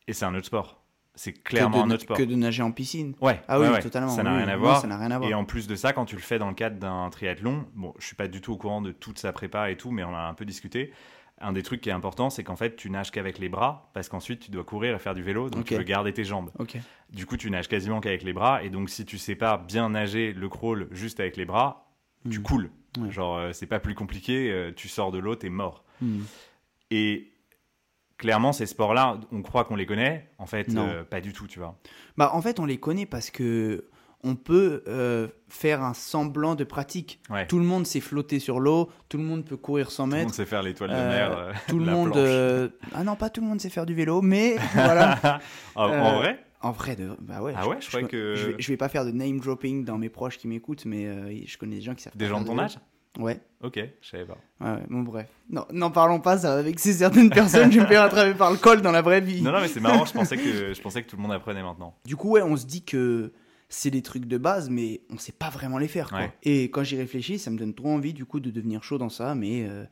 Et 0.09 0.13
c'est 0.13 0.25
un 0.25 0.35
autre 0.35 0.47
sport. 0.47 0.83
c'est 1.15 1.33
clairement 1.33 1.85
un 1.85 1.91
autre 1.91 2.03
sport. 2.03 2.17
Que 2.17 2.23
de 2.23 2.35
nager 2.35 2.63
en 2.63 2.73
piscine. 2.73 3.15
Ouais. 3.21 3.41
Ah 3.49 3.59
oui, 3.59 3.69
ouais, 3.69 3.81
totalement. 3.81 4.11
Ça 4.11 4.23
n'a 4.23 4.33
oui, 4.33 4.39
rien, 4.45 4.49
à 4.49 4.57
voir. 4.57 4.81
ça 4.81 4.87
rien 4.87 5.11
à 5.11 5.19
voir. 5.19 5.31
Et 5.31 5.35
en 5.35 5.45
plus 5.45 5.67
de 5.67 5.75
ça, 5.75 5.93
quand 5.93 6.05
tu 6.05 6.15
le 6.17 6.23
fais 6.23 6.39
dans 6.39 6.49
le 6.49 6.55
cadre 6.55 6.77
d'un 6.79 7.09
triathlon, 7.11 7.67
bon, 7.75 7.95
je 7.99 8.07
suis 8.07 8.17
pas 8.17 8.29
du 8.29 8.41
tout 8.41 8.53
au 8.53 8.57
courant 8.57 8.83
de 8.83 8.93
toute 8.93 9.19
sa 9.19 9.33
prépa 9.33 9.71
et 9.71 9.77
tout, 9.77 9.91
mais 9.91 10.05
on 10.05 10.15
a 10.15 10.21
un 10.21 10.35
peu 10.35 10.45
discuté. 10.45 10.93
Un 11.39 11.53
des 11.53 11.63
trucs 11.63 11.83
qui 11.83 11.91
est 11.91 11.93
important, 11.93 12.31
c'est 12.31 12.45
qu'en 12.45 12.57
fait, 12.57 12.77
tu 12.77 12.89
nages 12.89 13.11
qu'avec 13.11 13.39
les 13.39 13.49
bras, 13.51 13.91
parce 13.93 14.09
qu'ensuite, 14.09 14.41
tu 14.41 14.51
dois 14.51 14.65
courir 14.65 14.95
et 14.95 14.99
faire 14.99 15.15
du 15.15 15.23
vélo, 15.23 15.51
donc 15.51 15.67
tu 15.67 15.75
veux 15.75 15.83
garder 15.83 16.13
tes 16.15 16.25
jambes. 16.25 16.51
Ok. 16.59 16.79
Du 17.11 17.27
coup, 17.27 17.37
tu 17.37 17.51
nages 17.51 17.69
quasiment 17.69 18.01
qu'avec 18.01 18.23
les 18.23 18.33
bras, 18.33 18.63
et 18.63 18.71
donc 18.71 18.89
si 18.89 19.05
tu 19.05 19.19
sais 19.19 19.35
pas 19.35 19.59
bien 19.59 19.91
nager 19.91 20.33
le 20.33 20.49
crawl 20.49 20.89
juste 20.93 21.21
avec 21.21 21.37
les 21.37 21.45
bras, 21.45 21.91
tu 22.31 22.39
Hmm. 22.39 22.43
coules. 22.43 22.71
Ouais. 22.99 23.11
Genre, 23.11 23.37
euh, 23.37 23.53
c'est 23.53 23.67
pas 23.67 23.81
plus 23.81 23.95
compliqué, 23.95 24.51
euh, 24.51 24.73
tu 24.75 24.89
sors 24.89 25.13
de 25.13 25.19
l'eau, 25.19 25.35
t'es 25.37 25.51
mort. 25.51 25.85
Hmm. 26.01 26.21
Et 26.91 27.31
clairement, 28.19 28.53
ces 28.53 28.67
sports-là, 28.67 29.19
on 29.33 29.43
croit 29.43 29.65
qu'on 29.65 29.77
les 29.77 29.87
connaît. 29.87 30.29
En 30.39 30.47
fait, 30.47 30.69
euh, 30.75 31.05
pas 31.05 31.21
du 31.21 31.33
tout, 31.33 31.47
tu 31.47 31.59
vois. 31.59 31.79
Bah, 32.17 32.31
en 32.35 32.41
fait, 32.43 32.59
on 32.61 32.65
les 32.67 32.79
connaît 32.79 33.07
parce 33.07 33.31
que 33.31 33.85
on 34.25 34.35
peut 34.35 34.83
euh, 34.89 35.29
faire 35.49 35.83
un 35.85 35.95
semblant 35.95 36.55
de 36.57 36.65
pratique. 36.65 37.21
Ouais. 37.31 37.47
Tout 37.47 37.59
le 37.59 37.65
monde 37.65 37.87
sait 37.87 38.01
flotter 38.01 38.41
sur 38.41 38.59
l'eau, 38.59 38.91
tout 39.09 39.19
le 39.19 39.23
monde 39.25 39.45
peut 39.45 39.57
courir 39.59 39.91
100 39.91 40.05
Tout 40.05 40.11
le 40.11 40.17
monde 40.17 40.25
mètres. 40.25 40.35
sait 40.35 40.47
faire 40.47 40.63
l'étoile 40.63 40.91
de 40.91 40.95
Euh, 40.97 41.09
mer. 41.11 41.39
euh, 41.39 41.53
Tout 41.69 41.79
le 41.79 41.85
monde. 41.85 42.71
Ah 42.95 43.05
non, 43.05 43.15
pas 43.15 43.31
tout 43.31 43.41
le 43.41 43.47
monde 43.47 43.61
sait 43.61 43.69
faire 43.71 43.87
du 43.87 43.95
vélo, 43.95 44.23
mais 44.23 44.57
voilà. 44.75 45.41
en, 45.77 45.85
en 45.91 46.17
vrai? 46.19 46.43
En 46.63 46.73
vrai, 46.73 46.97
de... 46.97 47.11
bah 47.21 47.43
ouais. 47.43 47.53
Ah 47.57 47.69
ouais, 47.69 47.77
je 47.81 47.87
croyais 47.87 48.07
co- 48.07 48.11
que- 48.13 48.35
Je 48.35 48.47
vais, 48.49 48.55
je 48.59 48.69
vais 48.69 48.77
pas 48.79 48.89
faire 48.89 49.05
de 49.05 49.13
name 49.13 49.39
dropping 49.39 49.85
dans 49.85 49.99
mes 49.99 50.09
proches 50.09 50.39
qui 50.39 50.49
m'écoutent, 50.49 50.87
mais 50.87 51.07
euh, 51.07 51.33
je 51.47 51.57
connais 51.59 51.77
des 51.77 51.83
gens 51.83 51.95
qui 51.95 52.03
savent. 52.03 52.17
Des 52.17 52.27
gens 52.27 52.41
de 52.41 52.47
ton 52.47 52.59
âge? 52.59 52.79
Ouais. 53.19 53.41
Ok, 53.63 53.79
je 54.03 54.09
savais 54.09 54.25
pas. 54.27 54.37
Ouais, 54.61 54.71
ouais, 54.73 54.83
bon, 54.91 55.01
bref. 55.03 55.27
Non, 55.49 55.65
n'en 55.73 55.91
parlons 55.91 56.21
pas, 56.21 56.37
ça 56.39 56.55
va 56.55 56.63
vexer 56.63 56.93
certaines 56.93 57.31
personnes. 57.31 57.73
je 57.73 57.81
me 57.81 57.87
faire 57.87 58.03
attraper 58.03 58.35
par 58.35 58.51
le 58.51 58.59
col 58.59 58.83
dans 58.83 58.93
la 58.93 59.01
vraie 59.03 59.21
vie. 59.23 59.41
Non, 59.43 59.53
non, 59.53 59.61
mais 59.61 59.69
c'est 59.69 59.81
marrant, 59.81 60.05
je 60.05 60.13
pensais, 60.13 60.37
que, 60.37 60.75
je 60.75 60.81
pensais 60.83 61.03
que 61.03 61.09
tout 61.09 61.17
le 61.17 61.23
monde 61.23 61.33
apprenait 61.33 61.63
maintenant. 61.63 61.95
Du 62.05 62.17
coup, 62.17 62.31
ouais, 62.31 62.43
on 62.43 62.57
se 62.57 62.67
dit 62.67 62.83
que 62.85 63.33
c'est 63.69 63.91
des 63.91 64.03
trucs 64.03 64.27
de 64.27 64.39
base, 64.39 64.69
mais 64.71 65.01
on 65.11 65.19
sait 65.19 65.33
pas 65.33 65.49
vraiment 65.49 65.79
les 65.79 65.89
faire. 65.89 66.11
Quoi. 66.11 66.19
Ouais. 66.19 66.33
Et 66.43 66.65
quand 66.71 66.85
j'y 66.85 66.97
réfléchis, 66.97 67.39
ça 67.39 67.51
me 67.51 67.57
donne 67.59 67.75
trop 67.75 67.89
envie, 67.89 68.13
du 68.13 68.25
coup, 68.27 68.39
de 68.41 68.51
devenir 68.51 68.83
chaud 68.85 68.99
dans 68.99 69.09
ça, 69.09 69.35
mais 69.35 69.67
euh, 69.67 69.85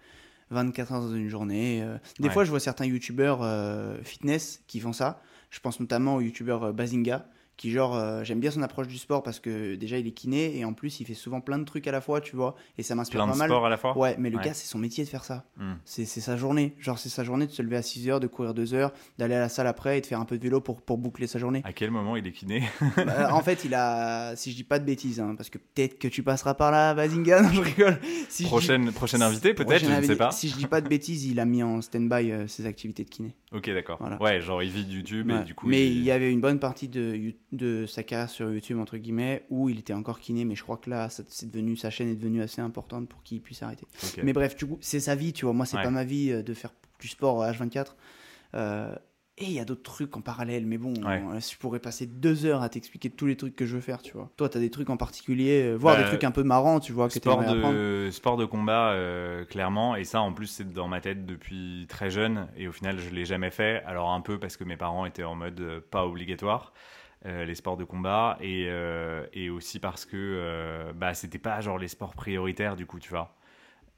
24 0.50 0.92
heures 0.92 1.00
dans 1.00 1.14
une 1.14 1.28
journée. 1.28 1.80
euh. 1.82 1.96
Des 2.20 2.28
Ouais. 2.28 2.32
fois, 2.34 2.44
je 2.44 2.50
vois 2.50 2.60
certains 2.60 2.84
youtubeurs 2.84 3.40
euh, 3.42 3.96
fitness 4.02 4.62
qui 4.66 4.80
font 4.80 4.92
ça. 4.92 5.22
Je 5.50 5.60
pense 5.60 5.80
notamment 5.80 6.16
au 6.16 6.20
youtubeur 6.20 6.64
euh, 6.64 6.72
Bazinga, 6.72 7.26
qui, 7.56 7.70
genre, 7.70 7.94
euh, 7.94 8.24
j'aime 8.24 8.40
bien 8.40 8.50
son 8.50 8.62
approche 8.62 8.88
du 8.88 8.98
sport 8.98 9.22
parce 9.22 9.38
que 9.40 9.74
déjà, 9.76 9.98
il 9.98 10.06
est 10.06 10.12
kiné 10.12 10.56
et 10.58 10.64
en 10.64 10.72
plus, 10.72 11.00
il 11.00 11.06
fait 11.06 11.14
souvent 11.14 11.40
plein 11.40 11.58
de 11.58 11.64
trucs 11.64 11.86
à 11.86 11.92
la 11.92 12.00
fois, 12.00 12.20
tu 12.20 12.34
vois, 12.36 12.54
et 12.78 12.82
ça 12.82 12.94
m'inspire 12.94 13.18
Plein 13.20 13.26
de 13.28 13.32
pas 13.32 13.38
mal. 13.38 13.48
sports 13.48 13.66
à 13.66 13.68
la 13.68 13.76
fois 13.76 13.96
Ouais, 13.96 14.16
mais 14.18 14.30
le 14.30 14.38
Ouais. 14.38 14.44
gars, 14.44 14.54
c'est 14.54 14.66
son 14.66 14.78
métier 14.78 15.04
de 15.04 15.08
faire 15.08 15.24
ça. 15.24 15.44
Hmm. 15.56 15.74
C'est 15.84 16.04
sa 16.06 16.36
journée. 16.36 16.74
Genre, 16.80 16.98
c'est 16.98 17.08
sa 17.08 17.22
journée 17.24 17.46
de 17.46 17.52
se 17.52 17.62
lever 17.62 17.76
à 17.76 17.82
6 17.82 18.08
heures, 18.08 18.20
de 18.20 18.26
courir 18.26 18.54
2 18.54 18.74
heures, 18.74 18.92
d'aller 19.18 19.34
à 19.34 19.40
la 19.40 19.48
salle 19.48 19.66
après 19.66 19.98
et 19.98 20.00
de 20.00 20.06
faire 20.06 20.20
un 20.20 20.24
peu 20.24 20.36
de 20.38 20.42
vélo 20.42 20.60
pour, 20.60 20.82
pour 20.82 20.98
boucler 20.98 21.26
sa 21.26 21.38
journée. 21.38 21.60
À 21.64 21.72
quel 21.72 21.90
moment 21.90 22.16
il 22.16 22.26
est 22.26 22.32
kiné? 22.32 22.62
Bah, 22.96 23.34
en 23.34 23.40
fait, 23.42 23.64
il 23.64 23.74
a, 23.74 24.34
si 24.36 24.50
je 24.50 24.56
dis 24.56 24.64
pas 24.64 24.78
de 24.78 24.84
bêtises, 24.84 25.20
hein, 25.20 25.34
parce 25.36 25.50
que 25.50 25.58
peut-être 25.58 25.98
que 25.98 26.08
tu 26.08 26.22
passeras 26.22 26.54
par 26.54 26.70
là, 26.70 26.94
Bazinga, 26.94 27.48
je 27.52 27.60
rigole. 27.60 27.98
Si 28.28 28.42
dis- 28.44 28.48
Prochaine, 28.48 28.90
prochaine 28.92 29.22
invité, 29.22 29.54
peut-être, 29.54 29.84
je 29.84 29.90
ne 29.90 30.02
sais 30.02 30.16
pas. 30.16 30.30
Si 30.32 30.48
je 30.48 30.56
dis 30.56 30.66
pas 30.66 30.80
de 30.80 30.88
bêtises, 30.88 31.24
il 31.26 31.38
a 31.40 31.44
mis 31.44 31.62
en 31.62 31.80
stand-by 31.80 32.30
euh, 32.32 32.46
ses 32.46 32.66
activités 32.66 33.04
de 33.04 33.10
kiné. 33.10 33.34
Ok, 33.52 33.70
d'accord. 33.70 33.98
Voilà. 34.00 34.20
Ouais, 34.20 34.40
genre 34.40 34.62
il 34.62 34.70
vit 34.70 34.84
de 34.84 34.92
YouTube 34.92 35.30
Ouais. 35.30 35.40
et 35.40 35.44
du 35.44 35.54
coup. 35.54 35.68
mais 35.68 35.86
il 35.86 36.02
y 36.02 36.10
avait 36.10 36.30
une 36.32 36.40
bonne 36.40 36.58
partie 36.58 36.88
de, 36.88 37.14
You- 37.14 37.32
de 37.54 37.86
sa 37.86 38.02
carrière 38.02 38.28
sur 38.30 38.50
YouTube, 38.52 38.78
entre 38.78 38.96
guillemets, 38.96 39.44
où 39.50 39.68
il 39.68 39.78
était 39.78 39.92
encore 39.92 40.18
kiné, 40.20 40.44
mais 40.44 40.54
je 40.54 40.62
crois 40.62 40.76
que 40.76 40.90
là, 40.90 41.08
c'est 41.10 41.50
devenu, 41.50 41.76
sa 41.76 41.90
chaîne 41.90 42.08
est 42.08 42.14
devenue 42.16 42.42
assez 42.42 42.60
importante 42.60 43.08
pour 43.08 43.22
qu'il 43.22 43.40
puisse 43.40 43.62
arrêter. 43.62 43.86
Mais 44.22 44.32
bref, 44.32 44.56
du 44.56 44.66
coup, 44.66 44.78
c'est 44.80 45.00
sa 45.00 45.14
vie, 45.14 45.32
tu 45.32 45.44
vois. 45.44 45.54
Moi, 45.54 45.66
c'est 45.66 45.76
Ouais. 45.76 45.82
pas 45.82 45.90
ma 45.90 46.04
vie 46.04 46.30
euh, 46.32 46.42
de 46.42 46.52
faire 46.54 46.72
du 47.00 47.08
sport 47.08 47.42
H24. 47.44 47.96
Euh, 48.54 48.94
et 49.36 49.46
il 49.46 49.52
y 49.52 49.58
a 49.58 49.64
d'autres 49.64 49.82
trucs 49.82 50.16
en 50.16 50.20
parallèle, 50.20 50.64
mais 50.64 50.78
bon, 50.78 50.94
Ouais. 51.04 51.20
euh, 51.32 51.40
je 51.40 51.56
pourrais 51.58 51.80
passer 51.80 52.06
deux 52.06 52.44
heures 52.46 52.62
à 52.62 52.68
t'expliquer 52.68 53.10
tous 53.10 53.26
les 53.26 53.36
trucs 53.36 53.56
que 53.56 53.66
je 53.66 53.74
veux 53.74 53.80
faire, 53.80 54.00
tu 54.00 54.12
vois. 54.12 54.30
Toi, 54.36 54.48
t'as 54.48 54.60
des 54.60 54.70
trucs 54.70 54.90
en 54.90 54.96
particulier, 54.96 55.62
euh, 55.64 55.74
voire 55.74 55.96
Bah, 55.96 56.02
des 56.04 56.08
trucs 56.08 56.22
un 56.22 56.30
peu 56.30 56.44
marrants, 56.44 56.78
tu 56.78 56.92
vois, 56.92 57.08
que 57.08 57.14
Sport 57.14 57.40
apprendre. 57.40 57.72
de, 57.72 58.10
sport 58.12 58.36
de 58.36 58.44
combat, 58.44 58.92
euh, 58.92 59.44
clairement. 59.44 59.96
Et 59.96 60.04
ça, 60.04 60.20
en 60.20 60.32
plus, 60.32 60.46
c'est 60.46 60.72
dans 60.72 60.86
ma 60.86 61.00
tête 61.00 61.26
depuis 61.26 61.86
très 61.88 62.10
jeune. 62.10 62.46
Et 62.56 62.68
au 62.68 62.72
final, 62.72 63.00
je 63.00 63.10
l'ai 63.10 63.24
jamais 63.24 63.50
fait. 63.50 63.82
Alors, 63.86 64.12
un 64.12 64.20
peu 64.20 64.38
parce 64.38 64.56
que 64.56 64.62
mes 64.62 64.76
parents 64.76 65.04
étaient 65.04 65.24
en 65.24 65.34
mode 65.34 65.60
euh, 65.60 65.80
pas 65.90 66.06
obligatoire, 66.06 66.72
euh, 67.26 67.44
les 67.44 67.54
sports 67.54 67.76
de 67.76 67.84
combat. 67.84 68.37
Et, 68.40 68.66
euh, 68.68 69.26
et 69.32 69.50
aussi 69.50 69.78
parce 69.78 70.04
que 70.04 70.16
euh, 70.16 70.92
bah, 70.94 71.14
c'était 71.14 71.38
pas 71.38 71.60
genre 71.60 71.78
les 71.78 71.88
sports 71.88 72.14
prioritaires, 72.14 72.76
du 72.76 72.87
coup, 72.87 72.98
tu 73.00 73.10
vois. 73.10 73.34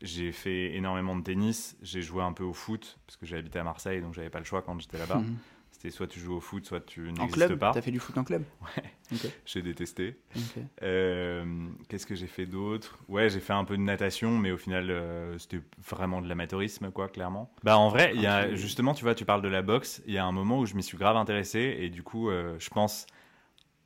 J'ai 0.02 0.30
fait 0.32 0.74
énormément 0.74 1.16
de 1.16 1.22
tennis. 1.22 1.76
J'ai 1.82 2.02
joué 2.02 2.22
un 2.22 2.32
peu 2.32 2.44
au 2.44 2.52
foot 2.52 2.98
parce 3.06 3.16
que 3.16 3.24
j'ai 3.26 3.36
habité 3.36 3.58
à 3.58 3.64
Marseille, 3.64 4.00
donc 4.02 4.14
j'avais 4.14 4.30
pas 4.30 4.38
le 4.38 4.44
choix 4.44 4.62
quand 4.62 4.78
j'étais 4.78 4.98
là-bas. 4.98 5.22
C'était 5.72 5.90
soit 5.90 6.06
tu 6.06 6.20
joues 6.20 6.36
au 6.36 6.40
foot, 6.40 6.64
soit 6.64 6.80
tu 6.80 7.00
En 7.02 7.12
n'existes 7.12 7.32
club? 7.34 7.58
pas. 7.58 7.72
T'as 7.72 7.82
fait 7.82 7.90
du 7.90 7.98
foot 8.00 8.16
en 8.16 8.24
club? 8.24 8.42
Ouais. 8.76 8.84
Ok, 9.12 9.30
J'ai 9.44 9.62
détesté. 9.62 10.16
Qu'est-ce 10.80 12.06
que 12.06 12.14
j'ai 12.14 12.26
fait 12.26 12.46
d'autre? 12.46 12.98
Ouais, 13.08 13.28
j'ai 13.28 13.40
fait 13.40 13.52
un 13.52 13.64
peu 13.64 13.76
de 13.76 13.82
natation, 13.82 14.38
mais 14.38 14.50
au 14.50 14.56
final, 14.56 14.92
c'était 15.38 15.60
vraiment 15.86 16.20
de 16.20 16.28
l'amateurisme, 16.28 16.90
quoi, 16.90 17.08
clairement. 17.08 17.50
Bah, 17.62 17.78
en 17.78 17.88
vrai, 17.88 18.12
il 18.14 18.20
y 18.20 18.26
a 18.26 18.54
justement, 18.54 18.94
tu 18.94 19.04
vois, 19.04 19.14
tu 19.14 19.24
parles 19.24 19.42
de 19.42 19.48
la 19.48 19.62
boxe. 19.62 20.02
Il 20.06 20.14
y 20.14 20.18
a 20.18 20.24
un 20.24 20.32
moment 20.32 20.58
où 20.60 20.66
je 20.66 20.74
m'y 20.74 20.82
suis 20.82 20.98
grave 20.98 21.16
intéressé, 21.16 21.76
et 21.78 21.88
du 21.90 22.02
coup, 22.02 22.30
je 22.30 22.68
pense 22.70 23.06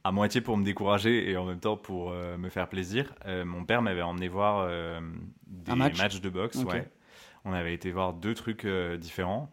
à 0.05 0.13
moitié 0.13 0.41
pour 0.41 0.57
me 0.57 0.65
décourager 0.65 1.31
et 1.31 1.37
en 1.37 1.45
même 1.45 1.61
temps 1.61 1.77
pour 1.77 2.11
euh, 2.13 2.37
me 2.39 2.49
faire 2.49 2.69
plaisir. 2.69 3.15
euh, 3.27 3.45
mon 3.45 3.65
père 3.65 3.83
m'avait 3.83 4.03
emmené 4.03 4.29
voir 4.29 4.67
euh, 4.69 5.01
des 5.47 5.75
match? 5.75 5.99
matchs 5.99 6.21
de 6.21 6.29
boxe. 6.31 6.57
Ouais. 6.65 6.91
On 7.45 7.53
avait 7.53 7.75
été 7.75 7.91
voir 7.91 8.13
deux 8.13 8.35
trucs 8.35 8.67
différents, 8.99 9.51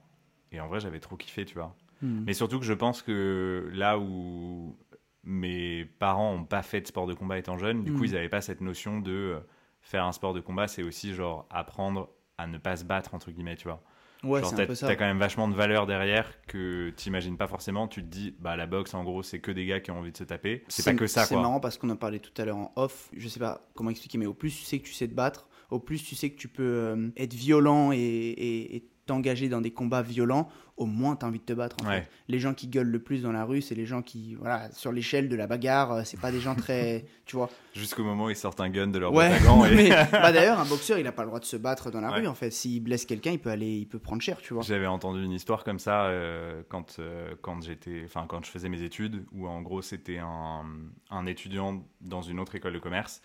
et 0.51 0.59
en 0.59 0.67
vrai, 0.67 0.79
j'avais 0.79 0.99
trop 0.99 1.15
kiffé, 1.15 1.45
tu 1.45 1.55
vois. 1.55 1.73
Hmm. 2.01 2.23
Mais 2.25 2.33
surtout 2.33 2.59
que 2.59 2.65
je 2.65 2.73
pense 2.73 3.01
que 3.01 3.69
là 3.73 3.97
où 3.97 4.77
mes 5.23 5.85
parents 5.85 6.35
n'ont 6.37 6.43
pas 6.45 6.61
fait 6.61 6.81
de 6.81 6.87
sport 6.87 7.07
de 7.07 7.13
combat 7.13 7.37
étant 7.37 7.57
jeunes, 7.57 7.83
du 7.83 7.91
coup, 7.93 8.01
Mm. 8.03 8.05
ils 8.05 8.11
n'avaient 8.13 8.29
pas 8.29 8.41
cette 8.41 8.61
notion 8.61 8.99
de 8.99 9.37
faire 9.81 10.05
un 10.05 10.11
sport 10.11 10.33
de 10.33 10.39
combat, 10.41 10.67
c'est 10.67 10.83
aussi 10.83 11.13
genre 11.13 11.45
apprendre 11.49 12.09
à 12.37 12.45
ne 12.47 12.57
pas 12.57 12.75
se 12.75 12.83
battre, 12.85 13.13
entre 13.13 13.31
guillemets, 13.31 13.55
tu 13.55 13.67
vois. 13.67 13.81
Ouais, 14.23 14.41
genre, 14.41 14.49
c'est 14.49 14.67
t'as, 14.79 14.95
quand 14.95 15.05
même 15.05 15.19
vachement 15.19 15.47
de 15.47 15.53
valeurs 15.55 15.85
derrière 15.85 16.31
que 16.47 16.89
t'imagines 16.95 17.37
pas 17.37 17.47
forcément. 17.47 17.87
Tu 17.87 18.01
te 18.01 18.07
dis, 18.07 18.35
bah 18.39 18.55
la 18.55 18.65
boxe, 18.65 18.93
en 18.93 19.03
gros, 19.03 19.21
c'est 19.23 19.39
que 19.39 19.51
des 19.51 19.65
gars 19.65 19.79
qui 19.79 19.91
ont 19.91 19.99
envie 19.99 20.11
de 20.11 20.17
se 20.17 20.23
taper. 20.23 20.63
C'est 20.67 20.83
pas 20.83 20.93
que 20.93 21.07
ça, 21.07 21.25
C'est 21.25 21.35
quoi. 21.35 21.41
marrant 21.43 21.59
parce 21.59 21.77
qu'on 21.77 21.89
en 21.89 21.95
parlait 21.95 22.19
tout 22.19 22.31
à 22.41 22.45
l'heure 22.45 22.57
en 22.57 22.71
off. 22.75 23.09
Je 23.15 23.27
sais 23.27 23.39
pas 23.39 23.69
comment 23.75 23.89
expliquer, 23.91 24.17
mais 24.17 24.25
au 24.25 24.33
plus 24.33 24.51
tu 24.55 24.63
sais 24.63 24.79
que 24.79 24.85
tu 24.85 24.93
sais 24.93 25.07
te 25.07 25.13
battre, 25.13 25.47
au 25.69 25.79
plus 25.79 26.03
tu 26.03 26.15
sais 26.15 26.29
que 26.31 26.37
tu 26.37 26.47
peux 26.47 26.63
euh, 26.63 27.09
être 27.15 27.33
violent 27.33 27.91
et, 27.91 27.97
et- 27.97 28.75
et 28.75 28.89
t'engager 29.05 29.47
dans 29.49 29.61
des 29.61 29.71
combats 29.71 30.01
violents, 30.01 30.49
au 30.77 30.85
moins 30.85 31.15
tu 31.15 31.25
as 31.25 31.27
envie 31.27 31.39
de 31.39 31.43
te 31.43 31.53
battre. 31.53 31.75
en 31.83 31.87
Ouais. 31.89 32.01
fait. 32.01 32.09
Les 32.27 32.39
gens 32.39 32.53
qui 32.53 32.67
gueulent 32.67 32.87
le 32.89 32.99
plus 32.99 33.21
dans 33.23 33.31
la 33.31 33.43
rue, 33.45 33.61
c'est 33.61 33.73
les 33.75 33.85
gens 33.85 34.01
qui, 34.01 34.35
voilà, 34.35 34.71
sur 34.71 34.91
l'échelle 34.91 35.27
de 35.27 35.35
la 35.35 35.47
bagarre, 35.47 35.91
euh, 35.91 36.01
c'est 36.05 36.19
pas 36.19 36.31
des 36.31 36.39
gens 36.39 36.53
très. 36.55 37.05
tu 37.25 37.35
vois. 37.35 37.49
Jusqu'au 37.73 38.03
moment 38.03 38.25
où 38.25 38.29
ils 38.29 38.35
sortent 38.35 38.61
un 38.61 38.69
gun 38.69 38.87
de 38.87 38.99
leur 38.99 39.11
Ouais, 39.13 39.31
et- 39.35 39.75
mais 39.75 39.89
bah, 40.11 40.31
d'ailleurs, 40.31 40.59
un 40.59 40.65
boxeur, 40.65 40.97
il 40.99 41.07
a 41.07 41.11
pas 41.11 41.23
le 41.23 41.27
droit 41.29 41.39
de 41.39 41.45
se 41.45 41.57
battre 41.57 41.89
dans 41.91 41.99
la 42.01 42.11
Ouais. 42.11 42.19
rue 42.19 42.27
en 42.27 42.33
fait. 42.35 42.51
S'il 42.51 42.81
blesse 42.83 43.05
quelqu'un, 43.05 43.31
il 43.31 43.39
peut 43.39 43.49
aller, 43.49 43.75
il 43.77 43.87
peut 43.87 43.99
prendre 43.99 44.21
cher, 44.21 44.37
tu 44.37 44.53
vois. 44.53 44.63
J'avais 44.63 44.87
entendu 44.87 45.23
une 45.23 45.31
histoire 45.31 45.63
comme 45.63 45.79
ça 45.79 46.05
euh, 46.05 46.61
quand, 46.69 46.97
euh, 46.99 47.33
quand 47.41 47.61
j'étais, 47.63 48.03
enfin 48.05 48.25
quand 48.27 48.45
je 48.45 48.51
faisais 48.51 48.69
mes 48.69 48.81
études, 48.83 49.25
où 49.33 49.47
en 49.47 49.61
gros 49.61 49.81
c'était 49.81 50.19
un, 50.19 50.63
un 51.09 51.25
étudiant 51.25 51.83
dans 52.01 52.21
une 52.21 52.39
autre 52.39 52.55
école 52.55 52.73
de 52.73 52.79
commerce 52.79 53.21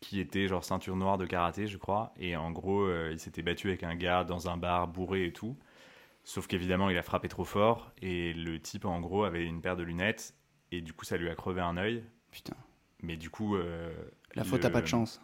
qui 0.00 0.20
était 0.20 0.46
genre 0.48 0.62
ceinture 0.64 0.94
noire 0.96 1.16
de 1.18 1.24
karaté, 1.24 1.66
je 1.66 1.78
crois, 1.78 2.12
et 2.20 2.36
en 2.36 2.50
gros 2.50 2.82
euh, 2.82 3.10
il 3.12 3.18
s'était 3.18 3.40
battu 3.42 3.68
avec 3.68 3.82
un 3.82 3.94
gars 3.94 4.24
dans 4.24 4.48
un 4.50 4.56
bar 4.58 4.88
bourré 4.88 5.24
et 5.26 5.32
tout. 5.32 5.56
Sauf 6.28 6.48
qu'évidemment 6.48 6.90
il 6.90 6.98
a 6.98 7.02
frappé 7.02 7.28
trop 7.28 7.44
fort 7.44 7.92
et 8.02 8.32
le 8.34 8.60
type 8.60 8.84
en 8.84 8.98
gros 9.00 9.22
avait 9.22 9.44
une 9.44 9.60
paire 9.60 9.76
de 9.76 9.84
lunettes 9.84 10.34
et 10.72 10.80
du 10.80 10.92
coup 10.92 11.04
ça 11.04 11.16
lui 11.16 11.30
a 11.30 11.34
crevé 11.36 11.60
un 11.60 11.76
œil. 11.76 12.02
Putain, 12.32 12.56
Mais 13.00 13.16
du 13.16 13.30
coup, 13.30 13.54
euh, 13.56 13.92
la 14.34 14.42
faute 14.42 14.62
le- 14.62 14.66
a 14.66 14.70
pas 14.70 14.80
de 14.82 14.86
chance. 14.88 15.20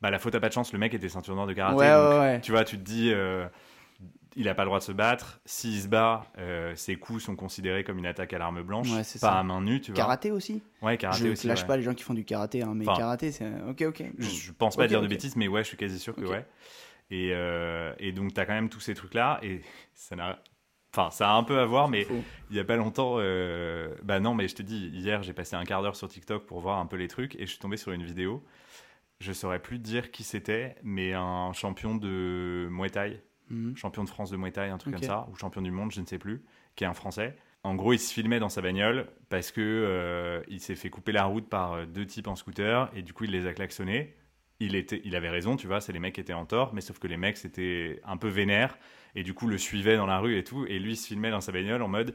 Bah 0.00 0.10
la 0.12 0.18
faute 0.20 0.34
a 0.36 0.40
pas 0.40 0.48
de 0.48 0.54
chance. 0.54 0.72
Le 0.72 0.78
mec 0.78 0.94
était 0.94 1.08
ceinture 1.08 1.34
noire 1.34 1.48
de 1.48 1.54
karaté. 1.54 1.76
Ouais, 1.80 1.90
donc 1.90 2.10
ouais, 2.12 2.18
ouais. 2.20 2.40
tu 2.40 2.52
vois, 2.52 2.62
tu 2.64 2.76
te 2.78 2.82
dis, 2.82 3.10
euh, 3.12 3.46
il 4.36 4.48
a 4.48 4.54
pas 4.54 4.62
le 4.62 4.68
droit 4.68 4.78
de 4.78 4.84
se 4.84 4.92
battre. 4.92 5.40
S'il 5.44 5.80
se 5.80 5.88
bat, 5.88 6.26
euh, 6.38 6.74
ses 6.76 6.94
coups 6.96 7.24
sont 7.24 7.34
considérés 7.34 7.82
comme 7.82 7.98
une 7.98 8.06
attaque 8.06 8.32
à 8.32 8.38
l'arme 8.38 8.62
blanche, 8.62 8.92
Ouais, 8.92 9.02
c'est 9.02 9.20
pas 9.20 9.32
ça. 9.32 9.38
à 9.38 9.42
main 9.42 9.60
nue, 9.60 9.80
tu 9.80 9.90
vois. 9.90 9.96
Karaté 9.96 10.30
aussi 10.30 10.62
Ouais, 10.82 10.96
karaté 10.98 11.24
Je 11.24 11.32
aussi. 11.32 11.46
lâche 11.48 11.62
ouais. 11.62 11.66
pas 11.66 11.76
les 11.76 11.82
gens 11.82 11.94
qui 11.94 12.04
font 12.04 12.14
du 12.14 12.24
karaté, 12.24 12.62
hein, 12.62 12.72
mais 12.76 12.86
Enfin, 12.88 13.00
karaté, 13.00 13.32
c'est. 13.32 13.50
Ok, 13.68 13.82
ok. 13.82 14.04
Je, 14.18 14.28
je 14.28 14.52
pense 14.52 14.76
pas 14.76 14.86
dire 14.86 15.02
de 15.02 15.08
bêtises, 15.08 15.34
mais 15.36 15.48
ouais, 15.48 15.62
je 15.64 15.68
suis 15.68 15.76
quasi 15.76 15.98
sûr 15.98 16.14
que 16.14 16.24
ouais. 16.24 16.46
Et, 17.14 17.30
euh, 17.32 17.92
et 17.98 18.12
donc, 18.12 18.34
tu 18.34 18.40
as 18.40 18.46
quand 18.46 18.54
même 18.54 18.68
tous 18.70 18.80
ces 18.80 18.94
trucs-là, 18.94 19.38
et 19.42 19.60
ça 19.94 20.16
n'a. 20.16 20.42
Enfin, 20.96 21.10
ça 21.10 21.30
a 21.30 21.34
un 21.34 21.42
peu 21.44 21.58
à 21.58 21.66
voir, 21.66 21.88
mais 21.88 22.06
il 22.50 22.56
y 22.56 22.60
a 22.60 22.64
pas 22.64 22.76
longtemps. 22.76 23.16
euh, 23.18 23.94
Bah 24.02 24.20
non, 24.20 24.34
mais 24.34 24.48
je 24.48 24.54
te 24.54 24.62
dis, 24.62 24.88
hier, 24.88 25.22
j'ai 25.22 25.32
passé 25.32 25.56
un 25.56 25.64
quart 25.64 25.82
d'heure 25.82 25.96
sur 25.96 26.08
TikTok 26.08 26.46
pour 26.46 26.60
voir 26.60 26.78
un 26.78 26.86
peu 26.86 26.96
les 26.96 27.08
trucs, 27.08 27.34
et 27.36 27.40
je 27.46 27.50
suis 27.50 27.58
tombé 27.58 27.76
sur 27.76 27.92
une 27.92 28.04
vidéo. 28.04 28.44
Je 29.20 29.32
saurais 29.32 29.60
plus 29.60 29.78
dire 29.78 30.10
qui 30.10 30.22
c'était, 30.24 30.76
mais 30.82 31.12
un 31.14 31.52
champion 31.52 31.94
de 31.96 32.68
Muay 32.70 32.90
Thai 32.90 33.22
Mhm. 33.50 33.76
champion 33.76 34.04
de 34.04 34.08
France 34.08 34.30
de 34.30 34.36
Muay 34.38 34.52
Thai, 34.52 34.70
un 34.70 34.78
truc 34.78 34.94
comme 34.94 35.02
ça, 35.08 35.28
ou 35.30 35.36
champion 35.36 35.62
du 35.62 35.70
monde, 35.70 35.92
je 35.92 36.00
ne 36.00 36.06
sais 36.06 36.18
plus, 36.18 36.42
qui 36.76 36.84
est 36.84 36.86
un 36.86 36.94
Français. 36.94 37.36
En 37.62 37.74
gros, 37.74 37.92
il 37.92 37.98
se 37.98 38.12
filmait 38.12 38.40
dans 38.40 38.48
sa 38.48 38.60
bagnole 38.62 39.06
parce 39.28 39.50
que 39.52 39.60
euh, 39.60 40.42
il 40.48 40.60
s'est 40.60 40.74
fait 40.74 40.90
couper 40.90 41.12
la 41.12 41.24
route 41.24 41.48
par 41.48 41.86
deux 41.86 42.06
types 42.06 42.26
en 42.28 42.36
scooter 42.36 42.90
et 42.94 43.02
du 43.02 43.12
coup, 43.12 43.24
il 43.24 43.30
les 43.30 43.46
a 43.46 43.52
klaxonnés. 43.54 44.14
Il, 44.60 44.76
était, 44.76 45.00
il 45.04 45.16
avait 45.16 45.30
raison, 45.30 45.56
tu 45.56 45.66
vois, 45.66 45.80
c'est 45.80 45.92
les 45.92 45.98
mecs 45.98 46.14
qui 46.14 46.20
étaient 46.20 46.32
en 46.32 46.46
tort, 46.46 46.74
mais 46.74 46.80
sauf 46.80 46.98
que 46.98 47.08
les 47.08 47.16
mecs 47.16 47.36
c'était 47.36 48.00
un 48.04 48.16
peu 48.16 48.28
vénères 48.28 48.78
et 49.16 49.24
du 49.24 49.34
coup 49.34 49.48
le 49.48 49.58
suivaient 49.58 49.96
dans 49.96 50.06
la 50.06 50.18
rue 50.18 50.38
et 50.38 50.44
tout. 50.44 50.64
Et 50.66 50.78
lui, 50.78 50.92
il 50.92 50.96
se 50.96 51.08
filmait 51.08 51.30
dans 51.30 51.40
sa 51.40 51.52
bagnole 51.52 51.82
en 51.82 51.88
mode 51.88 52.14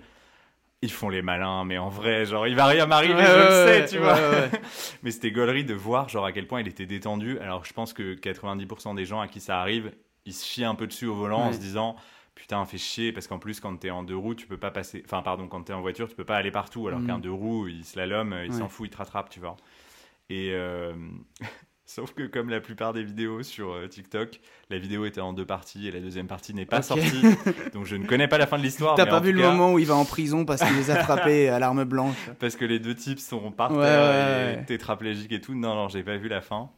ils 0.81 0.91
font 0.91 1.09
les 1.09 1.21
malins, 1.21 1.65
mais 1.65 1.77
en 1.77 1.89
vrai, 1.89 2.25
genre, 2.25 2.47
il 2.47 2.55
va 2.55 2.65
rien 2.65 2.85
m'arriver, 2.85 3.21
je 3.21 3.45
le 3.45 3.49
sais, 3.49 3.85
tu 3.85 3.97
vois. 3.97 4.17
mais 5.03 5.11
c'était 5.11 5.31
gaulerie 5.31 5.65
de 5.65 5.73
voir, 5.73 6.07
genre, 6.07 6.25
à 6.25 6.31
quel 6.31 6.47
point 6.47 6.61
il 6.61 6.67
était 6.67 6.85
détendu. 6.85 7.37
Alors, 7.39 7.65
je 7.65 7.73
pense 7.73 7.91
que 7.91 8.15
90% 8.15 8.95
des 8.95 9.05
gens 9.05 9.19
à 9.19 9.27
qui 9.27 9.41
ça 9.41 9.59
arrive, 9.59 9.91
ils 10.25 10.33
se 10.33 10.45
chient 10.45 10.63
un 10.63 10.75
peu 10.75 10.87
dessus 10.87 11.05
au 11.05 11.15
volant 11.15 11.47
en 11.47 11.53
se 11.53 11.59
disant, 11.59 11.97
putain, 12.33 12.63
fait 12.63 12.77
chier, 12.77 13.11
parce 13.11 13.27
qu'en 13.27 13.39
plus, 13.39 13.59
quand 13.59 13.75
t'es 13.75 13.89
en 13.89 14.03
deux 14.03 14.15
roues, 14.15 14.35
tu 14.35 14.47
peux 14.47 14.57
pas 14.57 14.71
passer. 14.71 15.03
Enfin, 15.05 15.21
pardon, 15.21 15.47
quand 15.49 15.63
t'es 15.63 15.73
en 15.73 15.81
voiture, 15.81 16.07
tu 16.07 16.15
peux 16.15 16.23
pas 16.23 16.37
aller 16.37 16.51
partout, 16.51 16.87
alors 16.87 17.01
mm. 17.01 17.07
qu'un 17.07 17.19
deux 17.19 17.31
roues, 17.31 17.67
il 17.67 17.83
slalom, 17.83 18.33
il 18.45 18.53
s'en 18.53 18.69
fout, 18.69 18.87
il 18.87 18.91
te 18.91 18.97
rattrape, 18.97 19.29
tu 19.29 19.39
vois. 19.39 19.57
Et. 20.29 20.51
Euh, 20.53 20.93
Sauf 21.89 22.13
que 22.13 22.21
comme 22.27 22.51
la 22.51 22.61
plupart 22.61 22.93
des 22.93 23.01
vidéos 23.03 23.41
sur 23.41 23.71
euh, 23.71 23.87
TikTok, 23.87 24.39
la 24.69 24.77
vidéo 24.77 25.05
était 25.05 25.21
en 25.21 25.33
deux 25.33 25.47
parties 25.47 25.87
et 25.87 25.91
la 25.91 25.99
deuxième 25.99 26.27
partie 26.27 26.53
n'est 26.53 26.67
pas 26.67 26.83
sortie. 26.83 27.23
Donc 27.73 27.85
je 27.85 27.95
ne 27.95 28.05
connais 28.05 28.27
pas 28.27 28.37
la 28.37 28.45
fin 28.45 28.59
de 28.59 28.61
l'histoire. 28.61 28.93
T'as 28.93 29.07
pas 29.07 29.19
vu 29.19 29.31
le 29.31 29.41
moment 29.41 29.73
où 29.73 29.79
il 29.79 29.87
va 29.87 29.95
en 29.95 30.05
prison 30.05 30.45
parce 30.45 30.63
qu'il 30.63 30.75
les 30.75 30.91
a 30.91 31.03
frappés 31.03 31.49
à 31.49 31.57
l'arme 31.57 31.85
blanche 31.85 32.29
Parce 32.37 32.55
que 32.55 32.63
les 32.63 32.77
deux 32.77 32.93
types 32.93 33.17
sont 33.17 33.51
par 33.51 33.69
terre 33.69 34.59
et 34.59 34.65
tétraplégiques 34.65 35.31
et 35.31 35.41
tout. 35.41 35.55
Non, 35.55 35.73
non, 35.73 35.87
j'ai 35.87 36.03
pas 36.03 36.17
vu 36.17 36.27
la 36.27 36.41
fin. 36.41 36.69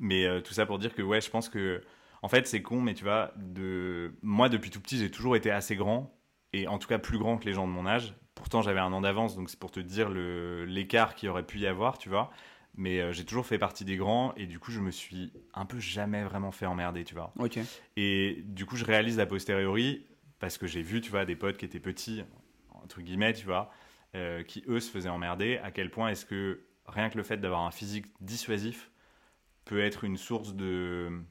Mais 0.00 0.24
euh, 0.24 0.40
tout 0.40 0.54
ça 0.54 0.64
pour 0.64 0.78
dire 0.78 0.94
que 0.94 1.02
ouais, 1.02 1.20
je 1.20 1.28
pense 1.28 1.50
que 1.50 1.82
en 2.22 2.28
fait 2.28 2.46
c'est 2.46 2.62
con, 2.62 2.80
mais 2.80 2.94
tu 2.94 3.04
vois, 3.04 3.32
de 3.36 4.14
moi 4.22 4.48
depuis 4.48 4.70
tout 4.70 4.80
petit 4.80 4.96
j'ai 4.96 5.10
toujours 5.10 5.36
été 5.36 5.50
assez 5.50 5.76
grand 5.76 6.10
et 6.54 6.66
en 6.68 6.78
tout 6.78 6.88
cas 6.88 6.96
plus 6.96 7.18
grand 7.18 7.36
que 7.36 7.44
les 7.44 7.52
gens 7.52 7.66
de 7.66 7.72
mon 7.72 7.86
âge. 7.86 8.14
Pourtant 8.34 8.62
j'avais 8.62 8.80
un 8.80 8.94
an 8.94 9.02
d'avance, 9.02 9.36
donc 9.36 9.50
c'est 9.50 9.58
pour 9.58 9.70
te 9.70 9.80
dire 9.80 10.08
l'écart 10.08 11.14
qu'il 11.16 11.28
aurait 11.28 11.42
pu 11.42 11.58
y 11.58 11.66
avoir, 11.66 11.98
tu 11.98 12.08
vois 12.08 12.30
mais 12.74 13.00
euh, 13.00 13.12
j'ai 13.12 13.24
toujours 13.24 13.46
fait 13.46 13.58
partie 13.58 13.84
des 13.84 13.96
grands 13.96 14.34
et 14.36 14.46
du 14.46 14.58
coup 14.58 14.70
je 14.70 14.80
me 14.80 14.90
suis 14.90 15.32
un 15.54 15.66
peu 15.66 15.78
jamais 15.78 16.24
vraiment 16.24 16.52
fait 16.52 16.66
emmerder 16.66 17.04
tu 17.04 17.14
vois. 17.14 17.32
Et 17.96 18.42
du 18.46 18.66
coup 18.66 18.76
je 18.76 18.84
réalise 18.84 19.20
a 19.20 19.26
posteriori 19.26 20.06
parce 20.38 20.58
que 20.58 20.66
j'ai 20.66 20.82
vu 20.82 21.00
tu 21.00 21.10
vois 21.10 21.24
des 21.24 21.36
potes 21.36 21.56
qui 21.56 21.64
étaient 21.64 21.80
petits 21.80 22.24
entre 22.70 23.00
guillemets 23.00 23.34
tu 23.34 23.46
vois 23.46 23.70
euh, 24.14 24.42
qui 24.42 24.62
eux 24.68 24.80
se 24.80 24.90
faisaient 24.90 25.08
emmerder. 25.08 25.58
À 25.62 25.70
quel 25.70 25.90
point 25.90 26.08
est-ce 26.08 26.26
que 26.26 26.60
rien 26.86 27.08
que 27.10 27.16
le 27.16 27.24
fait 27.24 27.38
d'avoir 27.38 27.62
un 27.62 27.70
physique 27.70 28.06
dissuasif 28.20 28.90
peut 29.64 29.80
être 29.80 30.04
une 30.04 30.16
source 30.16 30.54
de 30.54 31.22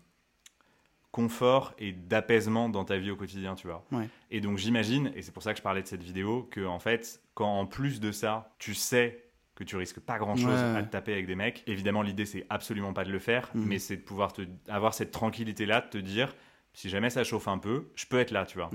confort 1.12 1.74
et 1.78 1.92
d'apaisement 1.92 2.70
dans 2.70 2.86
ta 2.86 2.98
vie 2.98 3.12
au 3.12 3.16
quotidien, 3.16 3.56
tu 3.56 3.68
vois. 3.68 3.86
Et 4.30 4.40
donc 4.40 4.58
j'imagine, 4.58 5.12
et 5.16 5.22
c'est 5.22 5.34
pour 5.34 5.44
ça 5.44 5.52
que 5.54 5.58
je 5.58 5.64
parlais 5.64 5.82
de 5.82 5.88
cette 5.88 6.04
vidéo, 6.04 6.48
que 6.50 6.66
en 6.66 6.80
fait, 6.80 7.22
quand 7.34 7.60
en 7.60 7.66
plus 7.66 8.00
de 8.00 8.12
ça, 8.12 8.56
tu 8.60 8.74
sais 8.74 9.31
que 9.62 9.70
tu 9.70 9.76
risques 9.76 10.00
pas 10.00 10.18
grand 10.18 10.36
chose 10.36 10.60
à 10.60 10.82
te 10.82 10.92
taper 10.92 11.14
avec 11.14 11.28
des 11.28 11.36
mecs. 11.36 11.64
Évidemment, 11.68 12.02
l'idée 12.02 12.26
c'est 12.26 12.46
absolument 12.50 12.94
pas 12.94 13.04
de 13.04 13.12
le 13.12 13.20
faire, 13.20 13.50
mhm. 13.54 13.66
mais 13.66 13.80
c'est 13.80 13.98
de 13.98 14.02
pouvoir 14.02 14.34
te, 14.34 14.42
avoir 14.68 14.94
cette 14.94 15.12
tranquillité 15.12 15.66
là, 15.66 15.82
de 15.82 15.88
te 15.88 15.98
dire 15.98 16.34
si 16.74 16.90
jamais 16.90 17.10
ça 17.10 17.24
chauffe 17.24 17.48
un 17.48 17.58
peu, 17.58 17.90
je 17.96 18.06
peux 18.06 18.20
être 18.20 18.32
là, 18.32 18.46
tu 18.46 18.58
vois. 18.58 18.70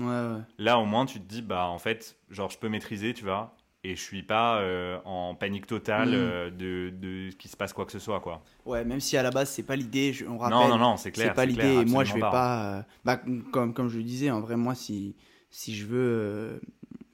Là, 0.57 0.79
au 0.79 0.85
moins, 0.85 1.05
tu 1.05 1.19
te 1.19 1.25
dis 1.25 1.41
bah 1.41 1.67
en 1.67 1.79
fait, 1.79 2.17
genre 2.29 2.49
je 2.49 2.57
peux 2.57 2.69
maîtriser, 2.69 3.13
tu 3.13 3.23
vois. 3.23 3.55
Et 3.83 3.95
je 3.95 4.01
suis 4.01 4.23
pas 4.23 4.59
euh, 4.59 4.99
en 5.05 5.35
panique 5.35 5.67
totale 5.67 6.09
mhm. 6.09 6.15
euh, 6.15 6.49
de, 6.49 6.89
de 6.89 7.29
qu'il 7.35 7.49
se 7.49 7.55
passe 7.55 7.73
quoi 7.73 7.85
que 7.85 7.91
ce 7.91 7.99
soit, 7.99 8.19
quoi. 8.19 8.43
Ouais, 8.65 8.83
même 8.83 8.99
si 8.99 9.15
à 9.17 9.23
la 9.23 9.29
base 9.29 9.49
c'est 9.49 9.63
pas 9.63 9.75
l'idée, 9.75 10.13
on 10.27 10.37
rappelle. 10.37 10.57
Non, 10.57 10.67
non, 10.67 10.77
non, 10.77 10.97
c'est 10.97 11.11
clair. 11.11 11.27
C'est 11.27 11.33
pas 11.35 11.45
l'idée. 11.45 11.85
Moi, 11.85 12.03
je 12.03 12.13
vais 12.13 12.19
pas. 12.19 12.77
Euh, 12.77 12.83
bah, 13.05 13.21
comme 13.51 13.73
comme 13.73 13.89
je 13.89 13.97
le 13.97 14.03
disais, 14.03 14.31
en 14.31 14.41
vrai, 14.41 14.57
moi, 14.57 14.75
si 14.75 15.15
si 15.49 15.75
je 15.75 15.85
veux 15.85 16.61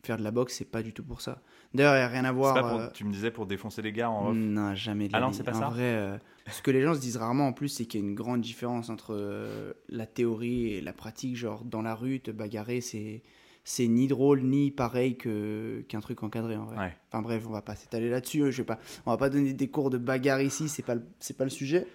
faire 0.03 0.17
de 0.17 0.23
la 0.23 0.31
boxe, 0.31 0.55
c'est 0.57 0.69
pas 0.69 0.83
du 0.83 0.93
tout 0.93 1.03
pour 1.03 1.21
ça. 1.21 1.41
D'ailleurs, 1.73 1.95
il 1.95 1.99
n'y 1.99 2.03
a 2.03 2.07
rien 2.07 2.25
à 2.25 2.31
voir. 2.31 2.79
Euh, 2.79 2.88
tu 2.93 3.03
me 3.03 3.12
disais 3.12 3.31
pour 3.31 3.45
défoncer 3.47 3.81
les 3.81 3.91
gars 3.91 4.09
en 4.09 4.29
off 4.29 4.36
Non, 4.36 4.75
jamais. 4.75 5.09
ah 5.13 5.19
non, 5.19 5.33
c'est 5.33 5.43
pas 5.43 5.53
ça. 5.53 5.67
En 5.67 5.71
vrai, 5.71 5.81
euh, 5.83 6.17
ce 6.51 6.62
que 6.62 6.71
les 6.71 6.81
gens 6.81 6.93
se 6.93 6.99
disent 6.99 7.17
rarement 7.17 7.47
en 7.47 7.53
plus, 7.53 7.69
c'est 7.69 7.86
qu'il 7.86 8.01
y 8.01 8.03
a 8.03 8.07
une 8.07 8.15
grande 8.15 8.41
différence 8.41 8.89
entre 8.89 9.15
euh, 9.15 9.73
la 9.89 10.05
théorie 10.05 10.73
et 10.73 10.81
la 10.81 10.93
pratique. 10.93 11.36
Genre, 11.36 11.63
dans 11.65 11.81
la 11.81 11.95
rue, 11.95 12.19
te 12.19 12.31
bagarrer, 12.31 12.81
c'est 12.81 13.23
c'est 13.65 13.88
ni 13.88 14.07
drôle 14.07 14.41
ni 14.41 14.71
pareil 14.71 15.17
que 15.17 15.86
qu'un 15.88 16.01
truc 16.01 16.21
encadré 16.21 16.57
en 16.57 16.65
vrai. 16.65 16.97
Enfin 17.07 17.21
bref, 17.21 17.45
on 17.47 17.51
va 17.51 17.62
pas 17.62 17.75
s'étaler 17.75 18.09
là-dessus. 18.09 18.51
Je 18.51 18.57
vais 18.57 18.65
pas, 18.65 18.77
on 19.05 19.12
va 19.12 19.17
pas 19.17 19.29
donner 19.29 19.53
des 19.53 19.69
cours 19.69 19.89
de 19.89 19.97
bagarre 19.97 20.41
ici, 20.41 20.67
c'est 20.67 20.83
pas 20.83 20.95
c'est 21.19 21.38
pas 21.38 21.45
le 21.45 21.49
sujet. 21.49 21.88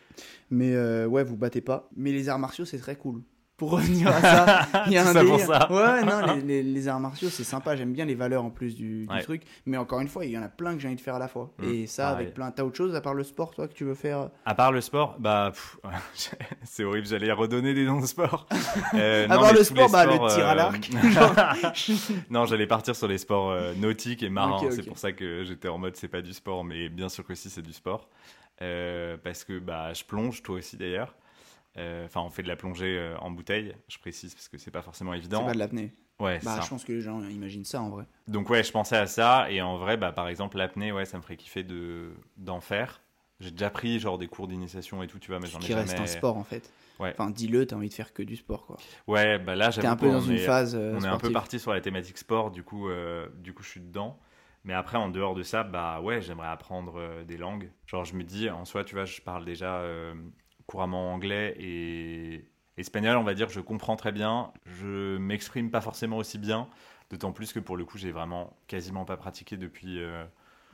Mais 0.50 0.74
ouais, 1.04 1.22
vous 1.22 1.36
battez 1.36 1.60
pas. 1.60 1.88
Mais 1.94 2.10
les 2.10 2.28
arts 2.28 2.38
martiaux, 2.38 2.64
c'est 2.64 2.78
très 2.78 2.96
cool 2.96 3.22
pour 3.58 3.72
revenir 3.72 4.06
à 4.06 4.20
ça, 4.20 4.68
il 4.86 4.92
y 4.92 4.96
a 4.96 5.02
un 5.02 5.12
ça 5.12 5.24
pour 5.24 5.40
ça. 5.40 5.70
Ouais, 5.70 6.04
non, 6.04 6.36
les, 6.46 6.62
les, 6.62 6.88
arts 6.88 7.00
martiaux, 7.00 7.28
c'est 7.28 7.42
sympa. 7.42 7.74
J'aime 7.74 7.92
bien 7.92 8.04
les 8.04 8.14
valeurs 8.14 8.44
en 8.44 8.50
plus 8.50 8.76
du, 8.76 9.04
du, 9.04 9.22
truc. 9.24 9.42
Mais 9.66 9.76
encore 9.76 9.98
une 10.00 10.06
fois, 10.06 10.24
il 10.24 10.30
y 10.30 10.38
en 10.38 10.42
a 10.42 10.48
plein 10.48 10.74
que 10.74 10.78
j'ai 10.78 10.86
envie 10.86 10.96
de 10.96 11.00
faire 11.00 11.16
à 11.16 11.18
la 11.18 11.26
fois. 11.26 11.50
Mm. 11.58 11.68
Et 11.68 11.86
ça, 11.88 12.10
avec 12.10 12.34
plein. 12.34 12.52
T'as 12.52 12.62
autre 12.62 12.76
chose 12.76 12.94
à 12.94 13.00
part 13.00 13.14
le 13.14 13.24
sport, 13.24 13.52
toi, 13.52 13.66
que 13.66 13.74
tu 13.74 13.84
veux 13.84 13.96
faire? 13.96 14.30
À 14.46 14.54
part 14.54 14.70
le 14.70 14.80
sport, 14.80 15.16
bah, 15.18 15.50
c'est 16.62 16.84
horrible. 16.84 17.08
J'allais 17.08 17.32
redonner 17.32 17.74
des 17.74 17.84
noms 17.84 18.00
de 18.00 18.06
sport. 18.06 18.46
Euh, 18.94 19.26
à 19.28 19.38
part 19.38 19.52
le 19.52 19.64
sport, 19.64 19.90
bah, 19.90 20.06
le 20.06 20.12
tir 20.12 20.46
à 20.46 20.52
euh, 20.52 20.54
l'arc. 20.54 20.90
non, 22.30 22.46
j'allais 22.46 22.66
partir 22.66 22.94
sur 22.94 23.08
les 23.08 23.18
sports 23.18 23.50
euh, 23.50 23.74
nautiques 23.74 24.22
et 24.22 24.28
marins. 24.28 24.70
C'est 24.70 24.86
pour 24.86 24.98
ça 24.98 25.12
que 25.12 25.44
j'étais 25.44 25.68
en 25.68 25.78
mode, 25.78 25.96
c'est 25.96 26.08
pas 26.08 26.22
du 26.22 26.32
sport, 26.32 26.64
mais 26.64 26.88
bien 26.88 27.08
sûr 27.08 27.24
que 27.24 27.34
si, 27.34 27.50
c'est 27.50 27.62
du 27.62 27.72
sport. 27.72 28.08
parce 28.58 29.44
que 29.44 29.58
bah, 29.58 29.92
je 29.92 30.04
plonge, 30.04 30.42
toi 30.42 30.56
aussi 30.56 30.76
d'ailleurs. 30.76 31.14
Euh, 31.78 32.04
enfin, 32.06 32.20
on 32.20 32.30
fait 32.30 32.42
de 32.42 32.48
la 32.48 32.56
plongée 32.56 32.98
euh, 32.98 33.16
en 33.18 33.30
bouteille, 33.30 33.74
je 33.88 33.98
précise, 33.98 34.34
parce 34.34 34.48
que 34.48 34.58
c'est 34.58 34.70
pas 34.70 34.82
forcément 34.82 35.14
évident. 35.14 35.40
C'est 35.40 35.46
pas 35.46 35.54
de 35.54 35.58
l'apnée. 35.58 35.92
Ouais, 36.18 36.40
bah, 36.42 36.58
je 36.60 36.68
pense 36.68 36.84
que 36.84 36.92
les 36.92 37.00
gens 37.00 37.22
imaginent 37.28 37.64
ça 37.64 37.80
en 37.80 37.90
vrai. 37.90 38.04
Donc 38.26 38.50
ouais, 38.50 38.64
je 38.64 38.72
pensais 38.72 38.96
à 38.96 39.06
ça 39.06 39.48
et 39.50 39.62
en 39.62 39.78
vrai, 39.78 39.96
bah 39.96 40.10
par 40.10 40.28
exemple 40.28 40.56
l'apnée, 40.56 40.90
ouais, 40.90 41.04
ça 41.04 41.16
me 41.16 41.22
ferait 41.22 41.36
kiffer 41.36 41.62
de 41.62 42.10
d'en 42.36 42.60
faire. 42.60 43.00
J'ai 43.38 43.52
déjà 43.52 43.70
pris 43.70 44.00
genre 44.00 44.18
des 44.18 44.26
cours 44.26 44.48
d'initiation 44.48 45.00
et 45.04 45.06
tout, 45.06 45.20
tu 45.20 45.30
vois, 45.30 45.38
mais 45.38 45.46
j'en 45.46 45.60
ai 45.60 45.62
qui 45.62 45.74
reste 45.74 45.96
un 45.96 46.06
sport 46.06 46.36
en 46.36 46.42
fait. 46.42 46.72
Ouais. 46.98 47.14
Enfin, 47.16 47.30
dis-le, 47.30 47.66
t'as 47.66 47.76
envie 47.76 47.88
de 47.88 47.94
faire 47.94 48.12
que 48.12 48.24
du 48.24 48.34
sport 48.34 48.66
quoi. 48.66 48.78
Ouais, 49.06 49.38
bah 49.38 49.54
là. 49.54 49.70
T'es 49.70 49.86
un 49.86 49.94
peu 49.94 50.10
dans 50.10 50.20
une 50.20 50.38
phase. 50.38 50.74
Euh, 50.74 50.96
on 50.98 51.04
est 51.04 51.06
un 51.06 51.18
peu 51.18 51.30
parti 51.30 51.60
sur 51.60 51.72
la 51.72 51.80
thématique 51.80 52.18
sport, 52.18 52.50
du 52.50 52.64
coup, 52.64 52.88
du 53.36 53.54
coup, 53.54 53.62
je 53.62 53.68
suis 53.68 53.80
dedans. 53.80 54.18
Mais 54.64 54.74
après, 54.74 54.98
en 54.98 55.08
dehors 55.08 55.36
de 55.36 55.44
ça, 55.44 55.62
bah 55.62 56.00
ouais, 56.00 56.20
j'aimerais 56.20 56.48
apprendre 56.48 57.22
des 57.24 57.36
langues. 57.36 57.70
Genre, 57.86 58.04
je 58.04 58.14
me 58.14 58.24
dis, 58.24 58.50
en 58.50 58.64
soi, 58.64 58.82
tu 58.82 58.96
vois, 58.96 59.04
je 59.04 59.20
parle 59.20 59.44
déjà 59.44 59.84
couramment 60.68 61.12
anglais 61.12 61.56
et 61.58 62.44
espagnol, 62.76 63.16
on 63.16 63.24
va 63.24 63.34
dire, 63.34 63.48
je 63.48 63.58
comprends 63.60 63.96
très 63.96 64.12
bien. 64.12 64.52
Je 64.66 65.16
m'exprime 65.16 65.70
pas 65.70 65.80
forcément 65.80 66.18
aussi 66.18 66.38
bien, 66.38 66.68
d'autant 67.10 67.32
plus 67.32 67.52
que 67.52 67.58
pour 67.58 67.76
le 67.76 67.84
coup, 67.84 67.98
j'ai 67.98 68.12
vraiment 68.12 68.56
quasiment 68.68 69.04
pas 69.04 69.16
pratiqué 69.16 69.56
depuis. 69.56 70.00
Euh, 70.00 70.24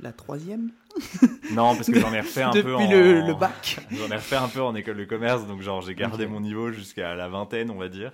La 0.01 0.13
troisième 0.13 0.73
Non, 1.53 1.75
parce 1.77 1.91
que 1.91 1.99
j'en 1.99 2.13
ai 2.13 2.21
refait 2.21 2.43
un 2.43 2.51
peu 2.51 2.75
en. 2.75 2.91
le, 2.91 3.21
le 3.27 3.35
bac 3.35 3.79
J'en 3.93 4.11
ai 4.11 4.17
refait 4.17 4.37
un 4.37 4.49
peu 4.49 4.61
en 4.61 4.75
école 4.75 4.97
de 4.97 5.05
commerce, 5.05 5.47
donc 5.47 5.63
genre 5.63 5.81
j'ai 5.81 5.95
gardé 5.95 6.27
mon 6.27 6.41
niveau 6.41 6.73
jusqu'à 6.73 7.15
la 7.15 7.29
vingtaine, 7.29 7.71
on 7.71 7.77
va 7.79 7.89
dire. 7.89 8.13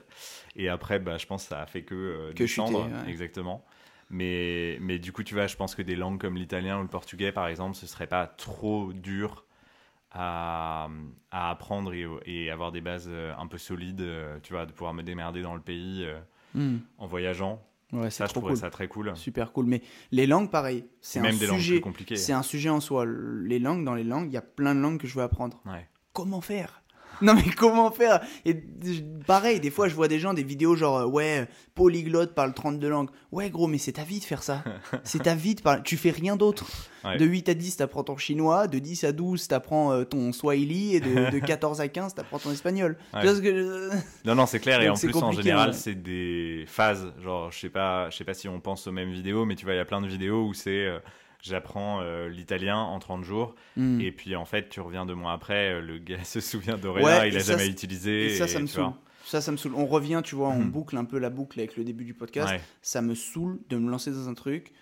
Et 0.56 0.68
après, 0.68 0.98
bah, 0.98 1.16
je 1.16 1.26
pense 1.26 1.44
que 1.44 1.48
ça 1.48 1.62
a 1.62 1.66
fait 1.66 1.82
que, 1.82 1.94
euh, 1.94 2.32
que 2.32 2.42
descendre. 2.44 2.88
Exactement. 3.08 3.64
Mais, 4.10 4.76
mais 4.80 4.98
du 4.98 5.12
coup, 5.12 5.22
tu 5.22 5.34
vois, 5.34 5.46
je 5.46 5.56
pense 5.56 5.74
que 5.74 5.82
des 5.82 5.94
langues 5.96 6.20
comme 6.20 6.36
l'italien 6.36 6.78
ou 6.78 6.82
le 6.82 6.88
portugais, 6.88 7.32
par 7.32 7.46
exemple, 7.46 7.76
ce 7.76 7.86
serait 7.86 8.08
pas 8.08 8.26
trop 8.26 8.92
dur 8.92 9.44
à, 10.12 10.88
apprendre 11.30 11.92
et, 11.94 12.50
avoir 12.50 12.72
des 12.72 12.80
bases 12.80 13.08
euh, 13.08 13.32
un 13.38 13.46
peu 13.46 13.58
solides, 13.58 14.00
euh, 14.00 14.38
tu 14.42 14.52
vois, 14.52 14.66
de 14.66 14.72
pouvoir 14.72 14.94
me 14.94 15.02
démerder 15.02 15.42
dans 15.42 15.54
le 15.54 15.60
pays 15.60 16.04
euh, 16.04 16.18
hmm. 16.54 16.78
en 16.98 17.06
voyageant. 17.06 17.62
Ouais, 17.92 18.10
ça, 18.10 18.26
je 18.26 18.32
trouverais 18.32 18.56
ça 18.56 18.70
très 18.70 18.86
cool. 18.86 19.16
Super 19.16 19.52
cool. 19.52 19.66
Mais 19.66 19.82
les 20.12 20.26
langues, 20.26 20.50
pareil, 20.50 20.84
c'est 21.00 21.18
un 21.18 21.32
sujet. 21.32 21.80
compliqué. 21.80 22.14
C'est 22.16 22.32
un 22.32 22.42
sujet 22.42 22.70
en 22.70 22.80
soi. 22.80 23.04
Les 23.06 23.58
langues, 23.58 23.84
dans 23.84 23.94
les 23.94 24.04
langues, 24.04 24.28
il 24.28 24.34
y 24.34 24.36
a 24.36 24.42
plein 24.42 24.76
de 24.76 24.80
langues 24.80 25.00
que 25.00 25.08
je 25.08 25.14
veux 25.16 25.24
apprendre. 25.24 25.60
Ouais. 25.66 25.88
Comment 26.12 26.40
faire? 26.40 26.79
Non 27.22 27.34
mais 27.34 27.50
comment 27.56 27.90
faire? 27.90 28.20
Et 28.44 28.54
pareil, 29.26 29.60
des 29.60 29.70
fois 29.70 29.88
je 29.88 29.94
vois 29.94 30.08
des 30.08 30.18
gens, 30.18 30.34
des 30.34 30.42
vidéos 30.42 30.74
genre 30.74 30.98
euh, 30.98 31.06
ouais, 31.06 31.48
polyglotte 31.74 32.34
parle 32.34 32.54
32 32.54 32.88
langues. 32.88 33.10
Ouais 33.32 33.50
gros, 33.50 33.66
mais 33.66 33.78
c'est 33.78 33.92
ta 33.92 34.04
vie 34.04 34.20
de 34.20 34.24
faire 34.24 34.42
ça. 34.42 34.64
c'est 35.04 35.22
ta 35.22 35.34
vie 35.34 35.54
de 35.54 35.62
parler. 35.62 35.82
Tu 35.84 35.96
fais 35.96 36.10
rien 36.10 36.36
d'autre. 36.36 36.66
De 37.18 37.24
8 37.24 37.48
à 37.48 37.54
10, 37.54 37.76
t'apprends 37.76 38.04
ton 38.04 38.16
chinois. 38.16 38.66
De 38.66 38.78
10 38.78 39.04
à 39.04 39.12
12, 39.12 39.48
t'apprends 39.48 39.92
euh, 39.92 40.04
ton 40.04 40.32
swahili. 40.32 40.96
Et 40.96 41.00
de, 41.00 41.38
14 41.38 41.80
à 41.80 41.88
15, 41.88 42.14
t'apprends 42.14 42.38
ton 42.38 42.52
espagnol. 42.52 42.98
Non, 44.24 44.34
non, 44.34 44.46
c'est 44.46 44.60
clair. 44.60 44.82
et 44.82 44.88
en 44.88 44.94
plus, 44.94 45.14
en 45.16 45.32
général, 45.32 45.72
c'est 45.74 45.94
des 45.94 46.64
phases. 46.66 47.12
Genre, 47.22 47.50
je 47.50 47.58
sais 47.58 47.70
pas, 47.70 48.10
je 48.10 48.16
sais 48.16 48.24
pas 48.24 48.34
si 48.34 48.48
on 48.48 48.60
pense 48.60 48.86
aux 48.86 48.92
mêmes 48.92 49.12
vidéos, 49.12 49.44
mais 49.44 49.56
tu 49.56 49.64
vois, 49.64 49.74
il 49.74 49.78
y 49.78 49.80
a 49.80 49.84
plein 49.84 50.00
de 50.00 50.08
vidéos 50.08 50.44
où 50.44 50.54
c'est... 50.54 50.86
Euh, 50.86 50.98
j'apprends 51.42 52.00
euh, 52.02 52.28
l'italien 52.28 52.78
en 52.78 52.98
30 52.98 53.24
jours. 53.24 53.54
Hmm. 53.76 54.00
Et 54.00 54.12
puis 54.12 54.36
en 54.36 54.44
fait, 54.44 54.68
tu 54.68 54.80
reviens 54.80 55.06
deux 55.06 55.14
mois 55.14 55.32
après, 55.32 55.74
euh, 55.74 55.80
le 55.80 55.98
gars 55.98 56.24
se 56.24 56.40
souvient 56.40 56.76
de 56.76 56.88
rien, 56.88 57.24
il 57.24 57.36
a 57.36 57.40
jamais 57.40 57.68
utilisé. 57.68 58.26
Et 58.26 58.36
ça, 58.36 58.46
ça 58.46 58.60
me 58.60 58.66
saoule. 58.66 58.92
Ça, 59.24 59.40
ça 59.40 59.52
me 59.52 59.56
saoule. 59.56 59.74
On 59.74 59.86
revient, 59.86 60.22
tu 60.24 60.34
vois, 60.34 60.48
on 60.48 60.60
hmm. 60.60 60.70
boucle 60.70 60.96
un 60.96 61.04
peu 61.04 61.18
la 61.18 61.30
boucle 61.30 61.58
avec 61.60 61.76
le 61.76 61.84
début 61.84 62.04
du 62.04 62.14
podcast. 62.14 62.54
Ça 62.82 63.02
me 63.02 63.14
saoule 63.14 63.60
de 63.68 63.76
me 63.76 63.90
lancer 63.90 64.10
dans 64.10 64.28
un 64.28 64.34
truc 64.34 64.72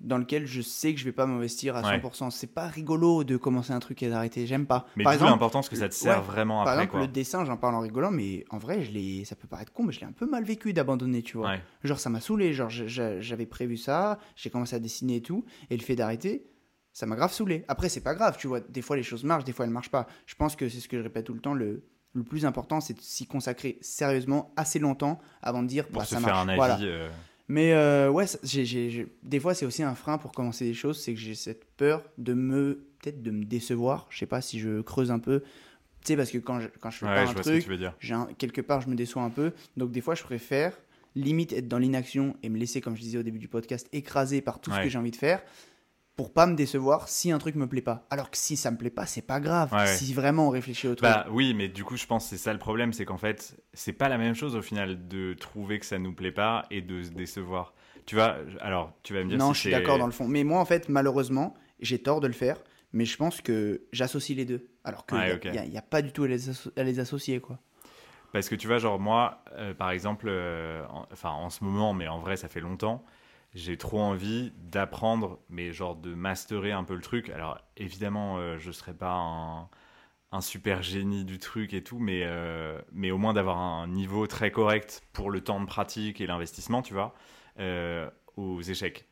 dans 0.00 0.18
lequel 0.18 0.46
je 0.46 0.62
sais 0.62 0.94
que 0.94 1.00
je 1.00 1.04
vais 1.04 1.12
pas 1.12 1.26
m'investir 1.26 1.76
à 1.76 1.82
100%. 1.82 2.30
C'est 2.30 2.46
pas 2.46 2.66
rigolo 2.66 3.24
de 3.24 3.36
commencer 3.36 3.72
un 3.72 3.80
truc 3.80 4.02
et 4.02 4.08
d'arrêter. 4.08 4.46
J'aime 4.46 4.66
pas. 4.66 4.86
Mais 4.96 5.04
par 5.04 5.12
exemple, 5.12 5.30
l'important, 5.30 5.60
que 5.62 5.76
ça 5.76 5.88
te 5.88 5.94
sert 5.94 6.22
vraiment 6.22 6.62
après. 6.62 6.74
Par 6.74 6.82
exemple, 6.82 7.00
le 7.00 7.08
dessin, 7.08 7.44
j'en 7.44 7.56
parle 7.56 7.74
en 7.74 7.80
rigolant, 7.80 8.10
mais 8.10 8.44
en 8.50 8.58
vrai, 8.58 8.82
je 8.82 9.24
ça 9.24 9.36
peut 9.36 9.48
paraître 9.48 9.72
con, 9.72 9.84
mais 9.84 9.92
je 9.92 10.00
l'ai 10.00 10.06
un 10.06 10.12
peu 10.12 10.26
mal 10.26 10.44
vécu 10.44 10.72
d'abandonner, 10.72 11.22
tu 11.22 11.36
vois. 11.36 11.56
Genre, 11.84 12.00
ça 12.00 12.10
m'a 12.10 12.20
saoulé. 12.20 12.52
Genre, 12.52 12.70
j'avais 12.70 13.46
prévu 13.46 13.76
ça, 13.76 14.18
j'ai 14.36 14.50
commencé 14.50 14.74
à 14.76 14.78
dessiner 14.78 15.16
et 15.16 15.22
tout, 15.22 15.44
et 15.70 15.76
le 15.76 15.82
fait 15.82 15.96
d'arrêter, 15.96 16.46
ça 16.92 17.06
m'a 17.06 17.16
grave 17.16 17.32
saoulé. 17.32 17.64
Après, 17.68 17.88
c'est 17.88 18.00
pas 18.00 18.14
grave, 18.14 18.36
tu 18.38 18.46
vois, 18.46 18.60
des 18.60 18.82
fois 18.82 18.96
les 18.96 19.02
choses 19.02 19.24
marchent, 19.24 19.44
des 19.44 19.52
fois 19.52 19.64
elles 19.64 19.70
marchent 19.70 19.90
pas. 19.90 20.06
Je 20.26 20.34
pense 20.34 20.56
que 20.56 20.68
c'est 20.68 20.80
ce 20.80 20.88
que 20.88 20.98
je 20.98 21.02
répète 21.02 21.26
tout 21.26 21.34
le 21.34 21.40
temps, 21.40 21.54
le, 21.54 21.84
le 22.12 22.24
plus 22.24 22.44
important, 22.44 22.80
c'est 22.80 22.94
de 22.94 23.00
s'y 23.00 23.26
consacrer 23.26 23.78
sérieusement 23.80 24.52
assez 24.56 24.78
longtemps 24.78 25.20
avant 25.42 25.62
de 25.62 25.68
dire 25.68 25.86
pour 25.86 26.00
bah, 26.00 26.04
se 26.04 26.16
ça 26.16 26.20
faire 26.20 26.44
marche. 26.44 26.48
un 26.48 26.72
avis. 26.72 26.86
Euh, 26.86 27.08
Mais 27.50 27.72
euh, 27.72 28.08
ouais, 28.08 28.26
des 29.24 29.40
fois, 29.40 29.54
c'est 29.54 29.66
aussi 29.66 29.82
un 29.82 29.96
frein 29.96 30.18
pour 30.18 30.30
commencer 30.30 30.64
des 30.64 30.72
choses, 30.72 31.00
c'est 31.00 31.14
que 31.14 31.18
j'ai 31.18 31.34
cette 31.34 31.64
peur 31.76 32.04
de 32.16 32.32
me, 32.32 32.86
peut-être 33.02 33.24
de 33.24 33.32
me 33.32 33.44
décevoir. 33.44 34.06
Je 34.08 34.20
sais 34.20 34.26
pas 34.26 34.40
si 34.40 34.60
je 34.60 34.82
creuse 34.82 35.10
un 35.10 35.18
peu. 35.18 35.40
Tu 35.40 35.46
sais, 36.04 36.16
parce 36.16 36.30
que 36.30 36.38
quand 36.38 36.60
je, 36.60 36.68
quand 36.80 36.90
je 36.90 36.98
fais 36.98 37.06
pas 37.06 37.22
un 37.22 37.34
truc, 37.34 37.68
quelque 38.38 38.60
part, 38.60 38.82
je 38.82 38.88
me 38.88 38.94
déçois 38.94 39.22
un 39.22 39.30
peu. 39.30 39.50
Donc, 39.76 39.90
des 39.90 40.00
fois, 40.00 40.14
je 40.14 40.22
préfère 40.22 40.78
limite 41.16 41.52
être 41.52 41.66
dans 41.66 41.78
l'inaction 41.78 42.36
et 42.44 42.48
me 42.48 42.56
laisser, 42.56 42.80
comme 42.80 42.94
je 42.94 43.00
disais 43.00 43.18
au 43.18 43.24
début 43.24 43.40
du 43.40 43.48
podcast, 43.48 43.88
écraser 43.92 44.42
par 44.42 44.60
tout 44.60 44.70
ce 44.70 44.78
que 44.78 44.88
j'ai 44.88 44.98
envie 44.98 45.10
de 45.10 45.16
faire 45.16 45.42
pour 46.16 46.32
pas 46.32 46.46
me 46.46 46.54
décevoir 46.54 47.08
si 47.08 47.32
un 47.32 47.38
truc 47.38 47.54
me 47.54 47.66
plaît 47.66 47.80
pas. 47.80 48.06
Alors 48.10 48.30
que 48.30 48.36
si 48.36 48.56
ça 48.56 48.70
me 48.70 48.76
plaît 48.76 48.90
pas, 48.90 49.06
c'est 49.06 49.22
pas 49.22 49.40
grave. 49.40 49.72
si 49.86 50.12
vraiment 50.12 50.48
on 50.48 50.50
réfléchit 50.50 50.88
au 50.88 50.94
truc. 50.94 51.08
Bah 51.08 51.26
oui, 51.30 51.54
mais 51.54 51.68
du 51.68 51.84
coup, 51.84 51.96
je 51.96 52.06
pense 52.06 52.24
que 52.24 52.30
c'est 52.30 52.42
ça 52.42 52.52
le 52.52 52.58
problème, 52.58 52.92
c'est 52.92 53.04
qu'en 53.04 53.16
fait, 53.16 53.56
c'est 53.72 53.92
pas 53.92 54.08
la 54.08 54.18
même 54.18 54.34
chose 54.34 54.54
au 54.56 54.62
final 54.62 55.08
de 55.08 55.34
trouver 55.34 55.78
que 55.78 55.86
ça 55.86 55.98
nous 55.98 56.12
plaît 56.12 56.32
pas 56.32 56.66
et 56.70 56.82
de 56.82 57.02
se 57.02 57.10
décevoir. 57.10 57.74
Tu 58.06 58.14
vois, 58.14 58.36
alors 58.60 58.92
tu 59.02 59.14
vas 59.14 59.22
me 59.22 59.28
dire. 59.28 59.38
Non, 59.38 59.52
je 59.52 59.60
suis 59.60 59.70
d'accord 59.70 59.98
dans 59.98 60.06
le 60.06 60.12
fond. 60.12 60.28
Mais 60.28 60.44
moi, 60.44 60.60
en 60.60 60.64
fait, 60.64 60.88
malheureusement, 60.88 61.54
j'ai 61.80 61.98
tort 61.98 62.20
de 62.20 62.26
le 62.26 62.32
faire, 62.32 62.62
mais 62.92 63.04
je 63.04 63.16
pense 63.16 63.40
que 63.40 63.82
j'associe 63.92 64.36
les 64.36 64.44
deux. 64.44 64.68
Alors 64.84 65.06
qu'il 65.06 65.18
n'y 65.18 65.78
a, 65.78 65.82
pas 65.82 66.02
du 66.02 66.12
tout 66.12 66.24
à 66.24 66.28
les, 66.28 66.48
à 66.76 66.82
les 66.82 66.98
associer, 67.00 67.40
quoi. 67.40 67.58
Parce 68.32 68.48
que 68.48 68.54
tu 68.54 68.66
vois, 68.66 68.78
genre 68.78 68.98
moi, 68.98 69.42
euh, 69.52 69.74
par 69.74 69.90
exemple, 69.90 70.26
euh, 70.28 70.84
enfin 71.12 71.30
en 71.30 71.50
ce 71.50 71.64
moment, 71.64 71.94
mais 71.94 72.08
en 72.08 72.20
vrai, 72.20 72.36
ça 72.36 72.48
fait 72.48 72.60
longtemps, 72.60 73.04
j'ai 73.54 73.76
trop 73.76 74.00
envie 74.00 74.52
d'apprendre, 74.56 75.40
mais 75.48 75.72
genre 75.72 75.96
de 75.96 76.14
masterer 76.14 76.72
un 76.72 76.84
peu 76.84 76.94
le 76.94 77.00
truc. 77.00 77.30
Alors 77.30 77.58
évidemment, 77.76 78.38
euh, 78.38 78.58
je 78.58 78.70
serai 78.70 78.94
pas 78.94 79.68
un, 80.32 80.40
super 80.40 80.82
génie 80.82 81.24
du 81.24 81.38
truc 81.38 81.74
et 81.74 81.82
tout, 81.82 81.98
mais, 81.98 82.24
mais 82.92 83.10
au 83.10 83.18
moins 83.18 83.32
d'avoir 83.32 83.58
un 83.58 83.88
niveau 83.88 84.28
très 84.28 84.52
correct 84.52 85.02
pour 85.12 85.30
le 85.30 85.40
temps 85.40 85.60
de 85.60 85.66
pratique 85.66 86.20
et 86.20 86.26
l'investissement, 86.26 86.82
tu 86.82 86.94
vois, 86.94 87.14
aux 88.36 88.62
échecs. 88.62 89.08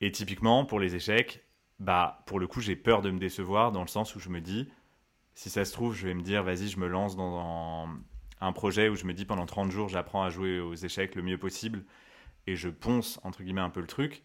Et 0.00 0.10
typiquement, 0.10 0.64
pour 0.64 0.80
les 0.80 0.96
échecs, 0.96 1.46
bah, 1.78 2.24
pour 2.26 2.40
le 2.40 2.48
coup, 2.48 2.60
j'ai 2.60 2.74
peur 2.74 3.02
de 3.02 3.10
me 3.10 3.20
décevoir 3.20 3.70
dans 3.70 3.82
le 3.82 3.88
sens 3.88 4.16
où 4.16 4.20
je 4.20 4.30
me 4.30 4.40
dis, 4.40 4.68
si 5.34 5.50
ça 5.50 5.64
se 5.64 5.72
trouve, 5.72 5.94
je 5.94 6.06
vais 6.06 6.14
me 6.14 6.22
dire, 6.22 6.42
vas-y, 6.42 6.68
je 6.68 6.78
me 6.78 6.88
lance 6.88 7.16
dans, 7.16 7.88
un 8.40 8.52
projet 8.52 8.88
où 8.88 8.96
je 8.96 9.04
me 9.04 9.14
dis 9.14 9.24
pendant 9.24 9.46
30 9.46 9.70
jours, 9.70 9.88
j'apprends 9.88 10.24
à 10.24 10.30
jouer 10.30 10.58
aux 10.58 10.74
échecs 10.74 11.14
le 11.14 11.22
mieux 11.22 11.38
possible 11.38 11.84
et 12.46 12.56
je 12.56 12.68
ponce, 12.68 13.20
entre 13.22 13.42
guillemets, 13.42 13.60
un 13.60 13.70
peu 13.70 13.80
le 13.80 13.86
truc. 13.86 14.22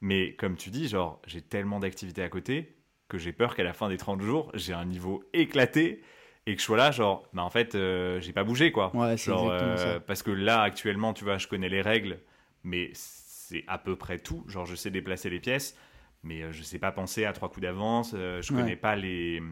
Mais 0.00 0.34
comme 0.34 0.56
tu 0.56 0.70
dis, 0.70 0.88
genre, 0.88 1.20
j'ai 1.26 1.42
tellement 1.42 1.80
d'activités 1.80 2.22
à 2.22 2.28
côté 2.28 2.76
que 3.08 3.18
j'ai 3.18 3.32
peur 3.32 3.54
qu'à 3.54 3.62
la 3.62 3.72
fin 3.72 3.88
des 3.88 3.96
30 3.96 4.20
jours, 4.20 4.50
j'ai 4.54 4.72
un 4.72 4.84
niveau 4.84 5.24
éclaté 5.32 6.02
et 6.46 6.54
que 6.54 6.60
je 6.60 6.66
sois 6.66 6.76
là, 6.76 6.90
genre, 6.90 7.28
bah 7.32 7.42
en 7.42 7.50
fait, 7.50 7.74
euh, 7.74 8.20
j'ai 8.20 8.32
pas 8.32 8.44
bougé, 8.44 8.72
quoi. 8.72 8.94
Ouais, 8.94 9.16
genre, 9.16 9.50
euh, 9.50 9.98
Parce 10.00 10.22
que 10.22 10.30
là, 10.30 10.62
actuellement, 10.62 11.12
tu 11.12 11.24
vois, 11.24 11.38
je 11.38 11.48
connais 11.48 11.68
les 11.68 11.82
règles, 11.82 12.20
mais 12.62 12.90
c'est 12.94 13.64
à 13.66 13.78
peu 13.78 13.96
près 13.96 14.18
tout. 14.18 14.44
Genre, 14.46 14.66
je 14.66 14.76
sais 14.76 14.90
déplacer 14.90 15.28
les 15.28 15.40
pièces, 15.40 15.76
mais 16.22 16.42
euh, 16.42 16.52
je 16.52 16.62
sais 16.62 16.78
pas 16.78 16.92
penser 16.92 17.24
à 17.24 17.32
trois 17.32 17.48
coups 17.48 17.62
d'avance. 17.62 18.12
je 18.12 18.52
connais 18.52 18.76
pas 18.76 18.94
les. 18.96 19.42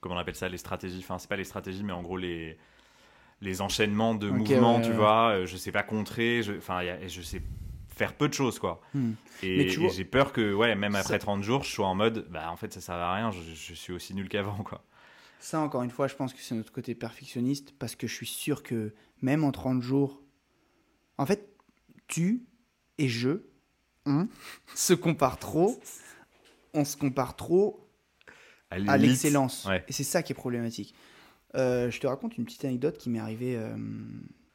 Comment 0.00 0.16
on 0.16 0.18
appelle 0.18 0.36
ça 0.36 0.48
Les 0.48 0.58
stratégies. 0.58 0.98
Enfin, 1.00 1.18
c'est 1.18 1.28
pas 1.28 1.36
les 1.36 1.44
stratégies, 1.44 1.84
mais 1.84 1.92
en 1.92 2.02
gros, 2.02 2.16
les 2.16 2.56
les 3.42 3.60
enchaînements 3.60 4.14
de 4.14 4.30
mouvements, 4.30 4.80
tu 4.80 4.92
vois. 4.92 5.32
Euh, 5.32 5.46
je 5.46 5.56
sais 5.56 5.72
pas 5.72 5.82
contrer, 5.82 6.42
je, 6.42 6.52
enfin, 6.54 6.80
je 7.06 7.20
sais 7.20 7.42
faire 7.88 8.14
peu 8.14 8.28
de 8.28 8.34
choses, 8.34 8.58
quoi. 8.58 8.80
Hmm. 8.94 9.12
Et, 9.42 9.68
j'ai 9.68 10.04
peur 10.04 10.32
que, 10.32 10.54
ouais, 10.54 10.74
même 10.74 10.94
après 10.94 11.18
30 11.18 11.42
jours, 11.42 11.64
je 11.64 11.70
sois 11.70 11.86
en 11.86 11.94
mode, 11.94 12.26
bah, 12.30 12.50
en 12.50 12.56
fait, 12.56 12.72
ça 12.72 12.80
sert 12.80 12.94
à 12.94 13.14
rien, 13.14 13.30
je, 13.32 13.74
suis 13.74 13.92
aussi 13.92 14.14
nul 14.14 14.28
qu'avant, 14.28 14.62
quoi. 14.62 14.84
Ça, 15.40 15.60
encore 15.60 15.82
une 15.82 15.90
fois, 15.90 16.06
je 16.06 16.14
pense 16.14 16.32
que 16.32 16.40
c'est 16.40 16.54
notre 16.54 16.72
côté 16.72 16.94
perfectionniste, 16.94 17.74
parce 17.78 17.96
que 17.96 18.06
je 18.06 18.14
suis 18.14 18.26
sûr 18.26 18.62
que 18.62 18.94
même 19.20 19.42
en 19.44 19.50
30 19.50 19.82
jours, 19.82 20.22
en 21.18 21.26
fait, 21.26 21.48
tu 22.06 22.46
et 22.98 23.08
je, 23.08 23.42
on 24.06 24.28
se 24.74 24.94
compare 24.94 25.38
trop, 25.38 25.80
on 26.74 26.84
se 26.84 26.96
compare 26.96 27.34
trop 27.34 27.88
à 28.70 28.96
l'excellence. 28.96 29.68
Et 29.88 29.92
c'est 29.92 30.04
ça 30.04 30.22
qui 30.22 30.32
est 30.32 30.36
problématique. 30.36 30.94
Euh, 31.54 31.90
je 31.90 32.00
te 32.00 32.06
raconte 32.06 32.38
une 32.38 32.44
petite 32.44 32.64
anecdote 32.64 32.98
qui 32.98 33.10
m'est 33.10 33.18
arrivée. 33.18 33.56
Euh, 33.56 33.76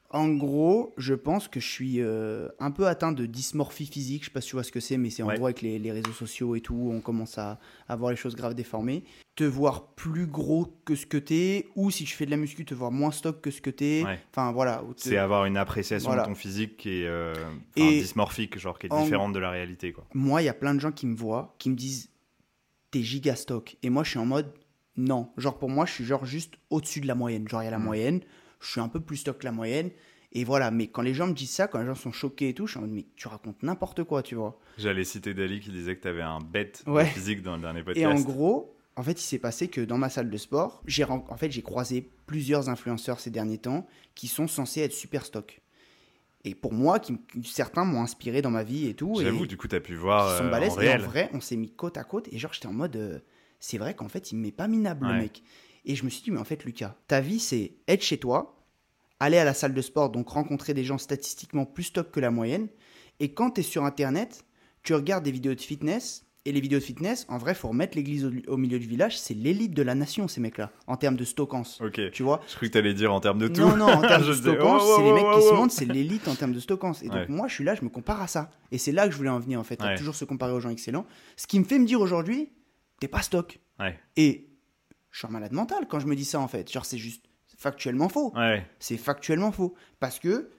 en 0.10 0.30
gros, 0.30 0.94
je 0.98 1.14
pense 1.14 1.48
que 1.48 1.60
je 1.60 1.68
suis 1.68 2.00
euh, 2.00 2.48
un 2.60 2.72
peu 2.72 2.88
atteint 2.88 3.12
de 3.12 3.26
dysmorphie 3.26 3.86
physique. 3.86 4.24
Je 4.24 4.30
sais 4.30 4.34
pas 4.34 4.42
si 4.42 4.50
tu 4.50 4.56
vois 4.56 4.64
ce 4.64 4.72
que 4.72 4.80
c'est, 4.80 4.98
mais 4.98 5.10
c'est 5.10 5.22
en 5.22 5.34
gros 5.34 5.46
avec 5.46 5.62
les, 5.62 5.92
réseaux 5.92 6.14
sociaux 6.14 6.56
et 6.56 6.62
tout, 6.62 6.90
on 6.92 7.02
commence 7.02 7.38
à, 7.38 7.60
avoir 7.90 8.12
les 8.12 8.18
choses 8.18 8.36
graves 8.36 8.56
déformées. 8.56 9.04
Te 9.36 9.44
voir 9.44 9.88
plus 9.96 10.26
gros 10.26 10.66
que 10.86 10.96
ce 10.96 11.06
que 11.06 11.18
t'es, 11.18 11.68
ou 11.76 11.92
si 11.92 12.06
tu 12.06 12.16
fais 12.16 12.26
de 12.26 12.32
la 12.32 12.38
muscu, 12.38 12.64
te 12.64 12.74
voir 12.74 12.92
moins 12.92 13.12
stock 13.12 13.42
que 13.42 13.52
ce 13.52 13.62
que 13.62 13.70
t'es. 13.70 14.04
Enfin 14.32 14.52
voilà. 14.54 14.82
C'est 14.96 15.18
avoir 15.18 15.46
une 15.46 15.58
appréciation 15.58 16.16
de 16.16 16.24
ton 16.24 16.36
physique 16.36 16.78
qui 16.78 17.04
est 17.04 17.44
dysmorphique, 17.76 18.58
genre 18.58 18.80
qui 18.80 18.88
est 18.88 18.98
différente 19.02 19.34
de 19.34 19.40
la 19.40 19.52
réalité. 19.52 19.92
Quoi. 19.92 20.08
Moi, 20.14 20.42
il 20.42 20.46
y 20.46 20.50
a 20.50 20.54
plein 20.54 20.74
de 20.74 20.80
gens 20.80 20.92
qui 20.92 21.06
me 21.06 21.16
voient, 21.16 21.54
qui 21.60 21.70
me 21.70 21.76
disent 21.76 22.10
t'es 22.92 23.04
giga 23.04 23.36
stock. 23.36 23.76
Et 23.84 23.90
moi, 23.90 24.04
je 24.04 24.12
suis 24.12 24.20
en 24.20 24.26
mode 24.26 24.52
non. 24.98 25.30
Genre, 25.38 25.58
pour 25.58 25.70
moi, 25.70 25.86
je 25.86 25.94
suis 25.94 26.06
genre 26.06 26.26
juste 26.26 26.56
au-dessus 26.70 27.02
de 27.02 27.08
la 27.08 27.16
moyenne. 27.16 27.48
Genre, 27.48 27.62
il 27.62 27.66
y 27.66 27.68
a 27.68 27.72
la 27.72 27.80
mm. 27.80 27.84
moyenne, 27.84 28.22
je 28.60 28.72
suis 28.72 28.82
un 28.82 28.90
peu 28.90 29.00
plus 29.00 29.18
stock 29.18 29.38
que 29.38 29.46
la 29.46 29.52
moyenne. 29.52 29.92
Et 30.34 30.44
voilà, 30.44 30.72
mais 30.72 30.88
quand 30.88 31.02
les 31.02 31.14
gens 31.14 31.28
me 31.28 31.34
disent 31.34 31.52
ça, 31.52 31.68
quand 31.68 31.80
les 31.80 31.86
gens 31.86 31.96
sont 31.96 32.12
choqués 32.12 32.50
et 32.50 32.54
tout, 32.54 32.68
je 32.68 32.72
suis 32.72 32.80
en 32.80 32.82
mode, 32.82 32.92
mais 32.92 33.06
tu 33.16 33.28
racontes 33.28 33.64
n'importe 33.64 34.04
quoi, 34.04 34.22
tu 34.24 34.36
vois. 34.36 34.60
J'allais 34.78 35.06
citer 35.06 35.34
Dali 35.34 35.60
qui 35.62 35.72
disait 35.72 35.96
que 35.96 36.02
tu 36.02 36.08
avais 36.08 36.22
un 36.22 36.40
bête 36.40 36.84
physique 37.14 37.42
dans 37.42 37.56
le 37.56 37.62
dernier 37.62 37.82
podcast. 37.82 38.04
Et 38.04 38.06
en 38.06 38.20
gros, 38.22 38.76
en 38.98 39.04
fait, 39.04 39.14
il 39.14 39.24
s'est 39.24 39.40
passé 39.40 39.70
que 39.70 39.82
dans 39.82 39.98
ma 39.98 40.10
salle 40.10 40.30
de 40.30 40.38
sport, 40.38 40.82
j'ai 40.86 41.06
en 41.06 41.38
fait, 41.38 41.50
j'ai 41.50 41.62
croisé 41.62 42.10
plusieurs 42.26 42.68
influenceurs 42.68 43.20
ces 43.20 43.30
derniers 43.30 43.58
temps 43.58 43.88
qui 44.16 44.28
sont 44.28 44.48
censés 44.48 44.82
être 44.82 44.94
super 44.94 45.26
stock. 45.26 45.62
Et 46.44 46.56
pour 46.56 46.74
moi, 46.74 47.00
qui, 47.00 47.18
certains 47.44 47.86
m'ont 47.86 48.02
inspiré 48.02 48.42
dans 48.42 48.52
ma 48.52 48.64
vie 48.64 48.88
et 48.88 48.94
tout. 48.94 49.20
J'avoue, 49.22 49.48
du 49.48 49.58
coup, 49.58 49.68
tu 49.68 49.76
as 49.76 49.80
pu 49.80 49.96
voir. 49.96 50.38
Sont 50.38 50.46
euh, 50.46 50.52
en, 50.52 50.82
et 50.82 50.94
en 50.94 50.98
vrai, 51.00 51.30
on 51.34 51.42
s'est 51.42 51.58
mis 51.58 51.72
côte 51.72 51.98
à 51.98 52.04
côte. 52.04 52.28
Et 52.32 52.38
genre, 52.38 52.54
j'étais 52.54 52.68
en 52.68 52.74
mode. 52.74 52.96
Euh, 52.96 53.20
c'est 53.60 53.78
vrai 53.78 53.96
qu'en 53.96 54.08
fait, 54.08 54.32
il 54.32 54.38
m'est 54.38 54.52
pas 54.52 54.68
minable, 54.68 55.08
le 55.08 55.14
mec. 55.14 55.44
Et 55.86 55.96
je 55.96 56.04
me 56.04 56.10
suis 56.10 56.22
dit, 56.22 56.32
mais 56.32 56.40
en 56.40 56.44
fait, 56.44 56.66
Lucas, 56.66 56.96
ta 57.08 57.22
vie, 57.22 57.40
c'est 57.40 57.74
être 57.88 58.04
chez 58.04 58.18
toi, 58.18 58.58
aller 59.20 59.38
à 59.38 59.46
la 59.46 59.54
salle 59.54 59.74
de 59.74 59.82
sport, 59.82 60.10
donc 60.10 60.30
rencontrer 60.30 60.74
des 60.74 60.84
gens 60.84 60.98
statistiquement 60.98 61.66
plus 61.66 61.92
top 61.94 62.12
que 62.12 62.20
la 62.20 62.32
moyenne. 62.32 62.68
Et 63.20 63.34
quand 63.34 63.52
tu 63.52 63.62
es 63.62 63.64
sur 63.64 63.84
Internet, 63.86 64.46
tu 64.84 64.94
regardes 64.94 65.24
des 65.24 65.32
vidéos 65.32 65.56
de 65.56 65.62
fitness. 65.62 66.24
Et 66.46 66.54
les 66.54 66.62
vidéos 66.62 66.80
de 66.80 66.84
fitness, 66.84 67.26
en 67.28 67.38
vrai, 67.38 67.54
faut 67.54 67.68
remettre 67.68 67.98
l'église 67.98 68.30
au, 68.48 68.56
milieu 68.56 68.80
du 68.80 68.88
village. 68.88 69.20
C'est 69.20 69.34
l'élite 69.34 69.74
de 69.74 69.82
la 69.82 69.96
nation, 69.96 70.30
ces 70.30 70.40
mecs-là, 70.40 70.72
en 70.88 70.96
termes 70.96 71.18
de 71.18 71.26
stockance. 71.26 71.82
Ok. 71.82 72.00
Tu 72.12 72.24
vois 72.24 72.40
Je 72.48 72.56
croyais 72.56 72.70
que 72.70 72.74
tu 72.74 72.78
allais 72.78 72.94
dire 72.94 73.14
en 73.14 73.20
termes 73.20 73.40
de 73.40 73.50
tout. 73.50 73.60
Non, 73.60 73.76
non, 73.76 73.88
en 73.88 74.02
termes 74.08 74.26
de 74.26 74.34
stockance, 74.34 74.84
c'est 74.96 75.04
les 75.04 75.12
mecs 75.12 75.26
qui 75.36 75.42
se 75.42 75.54
montrent, 75.54 75.74
c'est 75.74 75.86
l'élite 75.86 76.26
en 76.30 76.36
termes 76.36 76.54
de 76.54 76.62
stockance. 76.62 77.04
Et 77.04 77.10
donc, 77.10 77.28
moi, 77.28 77.50
je 77.50 77.54
suis 77.54 77.66
là, 77.66 77.76
je 77.76 77.84
me 77.84 77.90
compare 77.90 78.22
à 78.22 78.28
ça. 78.28 78.50
Et 78.72 78.78
c'est 78.78 78.94
là 78.94 79.08
que 79.08 79.12
je 79.12 79.18
voulais 79.18 79.30
en 79.30 79.40
venir, 79.40 79.60
en 79.60 79.64
fait, 79.66 79.82
à 79.82 79.98
toujours 79.98 80.16
se 80.16 80.24
comparer 80.24 80.54
aux 80.54 80.62
gens 80.62 80.70
excellents. 80.70 81.06
Ce 81.36 81.48
qui 81.48 81.60
me 81.60 81.66
fait 81.66 81.80
me 81.80 81.86
dire 81.86 82.00
aujourd'hui, 82.00 82.50
t'es 83.00 83.08
pas 83.08 83.22
stock. 83.22 83.60
Et 84.16 84.50
je 85.12 85.20
suis 85.20 85.28
un 85.28 85.32
malade 85.32 85.54
mental 85.54 85.88
quand 85.88 86.00
je 86.00 86.08
me 86.08 86.16
dis 86.16 86.26
ça 86.26 86.40
en 86.40 86.48
fait. 86.48 86.72
Genre 86.72 86.86
c'est 86.86 86.98
juste 86.98 87.26
factuellement 87.58 88.10
faux. 88.10 88.34
C'est 88.80 88.98
factuellement 88.98 89.52
faux 89.52 89.76
parce 90.00 90.20
que 90.20 90.50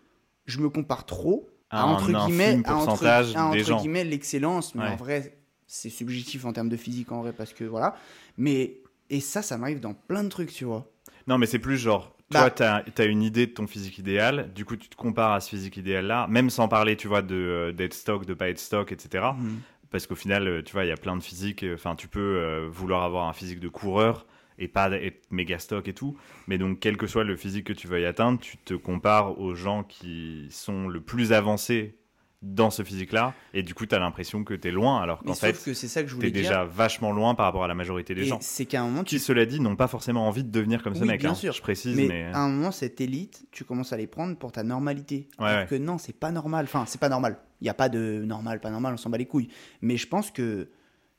je 0.47 0.61
me 0.61 0.69
compare 0.69 1.07
trop 1.07 1.49
à, 1.71 1.87
entre 1.87 2.07
guillemets 2.07 2.61
à 2.65 2.77
entre, 2.77 3.77
guillemets 3.81 4.05
l'excellence, 4.05 4.75
mais 4.75 4.89
en 4.89 4.97
vrai 4.97 5.39
c'est 5.67 5.91
subjectif 5.91 6.47
en 6.47 6.53
termes 6.53 6.71
de 6.71 6.77
physique 6.77 7.13
en 7.13 7.23
vrai 7.23 7.33
parce 7.33 7.53
que 7.53 7.65
voilà. 7.65 7.95
Mais 8.37 8.81
et 9.11 9.21
ça 9.21 9.43
ça 9.43 9.59
m'arrive 9.59 9.81
dans 9.81 9.95
plein 9.95 10.25
de 10.25 10.29
trucs 10.29 10.53
tu 10.53 10.65
vois. 10.65 10.91
Non 11.27 11.39
mais 11.39 11.47
c'est 11.47 11.59
plus 11.59 11.77
genre 11.77 12.15
toi, 12.31 12.51
bah 12.51 12.83
tu 12.95 13.03
as, 13.03 13.07
une 13.07 13.23
idée 13.23 13.47
de 13.47 13.53
ton 13.53 13.67
physique 13.67 13.97
idéal, 13.97 14.53
du 14.55 14.67
coup, 14.67 14.77
tu 14.77 14.91
te 14.91 14.97
compares 14.97 15.33
à 15.33 15.41
ce 15.41 15.49
physique 15.49 15.79
idéal-là, 15.79 16.27
même 16.29 16.51
sans 16.51 16.69
parler, 16.69 16.95
tu 16.95 17.09
vois, 17.09 17.23
de 17.23 17.35
euh, 17.35 17.73
d'être 17.73 17.95
stock, 17.95 18.27
de 18.27 18.35
pas 18.35 18.51
être 18.51 18.59
stock, 18.59 18.93
etc 18.93 19.29
parce 19.91 20.07
qu'au 20.07 20.15
final, 20.15 20.47
euh, 20.47 20.63
tu 20.63 20.73
vois, 20.73 20.85
il 20.85 20.89
y 20.89 20.93
a 20.93 20.97
plein 20.97 21.17
de 21.17 21.23
physiques. 21.23 21.63
Euh, 21.63 21.75
enfin, 21.75 21.97
tu 21.97 22.09
peux 22.09 22.21
euh, 22.21 22.69
vouloir 22.71 23.03
avoir 23.03 23.29
un 23.29 23.33
physique 23.33 23.61
de 23.61 23.69
coureur 23.69 24.27
et 24.59 24.69
pas 24.69 24.91
être 24.91 25.31
méga 25.31 25.59
stock 25.59 25.87
et 25.89 25.95
tout. 25.95 26.17
Mais 26.47 26.59
donc, 26.59 26.81
quel 26.81 26.97
que 26.97 27.07
soit 27.07 27.25
le 27.25 27.37
physique 27.37 27.67
que 27.67 27.73
tu 27.73 27.87
veuilles 27.87 28.07
atteindre, 28.07 28.41
tu 28.41 28.59
te 28.59 28.75
compares 28.75 29.39
aux 29.41 29.55
gens 29.55 29.85
qui 29.85 30.49
sont 30.51 30.89
le 30.89 31.01
plus 31.01 31.33
avancés 31.33 31.98
dans 32.41 32.71
ce 32.71 32.85
physique-là, 32.85 33.35
et 33.53 33.65
du 33.65 33.75
coup, 33.75 33.85
tu 33.85 33.95
as 33.95 33.99
l'impression 33.99 34.45
que 34.45 34.55
tu 34.55 34.69
es 34.69 34.71
loin, 34.71 35.01
alors 35.03 35.25
qu'en 35.25 35.35
fait, 35.35 35.61
que 35.65 35.75
c'est 35.75 35.89
ça 35.89 36.03
que 36.03 36.09
je 36.09 36.15
voulais 36.15 36.29
es 36.29 36.31
déjà 36.31 36.65
vachement 36.65 37.11
loin 37.11 37.35
par 37.35 37.47
rapport 37.47 37.65
à 37.65 37.69
la 37.69 37.75
majorité 37.75 38.15
des 38.15 38.25
gens. 38.25 38.39
C'est 38.41 38.65
qu'à 38.65 38.83
un 38.83 38.85
moment, 38.85 39.03
tu... 39.03 39.17
qui, 39.17 39.19
cela 39.21 39.45
dit, 39.45 39.59
n'ont 39.59 39.75
pas 39.75 39.89
forcément 39.89 40.29
envie 40.29 40.45
de 40.45 40.51
devenir 40.51 40.83
comme 40.83 40.95
ce 40.95 41.05
mec. 41.05 41.21
Bien 41.21 41.31
hein, 41.31 41.35
sûr, 41.35 41.53
je 41.53 41.61
précise. 41.61 41.97
Mais, 41.97 42.27
à 42.27 42.39
un 42.39 42.49
moment, 42.49 42.71
cette 42.71 43.01
élite, 43.01 43.47
tu 43.51 43.65
commences 43.65 43.93
à 43.93 43.97
les 43.97 44.07
prendre 44.07 44.37
pour 44.37 44.53
ta 44.53 44.63
normalité. 44.63 45.29
alors 45.39 45.67
que 45.67 45.75
non, 45.75 45.99
c'est 45.99 46.17
pas 46.17 46.31
normal. 46.31 46.67
Enfin, 46.67 46.85
c'est 46.87 47.01
pas 47.01 47.09
normal. 47.09 47.39
Il 47.61 47.65
n'y 47.65 47.71
a 47.71 47.75
pas 47.75 47.89
de 47.89 48.23
normal, 48.25 48.61
pas 48.61 48.71
normal, 48.71 48.95
on 48.95 48.97
s'en 48.97 49.11
bat 49.11 49.19
les 49.19 49.27
couilles. 49.27 49.49
Mais 49.83 49.97
je 49.97 50.07
pense 50.07 50.31
que 50.31 50.71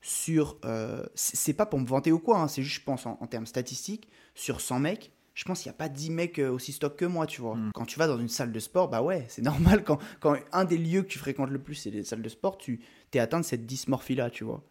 sur. 0.02 0.58
Euh, 0.64 1.04
c'est 1.16 1.54
pas 1.54 1.66
pour 1.66 1.80
me 1.80 1.86
vanter 1.86 2.14
ou 2.14 2.20
quoi, 2.20 2.40
hein, 2.40 2.48
c'est 2.48 2.64
juste, 2.64 2.78
je 2.78 2.84
pense, 2.86 3.06
en, 3.06 3.18
en 3.20 3.28
termes 3.28 3.46
statistiques, 3.46 4.08
sur 4.36 4.62
100 4.62 4.80
mecs, 4.80 5.12
je 5.40 5.46
pense 5.46 5.62
qu'il 5.62 5.70
n'y 5.70 5.76
a 5.76 5.78
pas 5.78 5.88
10 5.88 6.12
mecs 6.12 6.38
euh, 6.38 6.52
aussi 6.52 6.74
stock 6.74 6.98
que 6.98 7.06
moi, 7.06 7.26
tu 7.26 7.40
vois. 7.40 7.56
Mm. 7.56 7.72
Quand 7.74 7.86
tu 7.86 7.98
vas 7.98 8.08
dans 8.08 8.20
une 8.20 8.28
salle 8.28 8.52
de 8.52 8.60
sport, 8.60 8.90
bah 8.90 9.02
ouais, 9.02 9.24
c'est 9.30 9.42
normal. 9.42 9.86
Quand, 9.86 9.98
quand 10.20 10.36
un 10.52 10.66
des 10.66 10.78
lieux 10.78 11.02
que 11.02 11.08
tu 11.08 11.18
fréquentes 11.18 11.50
le 11.50 11.60
plus, 11.60 11.76
c'est 11.76 11.92
les 11.92 12.04
salles 12.04 12.22
de 12.22 12.28
sport, 12.28 12.58
tu 12.58 12.82
es 13.14 13.20
atteint 13.20 13.40
de 13.40 13.46
cette 13.46 13.66
dysmorphie-là, 13.66 14.32
tu 14.32 14.44
vois. 14.44 14.62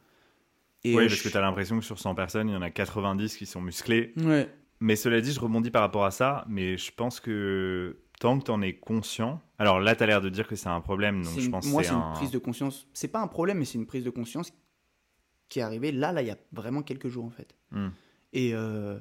Et 0.85 0.95
oui, 0.95 1.09
parce 1.09 1.23
que 1.23 1.31
tu 1.31 1.37
as 1.39 1.41
l'impression 1.41 1.79
que 1.79 1.85
sur 1.87 1.99
100 1.99 2.15
personnes, 2.15 2.51
il 2.51 2.53
y 2.53 2.57
en 2.57 2.61
a 2.61 2.71
90 2.71 3.35
qui 3.39 3.47
sont 3.47 3.63
musclés. 3.63 4.13
Ouais. 4.19 4.47
Mais 4.81 4.95
cela 4.95 5.23
dit, 5.23 5.33
je 5.33 5.41
rebondis 5.41 5.71
par 5.71 5.81
rapport 5.81 6.05
à 6.05 6.11
ça, 6.11 6.45
mais 6.49 6.77
je 6.77 6.93
pense 6.93 7.19
que 7.19 8.01
tant 8.21 8.39
que 8.39 8.45
tu 8.45 8.51
en 8.51 8.61
es 8.61 8.75
conscient, 8.75 9.41
Alors 9.59 9.81
là, 9.81 9.97
tu 9.97 10.03
as 10.03 10.07
l'air 10.07 10.21
de 10.21 10.29
dire 10.29 10.47
que 10.47 10.55
c'est 10.55 10.69
un 10.69 10.83
problème, 10.83 11.25
donc 11.25 11.41
je 11.41 11.49
pense 11.49 11.67
Moi, 11.67 11.83
c'est 11.83 11.89
c'est 11.89 11.95
un... 11.95 12.09
une 12.09 12.13
prise 12.13 12.31
de 12.31 12.39
conscience. 12.39 12.87
C'est 12.93 13.09
pas 13.09 13.21
un 13.21 13.27
problème, 13.27 13.57
mais 13.57 13.65
c'est 13.65 13.79
une 13.79 13.87
prise 13.87 14.05
de 14.05 14.11
conscience 14.11 14.53
qui 15.49 15.61
est 15.61 15.63
arrivée 15.63 15.93
là, 15.93 16.13
là, 16.13 16.21
il 16.21 16.29
y 16.29 16.31
a 16.31 16.37
vraiment 16.53 16.83
quelques 16.83 17.09
jours 17.09 17.25
en 17.25 17.31
fait. 17.31 17.57
Hmm. 17.71 17.89
Et 18.35 18.51
euh, 18.53 18.99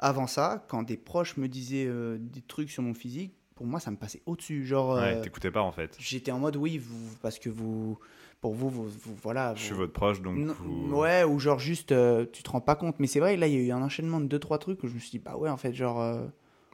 avant 0.00 0.26
ça, 0.26 0.64
quand 0.68 0.82
des 0.82 0.96
proches 0.96 1.36
me 1.36 1.46
disaient 1.46 1.86
euh, 1.86 2.16
des 2.18 2.40
trucs 2.42 2.70
sur 2.70 2.82
mon 2.82 2.94
physique, 2.94 3.32
pour 3.54 3.66
moi, 3.66 3.78
ça 3.78 3.90
me 3.90 3.96
passait 3.96 4.22
au-dessus. 4.26 4.64
Genre, 4.66 4.94
Ouais, 4.96 5.16
euh, 5.16 5.20
t'écoutais 5.22 5.50
pas 5.50 5.60
en 5.62 5.70
fait. 5.72 5.94
j'étais 6.00 6.32
en 6.32 6.38
mode 6.38 6.56
oui, 6.56 6.78
vous, 6.78 7.14
parce 7.22 7.38
que 7.38 7.50
vous, 7.50 7.98
pour 8.40 8.54
vous, 8.54 8.70
vous, 8.70 8.88
vous- 8.88 9.14
voilà. 9.22 9.54
Je 9.54 9.62
suis 9.62 9.74
votre 9.74 9.92
proche, 9.92 10.22
donc 10.22 10.36
Non, 10.38 10.54
vous- 10.58 10.96
Ouais, 10.96 11.24
ou 11.24 11.38
genre 11.38 11.58
juste, 11.58 11.92
euh, 11.92 12.24
tu 12.32 12.42
te 12.42 12.50
rends 12.50 12.62
pas 12.62 12.74
compte. 12.74 12.96
Mais 12.98 13.06
c'est 13.06 13.20
vrai, 13.20 13.36
là, 13.36 13.46
il 13.46 13.54
y 13.54 13.56
a 13.58 13.60
eu 13.60 13.70
un 13.70 13.82
enchaînement 13.82 14.18
de 14.20 14.24
deux 14.26 14.38
trois 14.38 14.58
trucs 14.58 14.82
où 14.82 14.88
je 14.88 14.94
me 14.94 14.98
suis 14.98 15.10
dit, 15.10 15.18
bah 15.18 15.36
ouais, 15.36 15.50
en 15.50 15.58
fait, 15.58 15.74
genre, 15.74 16.00
euh, 16.00 16.26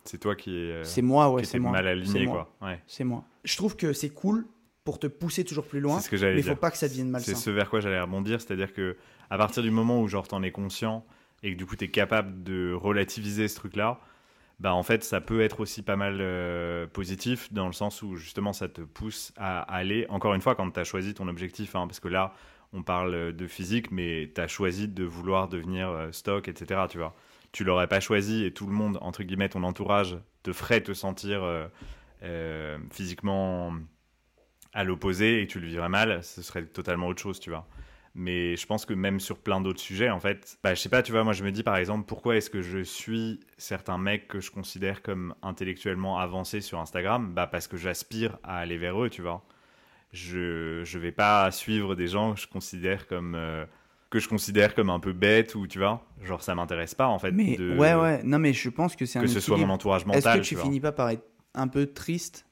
c'est 0.05 0.19
toi 0.19 0.37
qui, 0.37 0.57
est, 0.57 0.85
c'est 0.85 1.03
moi, 1.03 1.31
ouais, 1.33 1.43
c'est 1.43 1.59
moi. 1.59 1.73
mal 1.73 1.89
aligné, 1.89 2.25
moi. 2.27 2.49
quoi. 2.61 2.69
Ouais. 2.69 2.81
C'est 2.87 3.03
moi. 3.03 3.25
Je 3.43 3.57
trouve 3.57 3.75
que 3.75 3.93
c'est 3.93 4.11
cool 4.11 4.47
pour 4.85 5.01
te 5.01 5.09
pousser 5.09 5.43
toujours 5.45 5.67
plus 5.67 5.81
loin, 5.81 5.99
C'est 5.99 6.05
ce 6.07 6.11
que 6.11 6.17
j'allais 6.17 6.37
mais 6.37 6.43
dire. 6.43 6.53
faut 6.55 6.61
pas 6.61 6.71
que 6.71 6.79
ça 6.79 6.87
devienne 6.87 7.11
malsain. 7.11 7.35
C'est 7.35 7.41
ce 7.41 7.51
vers 7.51 7.69
quoi 7.69 7.81
j'allais 7.81 8.01
rebondir, 8.01 8.41
c'est-à-dire 8.41 8.73
que 8.73 8.97
à 9.31 9.37
partir 9.37 9.65
du 9.65 9.73
moment 9.73 10.01
où 10.01 10.07
genre 10.07 10.29
t'en 10.29 10.45
es 10.45 10.53
conscient 10.53 11.05
et 11.47 11.53
que 11.53 11.57
du 11.57 11.65
coup 11.65 11.77
t'es 11.77 11.89
capable 11.89 12.43
de 12.43 12.73
relativiser 12.75 13.47
ce 13.47 13.55
truc-là, 13.55 14.01
bah 14.59 14.75
en 14.75 14.83
fait 14.83 15.05
ça 15.05 15.21
peut 15.21 15.43
être 15.43 15.61
aussi 15.61 15.83
pas 15.83 15.97
mal 15.97 16.19
euh, 16.21 16.87
positif 16.89 17.53
dans 17.53 17.67
le 17.67 17.73
sens 17.73 18.03
où 18.03 18.17
justement 18.17 18.53
ça 18.53 18.69
te 18.69 18.81
pousse 18.81 19.33
à 19.37 19.61
aller, 19.61 20.07
encore 20.09 20.35
une 20.35 20.41
fois 20.41 20.57
quand 20.57 20.69
t'as 20.71 20.85
choisi 20.85 21.15
ton 21.15 21.29
objectif, 21.29 21.77
hein, 21.77 21.87
parce 21.87 22.01
que 22.01 22.09
là 22.09 22.35
on 22.73 22.83
parle 22.83 23.33
de 23.33 23.47
physique 23.47 23.93
mais 23.93 24.33
t'as 24.35 24.49
choisi 24.49 24.89
de 24.89 25.05
vouloir 25.05 25.49
devenir 25.49 25.89
euh, 25.89 26.11
stock, 26.11 26.49
etc. 26.49 26.81
Tu 26.91 26.99
vois, 26.99 27.15
tu 27.53 27.63
l'aurais 27.63 27.87
pas 27.87 28.01
choisi 28.01 28.45
et 28.45 28.53
tout 28.53 28.67
le 28.67 28.73
monde, 28.73 28.99
entre 29.01 29.23
guillemets, 29.23 29.49
ton 29.49 29.63
entourage 29.63 30.19
te 30.43 30.53
ferait 30.53 30.81
te 30.81 30.95
sentir 30.95 31.43
euh, 32.23 32.79
physiquement 32.91 33.73
à 34.73 34.83
l'opposé 34.83 35.43
et 35.43 35.47
tu 35.47 35.61
le 35.61 35.69
vivrais 35.69 35.89
mal, 35.89 36.25
ce 36.25 36.43
serait 36.43 36.67
totalement 36.67 37.07
autre 37.07 37.23
chose, 37.23 37.39
tu 37.39 37.51
vois. 37.51 37.69
Mais 38.19 38.57
je 38.57 38.67
pense 38.67 38.87
que 38.87 38.95
même 38.95 39.21
sur 39.21 39.37
plein 39.39 39.61
d'autres 39.61 39.79
sujets, 39.81 40.09
en 40.09 40.21
fait, 40.21 40.57
bah, 40.65 40.75
je 40.75 40.81
sais 40.81 40.89
pas, 40.89 41.03
tu 41.03 41.13
vois, 41.13 41.23
moi 41.23 41.35
je 41.35 41.45
me 41.45 41.53
dis 41.53 41.63
par 41.63 41.77
exemple, 41.77 42.07
pourquoi 42.07 42.37
est-ce 42.37 42.49
que 42.49 42.63
je 42.63 42.79
suis 42.83 43.41
certains 43.59 43.99
mecs 43.99 44.27
que 44.27 44.41
je 44.41 44.51
considère 44.51 45.03
comme 45.03 45.35
intellectuellement 45.43 46.19
avancés 46.19 46.63
sur 46.63 46.79
Instagram? 46.81 47.35
Bah 47.35 47.47
parce 47.47 47.69
que 47.69 47.77
j'aspire 47.77 48.39
à 48.43 48.57
aller 48.59 48.79
vers 48.79 49.03
eux, 49.03 49.11
tu 49.11 49.21
vois. 49.21 49.45
Je 50.13 50.83
je 50.85 50.99
vais 50.99 51.13
pas 51.13 51.51
suivre 51.51 51.95
des 51.95 52.07
gens 52.07 52.35
que 52.35 52.41
je 52.41 52.47
considère 52.47 53.07
comme 53.07 53.35
euh, 53.35 53.67
que 54.09 54.19
je 54.19 54.29
considère 54.29 54.75
comme 54.75 54.89
un 54.89 55.01
peu 55.01 55.13
bêtes 55.13 55.55
ou 55.55 55.67
tu 55.67 55.79
vois, 55.79 56.03
genre 56.23 56.43
ça 56.43 56.55
m'intéresse 56.55 56.95
pas 56.95 57.09
en 57.09 57.19
fait. 57.19 57.33
Mais 57.33 57.57
de- 57.57 57.77
ouais, 57.77 57.95
ouais, 57.95 58.23
non, 58.23 58.39
mais 58.39 58.53
je 58.53 58.69
pense 58.71 58.97
que 58.97 59.05
c'est 59.05 59.19
un 59.19 59.23
Que 59.23 59.29
ce 59.29 59.41
soit 59.41 59.59
mon 59.59 59.69
entourage 59.69 60.03
Est-ce 60.03 60.09
mental. 60.09 60.41
que 60.41 60.47
tu 60.47 60.55
vois. 60.55 60.65
finis 60.65 60.81
pas 60.81 60.93
par 60.93 61.11
être 61.11 61.25
un 61.55 61.69
peu 61.69 61.87
triste 61.87 62.47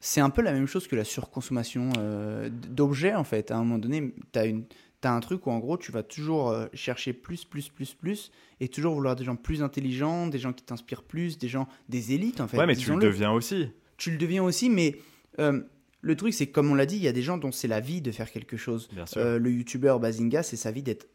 C'est 0.00 0.20
un 0.20 0.30
peu 0.30 0.42
la 0.42 0.52
même 0.52 0.66
chose 0.66 0.86
que 0.86 0.96
la 0.96 1.04
surconsommation 1.04 1.90
euh, 1.98 2.50
d'objets 2.50 3.14
en 3.14 3.24
fait. 3.24 3.50
À 3.50 3.56
un 3.56 3.64
moment 3.64 3.78
donné, 3.78 4.14
tu 4.32 4.38
as, 4.38 5.12
un 5.12 5.20
truc 5.20 5.46
où 5.46 5.50
en 5.50 5.58
gros 5.58 5.78
tu 5.78 5.92
vas 5.92 6.02
toujours 6.02 6.50
euh, 6.50 6.66
chercher 6.74 7.12
plus, 7.12 7.44
plus, 7.44 7.68
plus, 7.68 7.94
plus 7.94 8.32
et 8.60 8.68
toujours 8.68 8.94
vouloir 8.94 9.14
des 9.16 9.24
gens 9.24 9.36
plus 9.36 9.62
intelligents, 9.62 10.26
des 10.26 10.38
gens 10.38 10.52
qui 10.52 10.64
t'inspirent 10.64 11.04
plus, 11.04 11.38
des 11.38 11.48
gens, 11.48 11.68
des 11.88 12.12
élites 12.12 12.40
en 12.40 12.48
fait. 12.48 12.58
Ouais, 12.58 12.66
mais 12.66 12.76
tu 12.76 12.90
le 12.90 12.98
deviens 12.98 13.32
aussi. 13.32 13.68
Tu 13.96 14.10
le 14.10 14.18
deviens 14.18 14.42
aussi, 14.42 14.68
mais 14.68 14.96
euh, 15.38 15.62
le 16.00 16.16
truc 16.16 16.34
c'est 16.34 16.48
comme 16.48 16.70
on 16.70 16.74
l'a 16.74 16.86
dit, 16.86 16.96
il 16.96 17.02
y 17.02 17.08
a 17.08 17.12
des 17.12 17.22
gens 17.22 17.38
dont 17.38 17.52
c'est 17.52 17.68
la 17.68 17.80
vie 17.80 18.02
de 18.02 18.10
faire 18.10 18.30
quelque 18.30 18.56
chose. 18.56 18.88
Bien 18.92 19.06
sûr. 19.06 19.38
Le 19.38 19.50
youtubeur 19.50 20.00
Bazinga, 20.00 20.42
c'est 20.42 20.56
sa 20.56 20.70
vie 20.70 20.82
d'être 20.82 21.06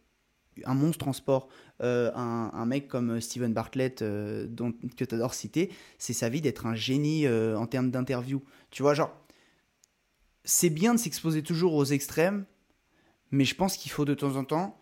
un 0.65 0.73
monstre 0.73 1.07
en 1.07 1.13
sport. 1.13 1.47
Euh, 1.81 2.11
un, 2.15 2.51
un 2.53 2.65
mec 2.65 2.87
comme 2.87 3.19
Steven 3.21 3.53
Bartlett, 3.53 4.01
euh, 4.01 4.45
dont, 4.47 4.71
que 4.71 5.03
tu 5.03 5.15
adores 5.15 5.33
citer, 5.33 5.71
c'est 5.97 6.13
sa 6.13 6.29
vie 6.29 6.41
d'être 6.41 6.65
un 6.67 6.75
génie 6.75 7.25
euh, 7.25 7.57
en 7.57 7.65
termes 7.65 7.89
d'interview. 7.89 8.43
Tu 8.69 8.83
vois, 8.83 8.93
genre, 8.93 9.11
c'est 10.43 10.69
bien 10.69 10.93
de 10.93 10.99
s'exposer 10.99 11.43
toujours 11.43 11.73
aux 11.75 11.85
extrêmes, 11.85 12.45
mais 13.31 13.45
je 13.45 13.55
pense 13.55 13.77
qu'il 13.77 13.91
faut 13.91 14.05
de 14.05 14.13
temps 14.13 14.35
en 14.35 14.43
temps 14.43 14.79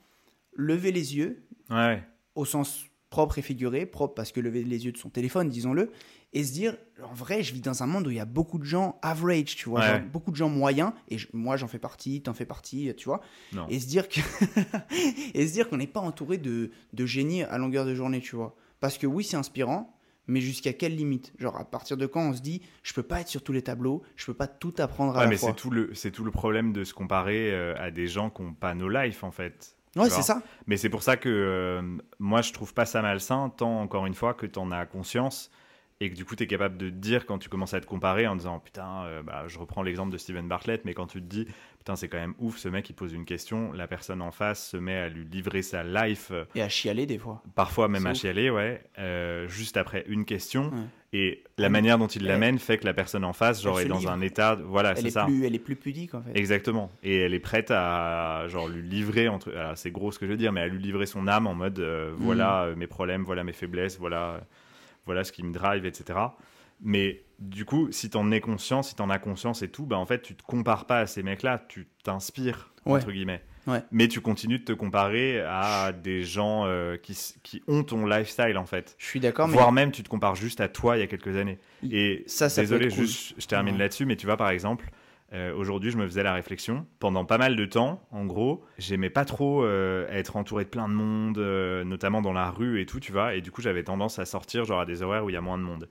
lever 0.53 0.91
les 0.91 1.15
yeux, 1.15 1.43
Ouais. 1.69 2.03
au 2.35 2.45
sens 2.45 2.85
propre 3.09 3.37
et 3.37 3.41
figuré, 3.41 3.85
propre 3.85 4.13
parce 4.13 4.31
que 4.31 4.39
lever 4.39 4.63
les 4.63 4.85
yeux 4.85 4.91
de 4.91 4.97
son 4.97 5.09
téléphone, 5.09 5.49
disons-le, 5.49 5.91
et 6.33 6.43
se 6.43 6.53
dire, 6.53 6.77
en 7.03 7.13
vrai, 7.13 7.41
je 7.41 7.53
vis 7.53 7.61
dans 7.61 7.81
un 7.81 7.87
monde 7.87 8.05
où 8.07 8.11
il 8.11 8.17
y 8.17 8.19
a 8.19 8.25
beaucoup 8.25 8.59
de 8.59 8.63
gens 8.63 8.99
average, 9.01 9.55
tu 9.55 9.67
vois, 9.69 9.79
Ouais. 9.79 9.87
genre, 9.87 9.99
beaucoup 10.11 10.29
de 10.31 10.35
gens 10.35 10.49
moyens, 10.49 10.91
et 11.07 11.17
je- 11.17 11.27
moi 11.33 11.57
j'en 11.57 11.67
fais 11.67 11.79
partie, 11.79 12.21
t'en 12.21 12.33
fais 12.35 12.45
partie, 12.45 12.93
tu 12.95 13.05
vois, 13.05 13.21
Non. 13.53 13.65
et 13.69 13.79
se 13.79 13.87
dire 13.87 14.07
que 14.07 14.19
et 15.33 15.47
se 15.47 15.53
dire 15.53 15.69
qu'on 15.69 15.77
n'est 15.77 15.87
pas 15.87 15.99
entouré 15.99 16.37
de, 16.37 16.71
de 16.93 17.05
génies 17.05 17.43
à 17.43 17.57
longueur 17.57 17.85
de 17.85 17.95
journée, 17.95 18.21
tu 18.21 18.35
vois. 18.35 18.55
Parce 18.79 18.97
que 18.97 19.07
oui, 19.07 19.23
c'est 19.23 19.37
inspirant, 19.37 19.95
mais 20.27 20.41
jusqu'à 20.41 20.73
quelle 20.73 20.95
limite? 20.95 21.33
Genre 21.39 21.57
à 21.57 21.65
partir 21.65 21.97
de 21.97 22.05
quand 22.05 22.21
on 22.29 22.33
se 22.33 22.41
dit 22.41 22.61
je 22.83 22.93
peux 22.93 23.03
pas 23.03 23.21
être 23.21 23.27
sur 23.27 23.41
tous 23.43 23.51
les 23.51 23.61
tableaux, 23.63 24.03
je 24.15 24.25
peux 24.27 24.33
pas 24.35 24.47
tout 24.47 24.73
apprendre 24.77 25.13
à 25.15 25.17
Ouais, 25.19 25.23
la 25.23 25.29
mais 25.31 25.37
fois? 25.37 25.49
c'est 25.49 25.55
tout 25.55 25.71
le 25.71 25.89
c'est 25.95 26.11
tout 26.11 26.23
le 26.23 26.31
problème 26.31 26.71
de 26.73 26.83
se 26.83 26.93
comparer 26.93 27.51
euh, 27.51 27.73
à 27.77 27.89
des 27.91 28.07
gens 28.07 28.29
qui 28.29 28.43
n'ont 28.43 28.53
pas 28.53 28.75
nos 28.75 28.89
lives 28.89 29.17
en 29.23 29.31
fait. 29.31 29.75
Ouais, 29.95 30.09
c'est 30.11 30.21
ça. 30.21 30.43
Mais 30.67 30.77
c'est 30.77 30.89
pour 30.89 31.01
ça 31.01 31.17
que 31.17 31.27
euh, 31.29 31.81
moi 32.19 32.43
je 32.43 32.53
trouve 32.53 32.75
pas 32.75 32.85
ça 32.85 33.01
malsain 33.01 33.49
tant 33.49 33.81
encore 33.81 34.05
une 34.05 34.13
fois 34.13 34.35
que 34.35 34.45
tu 34.45 34.59
en 34.59 34.71
as 34.71 34.85
conscience 34.85 35.49
et 36.01 36.09
que 36.09 36.15
du 36.15 36.23
coup 36.23 36.35
tu 36.35 36.43
es 36.43 36.47
capable 36.47 36.77
de 36.77 36.89
te 36.89 36.95
dire 36.95 37.25
quand 37.25 37.37
tu 37.39 37.49
commences 37.49 37.73
à 37.73 37.81
te 37.81 37.85
comparer 37.85 38.25
en 38.25 38.35
disant 38.37 38.59
putain 38.59 39.03
euh, 39.03 39.21
bah, 39.21 39.43
je 39.47 39.59
reprends 39.59 39.83
l'exemple 39.83 40.11
de 40.13 40.17
Steven 40.17 40.47
Bartlett 40.47 40.85
mais 40.85 40.93
quand 40.93 41.07
tu 41.07 41.19
te 41.21 41.25
dis 41.27 41.45
putain 41.77 41.97
c'est 41.97 42.07
quand 42.07 42.17
même 42.19 42.35
ouf 42.39 42.57
ce 42.57 42.69
mec 42.69 42.89
il 42.89 42.93
pose 42.93 43.11
une 43.13 43.25
question 43.25 43.73
la 43.73 43.85
personne 43.85 44.21
en 44.21 44.31
face 44.31 44.69
se 44.69 44.77
met 44.77 44.95
à 44.95 45.09
lui 45.09 45.25
livrer 45.25 45.61
sa 45.61 45.83
life 45.83 46.29
euh, 46.31 46.45
Et 46.55 46.61
à 46.61 46.69
chialer 46.69 47.05
des 47.05 47.17
fois. 47.17 47.43
parfois 47.55 47.89
même 47.89 48.05
à 48.07 48.11
ouf. 48.11 48.17
chialer 48.17 48.49
ouais 48.49 48.81
euh, 48.97 49.47
juste 49.49 49.75
après 49.75 50.05
une 50.07 50.23
question 50.23 50.69
Ouais. 50.71 51.19
et 51.19 51.43
la 51.57 51.67
manière 51.69 51.97
dont 51.97 52.07
il 52.07 52.23
l'amène 52.23 52.59
fait 52.59 52.77
que 52.77 52.85
la 52.85 52.93
personne 52.93 53.25
en 53.25 53.33
face 53.33 53.61
genre 53.61 53.81
est 53.81 53.85
dans 53.85 53.97
livre. 53.97 54.11
un 54.11 54.21
état 54.21 54.55
voilà 54.55 54.95
c'est 54.95 55.07
est, 55.07 55.09
ça 55.09 55.25
plus, 55.25 55.45
elle 55.45 55.55
est 55.55 55.59
plus 55.59 55.75
pudique 55.75 56.13
en 56.13 56.21
fait. 56.21 56.31
Exactement. 56.37 56.91
Et 57.03 57.17
elle 57.17 57.33
est 57.33 57.39
prête 57.39 57.71
à 57.71 58.45
genre 58.47 58.69
lui 58.69 58.83
livrer 58.87 59.27
entre. 59.27 59.51
alors, 59.53 59.77
C'est 59.77 59.91
gros 59.91 60.11
ce 60.13 60.19
que 60.19 60.25
je 60.27 60.31
veux 60.31 60.37
dire, 60.37 60.53
mais 60.53 60.61
à 60.61 60.67
lui 60.67 60.79
livrer 60.81 61.07
son 61.07 61.27
âme 61.27 61.45
en 61.47 61.55
mode 61.55 61.79
euh, 61.79 62.11
Mm. 62.11 62.15
voilà 62.19 62.67
mes 62.77 62.87
problèmes, 62.87 63.23
voilà 63.23 63.43
mes 63.43 63.51
faiblesses, 63.53 63.97
voilà 63.99 64.39
voilà 65.09 65.23
ce 65.23 65.31
qui 65.31 65.43
me 65.43 65.51
drive, 65.51 65.85
etc. 65.85 66.19
Mais 66.81 67.23
du 67.39 67.65
coup, 67.65 67.91
si 67.91 68.09
t'en 68.09 68.29
es 68.31 68.39
conscient, 68.41 68.83
si 68.83 68.95
t'en 68.95 69.09
as 69.09 69.17
conscience 69.19 69.63
et 69.63 69.69
tout, 69.69 69.85
bah 69.85 69.97
en 69.97 70.05
fait 70.05 70.21
tu 70.21 70.35
te 70.35 70.43
compares 70.43 70.85
pas 70.85 70.99
à 70.99 71.07
ces 71.07 71.23
mecs-là, 71.23 71.65
tu 71.67 71.87
t'inspires 72.03 72.71
Ouais. 72.85 72.99
entre 72.99 73.11
guillemets. 73.11 73.41
Ouais. 73.67 73.81
Mais 73.91 74.07
tu 74.07 74.21
continues 74.21 74.59
de 74.59 74.63
te 74.63 74.71
comparer 74.71 75.41
à 75.41 75.91
des 75.91 76.23
gens 76.23 76.65
euh, 76.65 76.95
qui, 76.97 77.17
qui 77.43 77.61
ont 77.67 77.83
ton 77.83 78.05
lifestyle 78.05 78.57
en 78.57 78.65
fait. 78.65 78.95
Je 78.97 79.05
suis 79.05 79.19
d'accord, 79.19 79.47
mais 79.47 79.53
Voire 79.55 79.71
même 79.73 79.91
tu 79.91 80.01
te 80.03 80.09
compares 80.09 80.35
juste 80.35 80.61
à 80.61 80.69
toi 80.69 80.95
il 80.95 81.01
y 81.01 81.03
a 81.03 81.07
quelques 81.07 81.35
années. 81.35 81.59
Et 81.91 82.23
ça, 82.27 82.47
désolé, 82.47 82.87
cool. 82.87 83.05
je 83.05 83.45
termine 83.47 83.73
Ouais. 83.73 83.79
là-dessus, 83.81 84.05
mais 84.05 84.15
tu 84.15 84.25
vois 84.27 84.37
par 84.37 84.49
exemple, 84.49 84.89
euh, 85.31 85.53
aujourd'hui 85.53 85.91
je 85.91 85.97
me 85.97 86.05
faisais 86.05 86.23
la 86.23 86.33
réflexion. 86.33 86.87
Pendant 86.99 87.25
pas 87.25 87.37
mal 87.37 87.55
de 87.55 87.65
temps, 87.65 88.07
en 88.11 88.25
gros, 88.25 88.65
j'aimais 88.77 89.09
pas 89.09 89.25
trop 89.25 89.63
euh, 89.63 90.07
être 90.09 90.35
entouré 90.35 90.63
de 90.63 90.69
plein 90.69 90.89
de 90.89 90.93
monde, 90.93 91.37
euh, 91.37 91.83
notamment 91.83 92.21
dans 92.21 92.33
la 92.33 92.49
rue 92.49 92.81
et 92.81 92.85
tout, 92.85 92.99
tu 92.99 93.11
vois. 93.11 93.35
Et 93.35 93.41
du 93.41 93.51
coup 93.51 93.61
j'avais 93.61 93.83
tendance 93.83 94.19
à 94.19 94.25
sortir 94.25 94.65
genre 94.65 94.79
à 94.81 94.85
des 94.85 95.01
horaires 95.01 95.25
où 95.25 95.29
il 95.29 95.33
y 95.33 95.37
a 95.37 95.41
moins 95.41 95.57
de 95.57 95.63
monde. 95.63 95.87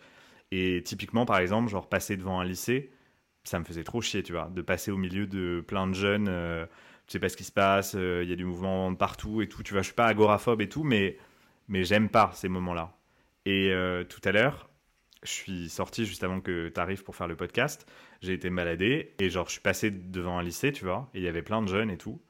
Et 0.51 0.83
typiquement 0.85 1.25
par 1.27 1.39
exemple, 1.39 1.71
genre 1.71 1.89
passer 1.89 2.17
devant 2.17 2.41
un 2.41 2.45
lycée, 2.45 2.91
ça 3.45 3.59
me 3.59 3.65
faisait 3.65 3.85
trop 3.85 4.01
chier, 4.01 4.23
tu 4.23 4.33
vois, 4.33 4.51
de 4.55 4.63
passer 4.63 4.91
au 4.91 4.97
milieu 4.97 5.27
de 5.27 5.65
plein 5.67 5.87
de 5.87 5.95
jeunes. 5.95 6.27
tu 7.07 7.13
sais 7.13 7.21
pas 7.21 7.29
ce 7.29 7.37
qui 7.37 7.45
se 7.45 7.53
passe, 7.53 7.95
il 7.95 8.29
y 8.29 8.33
a 8.33 8.37
du 8.37 8.45
mouvement 8.45 8.95
partout 8.95 9.43
et 9.43 9.49
tout. 9.49 9.63
Tu 9.63 9.73
vois, 9.73 9.83
je 9.83 9.87
suis 9.87 9.95
pas 9.95 10.07
agoraphobe 10.07 10.61
et 10.63 10.69
tout, 10.69 10.85
mais 10.85 11.19
mais 11.69 11.85
j'aime 11.85 12.09
pas 12.09 12.31
ces 12.35 12.49
moments-là. 12.49 12.93
Et 13.47 13.73
tout 14.09 14.21
à 14.25 14.33
l'heure, 14.33 14.68
je 15.23 15.31
suis 15.31 15.69
sorti 15.69 16.05
juste 16.05 16.23
avant 16.25 16.41
que 16.41 16.69
tu 16.69 16.81
arrives 16.81 17.03
pour 17.05 17.17
faire 17.17 17.27
le 17.29 17.37
podcast. 17.37 17.87
J'ai 18.23 18.33
été 18.35 18.51
me 18.51 18.57
balader 18.57 19.15
et 19.19 19.31
genre 19.31 19.47
je 19.47 19.53
suis 19.53 19.61
passé 19.61 19.91
devant 19.91 20.39
un 20.39 20.43
lycée, 20.43 20.73
tu 20.73 20.85
vois, 20.85 21.09
et 21.15 21.19
il 21.19 21.25
y 21.25 21.29
avait 21.29 21.43
plein 21.43 21.63
de 21.63 21.69
jeunes 21.69 21.91
et 21.91 21.97
tout. 21.99 22.21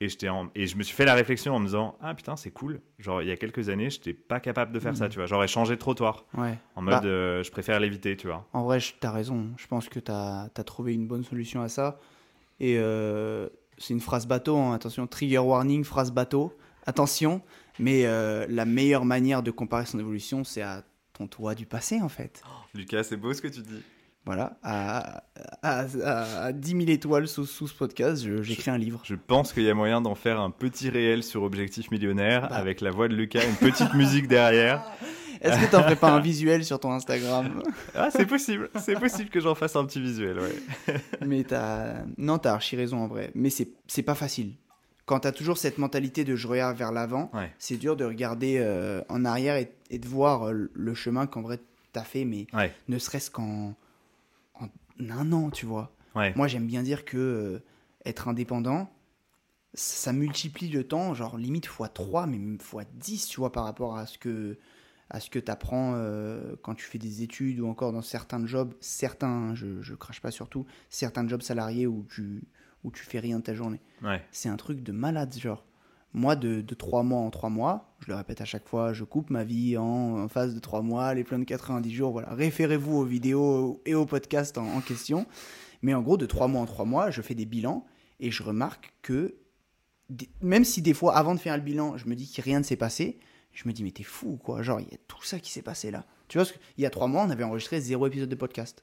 Et, 0.00 0.08
j'étais 0.08 0.28
en... 0.28 0.48
et 0.54 0.68
je 0.68 0.76
me 0.76 0.84
suis 0.84 0.94
fait 0.94 1.04
la 1.04 1.14
réflexion 1.14 1.54
en 1.56 1.58
me 1.58 1.64
disant 1.66 1.96
Ah 2.00 2.14
putain, 2.14 2.36
c'est 2.36 2.52
cool. 2.52 2.80
Genre, 3.00 3.20
il 3.20 3.26
y 3.28 3.32
a 3.32 3.36
quelques 3.36 3.68
années, 3.68 3.90
j'étais 3.90 4.12
pas 4.12 4.38
capable 4.38 4.70
de 4.72 4.78
faire 4.78 4.96
ça, 4.96 5.06
Mhm. 5.06 5.10
tu 5.10 5.16
vois. 5.18 5.26
J'aurais 5.26 5.48
changé 5.48 5.74
de 5.74 5.80
trottoir 5.80 6.24
ouais. 6.36 6.56
en 6.76 6.82
mode 6.82 7.02
Bah. 7.02 7.08
euh, 7.08 7.42
je 7.42 7.50
préfère 7.50 7.80
l'éviter, 7.80 8.16
tu 8.16 8.28
vois. 8.28 8.46
En 8.52 8.62
vrai, 8.62 8.78
t'as 9.00 9.10
raison. 9.10 9.48
Je 9.56 9.66
pense 9.66 9.88
que 9.88 9.98
t'as 9.98 10.44
as 10.54 10.64
trouvé 10.64 10.94
une 10.94 11.08
bonne 11.08 11.24
solution 11.24 11.62
à 11.62 11.68
ça. 11.68 11.98
Et 12.60 12.76
euh, 12.78 13.48
c'est 13.76 13.92
une 13.92 14.00
phrase 14.00 14.26
bateau, 14.28 14.56
hein. 14.56 14.72
attention, 14.72 15.06
trigger 15.08 15.38
warning, 15.38 15.82
phrase 15.82 16.12
bateau, 16.12 16.56
attention. 16.86 17.42
Mais 17.80 18.06
euh, 18.06 18.46
la 18.48 18.64
meilleure 18.66 19.04
manière 19.04 19.42
de 19.42 19.50
comparer 19.50 19.86
son 19.86 19.98
évolution, 19.98 20.44
c'est 20.44 20.62
à 20.62 20.84
ton 21.18 21.26
toi 21.26 21.54
du 21.54 21.66
passé, 21.66 22.00
en 22.00 22.08
fait. 22.08 22.42
Lucas, 22.74 23.02
c'est 23.04 23.16
beau 23.16 23.32
ce 23.34 23.42
que 23.42 23.48
tu 23.48 23.60
dis. 23.60 23.82
Voilà, 24.24 24.58
à, 24.62 25.22
à, 25.62 25.86
à- 26.04 26.42
à 26.44 26.52
10 26.52 26.70
000 26.70 26.82
étoiles 26.90 27.28
sous, 27.28 27.46
sous 27.46 27.66
ce 27.66 27.74
podcast, 27.74 28.26
j'écris 28.42 28.70
un 28.70 28.76
livre. 28.76 29.00
Je 29.04 29.14
pense 29.14 29.52
qu'il 29.54 29.62
y 29.62 29.70
a 29.70 29.74
moyen 29.74 30.00
d'en 30.02 30.14
faire 30.14 30.38
un 30.38 30.50
petit 30.50 30.90
réel 30.90 31.22
sur 31.22 31.42
Objectif 31.44 31.90
Millionnaire 31.90 32.48
Bah. 32.50 32.56
avec 32.56 32.80
la 32.82 32.90
voix 32.90 33.08
de 33.08 33.14
Lucas, 33.14 33.40
une 33.46 33.56
petite 33.56 33.94
musique 33.94 34.28
derrière. 34.28 34.84
Est-ce 35.40 35.64
que 35.64 35.70
t'en 35.70 35.82
ferais 35.84 35.96
pas 35.96 36.10
un 36.10 36.20
visuel 36.20 36.64
sur 36.64 36.78
ton 36.80 36.92
Instagram? 36.92 37.62
Ah, 37.94 38.08
c'est 38.10 38.26
possible, 38.26 38.68
c'est 38.80 38.98
possible 38.98 39.30
que 39.30 39.38
j'en 39.40 39.54
fasse 39.54 39.76
un 39.76 39.84
petit 39.86 40.00
visuel, 40.00 40.36
ouais. 40.40 40.94
Mais 41.24 41.44
t'as. 41.44 42.02
Non, 42.18 42.38
t'as 42.38 42.52
archi 42.54 42.74
raison 42.76 42.98
en 42.98 43.06
vrai. 43.06 43.30
Mais 43.36 43.48
c'est 43.48 44.02
pas 44.02 44.16
facile. 44.16 44.54
Quand 45.08 45.20
t'as 45.20 45.32
toujours 45.32 45.56
cette 45.56 45.78
mentalité 45.78 46.22
de 46.24 46.36
je 46.36 46.46
regarde 46.46 46.76
vers 46.76 46.92
l'avant, 46.92 47.30
Ouais. 47.32 47.50
c'est 47.58 47.78
dur 47.78 47.96
de 47.96 48.04
regarder 48.04 48.58
euh, 48.58 49.02
en 49.08 49.24
arrière 49.24 49.56
et, 49.56 49.72
et 49.90 49.98
de 49.98 50.06
voir 50.06 50.48
euh, 50.48 50.70
le 50.72 50.94
chemin 50.94 51.26
qu'en 51.26 51.40
vrai 51.40 51.58
t'as 51.92 52.04
fait, 52.04 52.24
mais 52.26 52.46
Ouais. 52.52 52.70
ne 52.88 52.98
serait-ce 52.98 53.30
qu'en 53.30 53.74
en, 54.54 54.68
un 55.00 55.32
an, 55.32 55.48
tu 55.50 55.64
vois. 55.66 55.90
Moi, 56.36 56.46
j'aime 56.48 56.66
bien 56.66 56.82
dire 56.82 57.04
que 57.06 57.16
euh, 57.16 57.58
être 58.04 58.28
indépendant, 58.28 58.90
ça 59.74 60.12
multiplie 60.12 60.68
le 60.68 60.84
temps, 60.84 61.14
genre 61.14 61.38
limite 61.38 61.66
x 61.66 61.78
3, 61.94 62.26
mais 62.26 62.36
même 62.38 62.56
x 62.60 62.86
10, 62.94 63.26
tu 63.28 63.40
vois, 63.40 63.50
par 63.52 63.64
rapport 63.64 63.96
à 63.96 64.04
ce 64.06 64.18
que 64.18 64.58
à 65.10 65.20
ce 65.20 65.30
que 65.30 65.38
tu 65.38 65.50
apprends 65.50 65.92
euh, 65.94 66.54
quand 66.60 66.74
tu 66.74 66.84
fais 66.84 66.98
des 66.98 67.22
études 67.22 67.60
ou 67.60 67.66
encore 67.68 67.92
dans 67.92 68.02
certains 68.02 68.44
jobs, 68.46 68.74
certains, 68.80 69.54
je, 69.54 69.80
je 69.80 69.94
crache 69.94 70.20
pas 70.20 70.30
surtout, 70.30 70.66
certains 70.90 71.26
jobs 71.26 71.40
salariés 71.40 71.86
où 71.86 72.04
tu, 72.14 72.42
où 72.84 72.90
tu 72.90 73.02
fais 73.02 73.18
rien 73.18 73.38
de 73.38 73.44
ta 73.44 73.54
journée. 73.54 73.80
C'est 74.30 74.48
un 74.48 74.56
truc 74.56 74.82
de 74.82 74.92
malade, 74.92 75.34
genre. 75.36 75.64
Moi, 76.14 76.36
de, 76.36 76.62
de 76.62 76.74
3 76.74 77.02
mois 77.02 77.20
en 77.20 77.30
3 77.30 77.50
mois, 77.50 77.94
je 78.00 78.08
le 78.08 78.14
répète 78.14 78.40
à 78.40 78.46
chaque 78.46 78.66
fois, 78.66 78.94
je 78.94 79.04
coupe 79.04 79.28
ma 79.28 79.44
vie 79.44 79.76
en, 79.76 80.26
phase 80.28 80.54
de 80.54 80.58
3 80.58 80.80
mois, 80.80 81.12
les 81.12 81.22
plans 81.22 81.38
de 81.38 81.44
90 81.44 81.92
jours, 81.92 82.12
voilà. 82.12 82.32
Référez-vous 82.34 82.96
aux 82.96 83.04
vidéos 83.04 83.82
et 83.84 83.94
aux 83.94 84.06
podcasts 84.06 84.56
en, 84.56 84.80
question. 84.80 85.26
Mais 85.82 85.92
en 85.94 86.00
gros, 86.00 86.16
de 86.16 86.26
3 86.26 86.48
mois 86.48 86.62
en 86.62 86.66
3 86.66 86.86
mois, 86.86 87.10
je 87.10 87.20
fais 87.20 87.34
des 87.34 87.44
bilans 87.44 87.84
et 88.20 88.30
je 88.30 88.42
remarque 88.42 88.94
que, 89.02 89.36
même 90.40 90.64
si 90.64 90.80
des 90.80 90.94
fois, 90.94 91.14
avant 91.14 91.34
de 91.34 91.40
faire 91.40 91.56
le 91.56 91.62
bilan, 91.62 91.98
je 91.98 92.08
me 92.08 92.14
dis 92.14 92.32
que 92.32 92.40
rien 92.40 92.60
ne 92.60 92.64
s'est 92.64 92.76
passé, 92.76 93.18
je 93.52 93.68
me 93.68 93.72
dis, 93.72 93.84
mais 93.84 93.90
t'es 93.90 94.02
fou, 94.02 94.38
quoi? 94.42 94.62
Genre, 94.62 94.80
il 94.80 94.88
y 94.88 94.94
a 94.94 94.98
tout 95.08 95.22
ça 95.22 95.38
qui 95.38 95.50
s'est 95.50 95.62
passé 95.62 95.90
là. 95.90 96.06
Tu 96.28 96.38
vois, 96.38 96.46
il 96.78 96.82
y 96.82 96.86
a 96.86 96.90
3 96.90 97.06
mois, 97.06 97.22
on 97.22 97.30
avait 97.30 97.44
enregistré 97.44 97.80
zéro 97.80 98.06
épisode 98.06 98.28
de 98.28 98.34
podcast. 98.34 98.82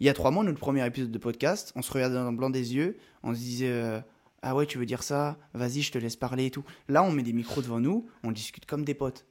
Il 0.00 0.06
y 0.06 0.08
a 0.08 0.14
3 0.14 0.30
mois, 0.30 0.42
notre 0.44 0.58
premier 0.58 0.84
épisode 0.84 1.10
de 1.12 1.18
podcast, 1.18 1.72
on 1.76 1.82
se 1.82 1.92
regardait 1.92 2.16
dans 2.16 2.30
le 2.30 2.36
blanc 2.36 2.50
des 2.50 2.74
yeux, 2.74 2.96
on 3.22 3.34
se 3.34 3.38
disait. 3.38 3.70
Euh, 3.70 4.00
ah 4.42 4.56
ouais, 4.56 4.66
tu 4.66 4.76
veux 4.76 4.86
dire 4.86 5.04
ça? 5.04 5.38
Vas-y, 5.54 5.82
je 5.82 5.92
te 5.92 5.98
laisse 5.98 6.16
parler 6.16 6.46
et 6.46 6.50
tout. 6.50 6.64
Là, 6.88 7.04
on 7.04 7.12
met 7.12 7.22
des 7.22 7.32
micros 7.32 7.62
devant 7.62 7.78
nous, 7.78 8.08
on 8.24 8.32
discute 8.32 8.66
comme 8.66 8.84
des 8.84 8.94
potes. 8.94 9.24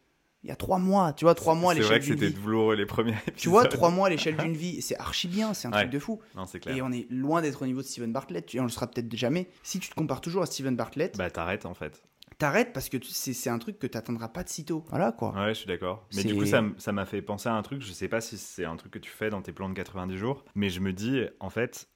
Il 0.44 0.48
y 0.48 0.52
a 0.52 0.56
trois 0.56 0.80
mois, 0.80 1.14
tu 1.14 1.26
vois, 1.26 1.36
trois 1.36 1.54
mois 1.54 1.74
à 1.74 1.76
l'échelle 1.76 2.00
d'une 2.00 2.02
vie. 2.02 2.08
C'est 2.08 2.14
vrai 2.16 2.28
que 2.28 2.32
c'était 2.32 2.42
douloureux 2.42 2.76
les 2.76 2.86
premiers 2.88 3.12
épisodes. 3.12 3.34
Tu 3.36 3.50
vois, 3.50 3.66
trois 3.66 3.92
mois 3.92 4.08
à 4.08 4.10
l'échelle 4.10 4.38
d'une 4.38 4.56
vie, 4.56 4.82
c'est 4.82 4.98
archi 4.98 5.28
bien, 5.28 5.54
c'est 5.54 5.68
un 5.68 5.72
truc 5.72 5.90
de 5.90 6.00
fou. 6.00 6.20
Non, 6.36 6.46
clair. 6.46 6.76
Et 6.76 6.82
on 6.82 6.92
est 6.92 7.06
loin 7.12 7.42
d'être 7.42 7.62
au 7.62 7.66
niveau 7.66 7.82
de 7.82 7.86
Steven 7.86 8.12
Bartlett, 8.12 8.56
et 8.56 8.60
on 8.60 8.64
le 8.64 8.70
sera 8.70 8.88
peut-être 8.88 9.14
jamais. 9.16 9.50
Si 9.62 9.80
tu 9.80 9.90
te 9.90 9.96
compares 9.96 10.22
toujours 10.22 10.42
à 10.42 10.46
Steven 10.46 10.76
Bartlett. 10.76 11.16
Bah, 11.18 11.30
t'arrêtes 11.30 11.66
en 11.66 11.74
fait. 11.74 12.02
T'arrêtes 12.42 12.74
parce 12.74 12.90
que 12.90 12.98
c'est 13.04 13.52
un 13.52 13.60
truc 13.60 13.78
que 13.78 13.86
t'atteindras 13.86 14.30
pas 14.30 14.44
de 14.44 14.50
sitôt. 14.50 14.84
Voilà 14.90 15.12
quoi. 15.12 15.32
Ouais, 15.36 15.50
je 15.50 15.60
suis 15.60 15.68
d'accord. 15.68 16.08
Mais 16.16 16.24
du 16.24 16.34
coup, 16.34 16.48
ça 16.48 16.92
m'a 16.92 17.06
fait 17.06 17.22
penser 17.22 17.50
à 17.50 17.54
un 17.54 17.62
truc, 17.62 17.84
je 17.84 17.94
sais 17.94 18.08
pas 18.08 18.20
si 18.20 18.40
c'est 18.40 18.66
un 18.66 18.76
truc 18.78 18.92
que 18.92 18.98
tu 18.98 19.12
fais 19.12 19.30
dans 19.30 19.44
tes 19.44 19.52
plans 19.52 19.70
de 19.70 19.76
90 19.76 20.18
jours, 20.18 20.44
mais 20.56 20.72
je 20.72 20.80
me 20.80 20.92
dis, 20.92 21.22
en 21.40 21.52
fait, 21.52 21.88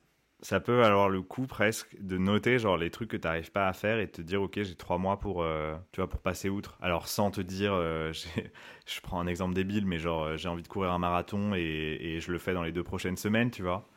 ça 0.42 0.60
peut 0.60 0.84
avoir 0.84 1.10
le 1.10 1.24
coup 1.24 1.48
presque 1.48 1.98
de 2.00 2.20
noter 2.20 2.60
genre 2.60 2.78
les 2.78 2.92
trucs 2.92 3.10
que 3.10 3.18
tu 3.18 3.26
n'arrives 3.26 3.52
pas 3.52 3.68
à 3.68 3.74
faire 3.74 3.98
et 3.98 4.08
te 4.08 4.22
dire 4.22 4.44
ok 4.44 4.62
j'ai 4.62 4.76
trois 4.76 5.00
mois 5.00 5.18
pour 5.18 5.42
euh, 5.42 5.76
tu 5.92 6.02
vois 6.02 6.10
pour 6.10 6.20
passer 6.20 6.50
outre 6.50 6.78
alors 6.82 7.08
sans 7.08 7.32
te 7.32 7.42
dire 7.42 7.74
euh, 7.74 8.12
je 8.86 9.02
prends 9.02 9.20
un 9.20 9.28
exemple 9.28 9.56
débile 9.56 9.88
mais 9.88 9.98
genre 9.98 10.24
euh, 10.24 10.38
j'ai 10.38 10.50
envie 10.50 10.62
de 10.62 10.68
courir 10.68 10.92
un 10.92 11.00
marathon 11.00 11.56
et, 11.56 12.20
je 12.20 12.32
le 12.32 12.38
fais 12.38 12.54
dans 12.54 12.64
les 12.64 12.72
deux 12.72 12.84
prochaines 12.84 13.18
semaines 13.18 13.50
tu 13.50 13.64
vois 13.64 13.88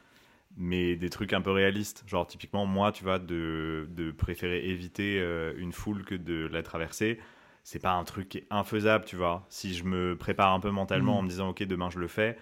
mais 0.57 0.97
des 0.97 1.11
trucs 1.11 1.33
un 1.33 1.41
peu 1.41 1.51
réalistes 1.51 2.05
genre 2.07 2.27
typiquement 2.27 2.67
moi 2.67 2.93
tu 2.93 3.05
vois 3.05 3.19
de, 3.19 3.89
de 3.91 4.11
préférer 4.11 4.69
éviter 4.69 5.19
une 5.57 5.73
foule 5.73 6.05
que 6.05 6.15
de 6.15 6.49
la 6.51 6.63
traverser 6.63 7.21
c'est 7.63 7.79
pas 7.79 7.93
un 7.93 8.05
truc 8.05 8.29
qui 8.29 8.39
est 8.39 8.47
infaisable 8.51 9.05
tu 9.05 9.17
vois 9.17 9.47
si 9.51 9.75
je 9.75 9.85
me 9.85 10.17
prépare 10.17 10.53
un 10.53 10.61
peu 10.61 10.71
mentalement 10.71 11.15
mmh. 11.15 11.19
en 11.19 11.23
me 11.23 11.29
disant 11.29 11.49
ok 11.51 11.63
demain 11.65 11.91
je 11.91 11.99
le 11.99 12.09
fais 12.09 12.39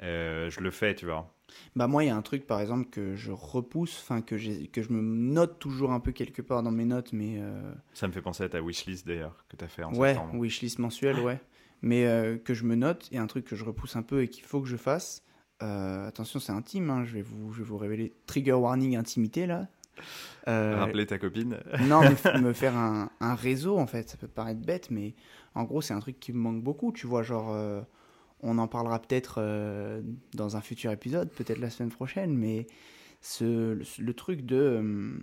je 0.00 0.60
le 0.60 0.70
fais 0.70 0.94
tu 0.94 1.04
vois 1.04 1.34
bah 1.76 1.86
moi, 1.86 2.04
il 2.04 2.08
y 2.08 2.10
a 2.10 2.16
un 2.16 2.22
truc, 2.22 2.46
par 2.46 2.60
exemple, 2.60 2.88
que 2.90 3.14
je 3.14 3.32
repousse, 3.32 4.00
enfin 4.02 4.20
que, 4.20 4.34
que 4.66 4.82
je 4.82 4.92
me 4.92 5.00
note 5.00 5.58
toujours 5.58 5.92
un 5.92 6.00
peu 6.00 6.12
quelque 6.12 6.42
part 6.42 6.62
dans 6.62 6.70
mes 6.70 6.84
notes, 6.84 7.12
mais... 7.12 7.36
Euh, 7.38 7.72
Ça 7.94 8.08
me 8.08 8.12
fait 8.12 8.22
penser 8.22 8.42
à 8.42 8.48
ta 8.48 8.60
wishlist, 8.60 9.06
d'ailleurs, 9.06 9.44
que 9.48 9.56
tu 9.56 9.64
as 9.64 9.68
fait 9.68 9.84
en 9.84 9.94
ouais, 9.94 10.14
septembre. 10.14 10.34
Ouais, 10.34 10.40
wishlist 10.40 10.78
mensuelle, 10.78 11.18
ouais. 11.20 11.40
Mais 11.82 12.06
euh, 12.06 12.36
que 12.36 12.54
je 12.54 12.64
me 12.64 12.74
note, 12.74 13.08
et 13.12 13.18
un 13.18 13.26
truc 13.26 13.44
que 13.44 13.56
je 13.56 13.64
repousse 13.64 13.96
un 13.96 14.02
peu 14.02 14.22
et 14.22 14.28
qu'il 14.28 14.44
faut 14.44 14.60
que 14.60 14.68
je 14.68 14.76
fasse, 14.76 15.22
euh, 15.62 16.08
attention, 16.08 16.40
c'est 16.40 16.52
intime, 16.52 16.90
hein, 16.90 17.04
je, 17.04 17.14
vais 17.14 17.22
vous, 17.22 17.52
je 17.52 17.58
vais 17.58 17.64
vous 17.64 17.78
révéler, 17.78 18.12
trigger 18.26 18.52
warning 18.52 18.96
intimité, 18.96 19.46
là. 19.46 19.68
Rappeler 20.46 21.06
ta 21.06 21.18
copine 21.18 21.58
Non, 21.80 22.00
mais 22.00 22.40
me 22.40 22.52
faire 22.52 22.76
un, 22.76 23.10
un, 23.20 23.34
réseau, 23.34 23.78
en 23.78 23.86
fait, 23.86 24.08
ça 24.08 24.16
peut 24.16 24.28
paraître 24.28 24.60
bête, 24.60 24.90
mais 24.90 25.14
en 25.54 25.64
gros, 25.64 25.82
c'est 25.82 25.94
un 25.94 26.00
truc 26.00 26.20
qui 26.20 26.32
me 26.32 26.38
manque 26.38 26.62
beaucoup, 26.62 26.92
tu 26.92 27.06
vois, 27.06 27.22
genre 27.22 27.54
on 28.40 28.58
en 28.58 28.68
parlera 28.68 29.00
peut-être 29.00 29.36
euh, 29.38 30.00
dans 30.34 30.56
un 30.56 30.60
futur 30.60 30.92
épisode, 30.92 31.30
peut-être 31.30 31.58
la 31.58 31.70
semaine 31.70 31.90
prochaine, 31.90 32.36
mais 32.36 32.66
ce, 33.20 33.78
le, 33.98 34.14
truc 34.14 34.42
de... 34.42 34.56
Euh, 34.56 35.18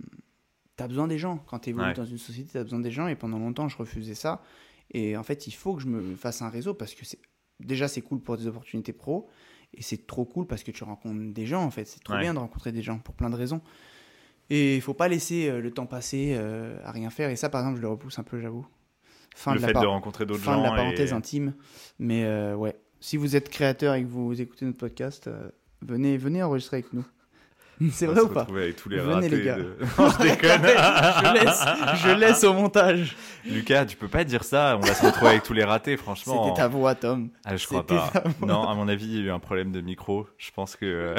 tu 0.76 0.84
as 0.84 0.88
besoin 0.88 1.08
des 1.08 1.18
gens. 1.18 1.38
Quand 1.46 1.60
tu 1.60 1.70
évolues 1.70 1.94
dans 1.94 2.04
une 2.04 2.18
société, 2.18 2.50
tu 2.52 2.58
as 2.58 2.62
besoin 2.62 2.80
des 2.80 2.90
gens. 2.90 3.08
Et 3.08 3.16
pendant 3.16 3.38
longtemps, 3.38 3.68
je 3.68 3.78
refusais 3.78 4.14
ça. 4.14 4.42
Et 4.90 5.16
en 5.16 5.22
fait, 5.22 5.46
il 5.46 5.52
faut 5.52 5.74
que 5.74 5.82
je 5.82 5.88
me 5.88 6.14
fasse 6.16 6.42
un 6.42 6.50
réseau 6.50 6.74
parce 6.74 6.94
que 6.94 7.06
c'est 7.06 7.18
déjà, 7.60 7.88
c'est 7.88 8.02
cool 8.02 8.20
pour 8.20 8.36
des 8.36 8.46
opportunités 8.46 8.92
pro. 8.92 9.30
Et 9.76 9.82
c'est 9.82 10.06
trop 10.06 10.24
cool 10.24 10.46
parce 10.46 10.62
que 10.62 10.70
tu 10.70 10.84
rencontres 10.84 11.32
des 11.32 11.46
gens, 11.46 11.62
en 11.62 11.70
fait. 11.70 11.84
C'est 11.84 12.02
trop 12.02 12.16
bien 12.18 12.34
de 12.34 12.38
rencontrer 12.38 12.72
des 12.72 12.82
gens 12.82 12.98
pour 12.98 13.14
plein 13.14 13.30
de 13.30 13.36
raisons. 13.36 13.60
Et 14.48 14.76
il 14.76 14.80
faut 14.80 14.94
pas 14.94 15.08
laisser 15.08 15.48
euh, 15.48 15.60
le 15.60 15.70
temps 15.70 15.86
passer 15.86 16.34
à 16.84 16.92
rien 16.92 17.10
faire. 17.10 17.30
Et 17.30 17.36
ça, 17.36 17.48
par 17.48 17.60
exemple, 17.60 17.76
je 17.76 17.82
le 17.82 17.88
repousse 17.88 18.18
un 18.18 18.22
peu, 18.22 18.40
j'avoue. 18.40 18.66
Fin 19.34 19.54
le 19.54 19.60
de 19.60 19.66
fait 19.66 19.72
de 19.74 19.78
rencontrer 19.78 20.24
d'autres 20.24 20.42
gens. 20.42 20.52
Fin 20.52 20.58
de 20.58 20.62
la 20.62 20.72
parenthèse 20.72 21.12
intime. 21.12 21.52
Mais 21.98 22.24
ouais, 22.54 22.74
si 23.00 23.16
vous 23.16 23.36
êtes 23.36 23.48
créateur 23.48 23.94
et 23.94 24.02
que 24.02 24.08
vous 24.08 24.40
écoutez 24.40 24.64
notre 24.64 24.78
podcast, 24.78 25.28
euh, 25.28 25.50
venez, 25.82 26.16
venez 26.16 26.42
enregistrer 26.42 26.78
avec 26.78 26.92
nous. 26.92 27.04
C'est 27.90 28.06
vrai 28.06 28.20
ou 28.20 28.28
pas 28.28 28.46
avec 28.48 28.76
tous 28.76 28.88
les 28.88 28.98
Venez 28.98 29.28
les 29.28 29.44
gars. 29.44 29.58
je 29.80 30.22
déconne. 30.22 30.62
je, 30.62 31.34
laisse, 31.34 31.64
je 32.02 32.10
laisse 32.10 32.44
au 32.44 32.54
montage. 32.54 33.16
Lucas, 33.44 33.84
tu 33.84 33.96
peux 33.96 34.08
pas 34.08 34.24
dire 34.24 34.44
ça. 34.44 34.78
On 34.80 34.86
va 34.86 34.94
se 34.94 35.04
retrouver 35.04 35.32
avec 35.32 35.42
tous 35.42 35.52
les 35.52 35.64
ratés, 35.64 35.96
franchement. 35.96 36.44
C'était 36.44 36.62
ta 36.62 36.68
voix, 36.68 36.94
Tom. 36.94 37.28
Ah, 37.44 37.56
je 37.56 37.66
crois 37.66 37.86
pas. 37.86 38.12
Non, 38.40 38.66
à 38.68 38.74
mon 38.74 38.88
avis, 38.88 39.06
il 39.06 39.16
y 39.16 39.18
a 39.18 39.26
eu 39.26 39.30
un 39.30 39.38
problème 39.38 39.72
de 39.72 39.80
micro. 39.80 40.26
Je 40.38 40.50
pense 40.52 40.74
que. 40.76 41.14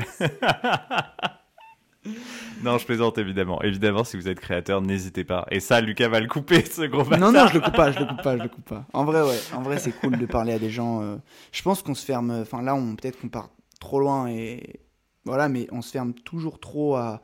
non, 2.64 2.78
je 2.80 2.86
plaisante 2.86 3.20
évidemment. 3.20 3.62
Évidemment, 3.62 4.04
si 4.04 4.18
vous 4.18 4.28
êtes 4.28 4.40
créateur, 4.40 4.82
n'hésitez 4.82 5.24
pas. 5.24 5.46
Et 5.52 5.60
ça, 5.60 5.80
Lucas 5.80 6.08
va 6.10 6.20
le 6.20 6.28
couper, 6.28 6.66
ce 6.66 6.82
gros 6.84 7.04
bâtard. 7.04 7.20
Non, 7.20 7.32
non, 7.40 7.48
je 7.48 7.54
le 7.54 7.60
coupe 7.60 7.76
pas, 7.76 7.92
je 7.92 8.00
le 8.00 8.06
coupe 8.06 8.24
pas, 8.24 8.36
je 8.36 8.44
le 8.44 8.50
coupe 8.50 8.68
pas. 8.68 8.86
En 8.94 9.06
vrai, 9.06 9.22
ouais. 9.22 9.40
En 9.54 9.62
vrai, 9.62 9.78
c'est 9.78 9.92
cool 9.92 10.18
de 10.18 10.26
parler 10.26 10.54
à 10.54 10.60
des 10.60 10.72
gens. 10.72 11.04
Euh. 11.04 11.18
Je 11.52 11.62
pense 11.62 11.84
qu'on 11.84 11.96
se 11.96 12.04
ferme. 12.04 12.32
Enfin, 12.32 12.64
là, 12.64 12.74
on 12.74 12.96
peut-être 12.96 13.20
qu'on 13.20 13.30
part 13.30 13.50
trop 13.80 14.00
loin 14.00 14.28
et 14.28 14.80
voilà, 15.28 15.50
mais 15.50 15.68
on 15.72 15.82
se 15.82 15.92
ferme 15.92 16.14
toujours 16.14 16.60
trop 16.60 16.96
à 16.96 17.22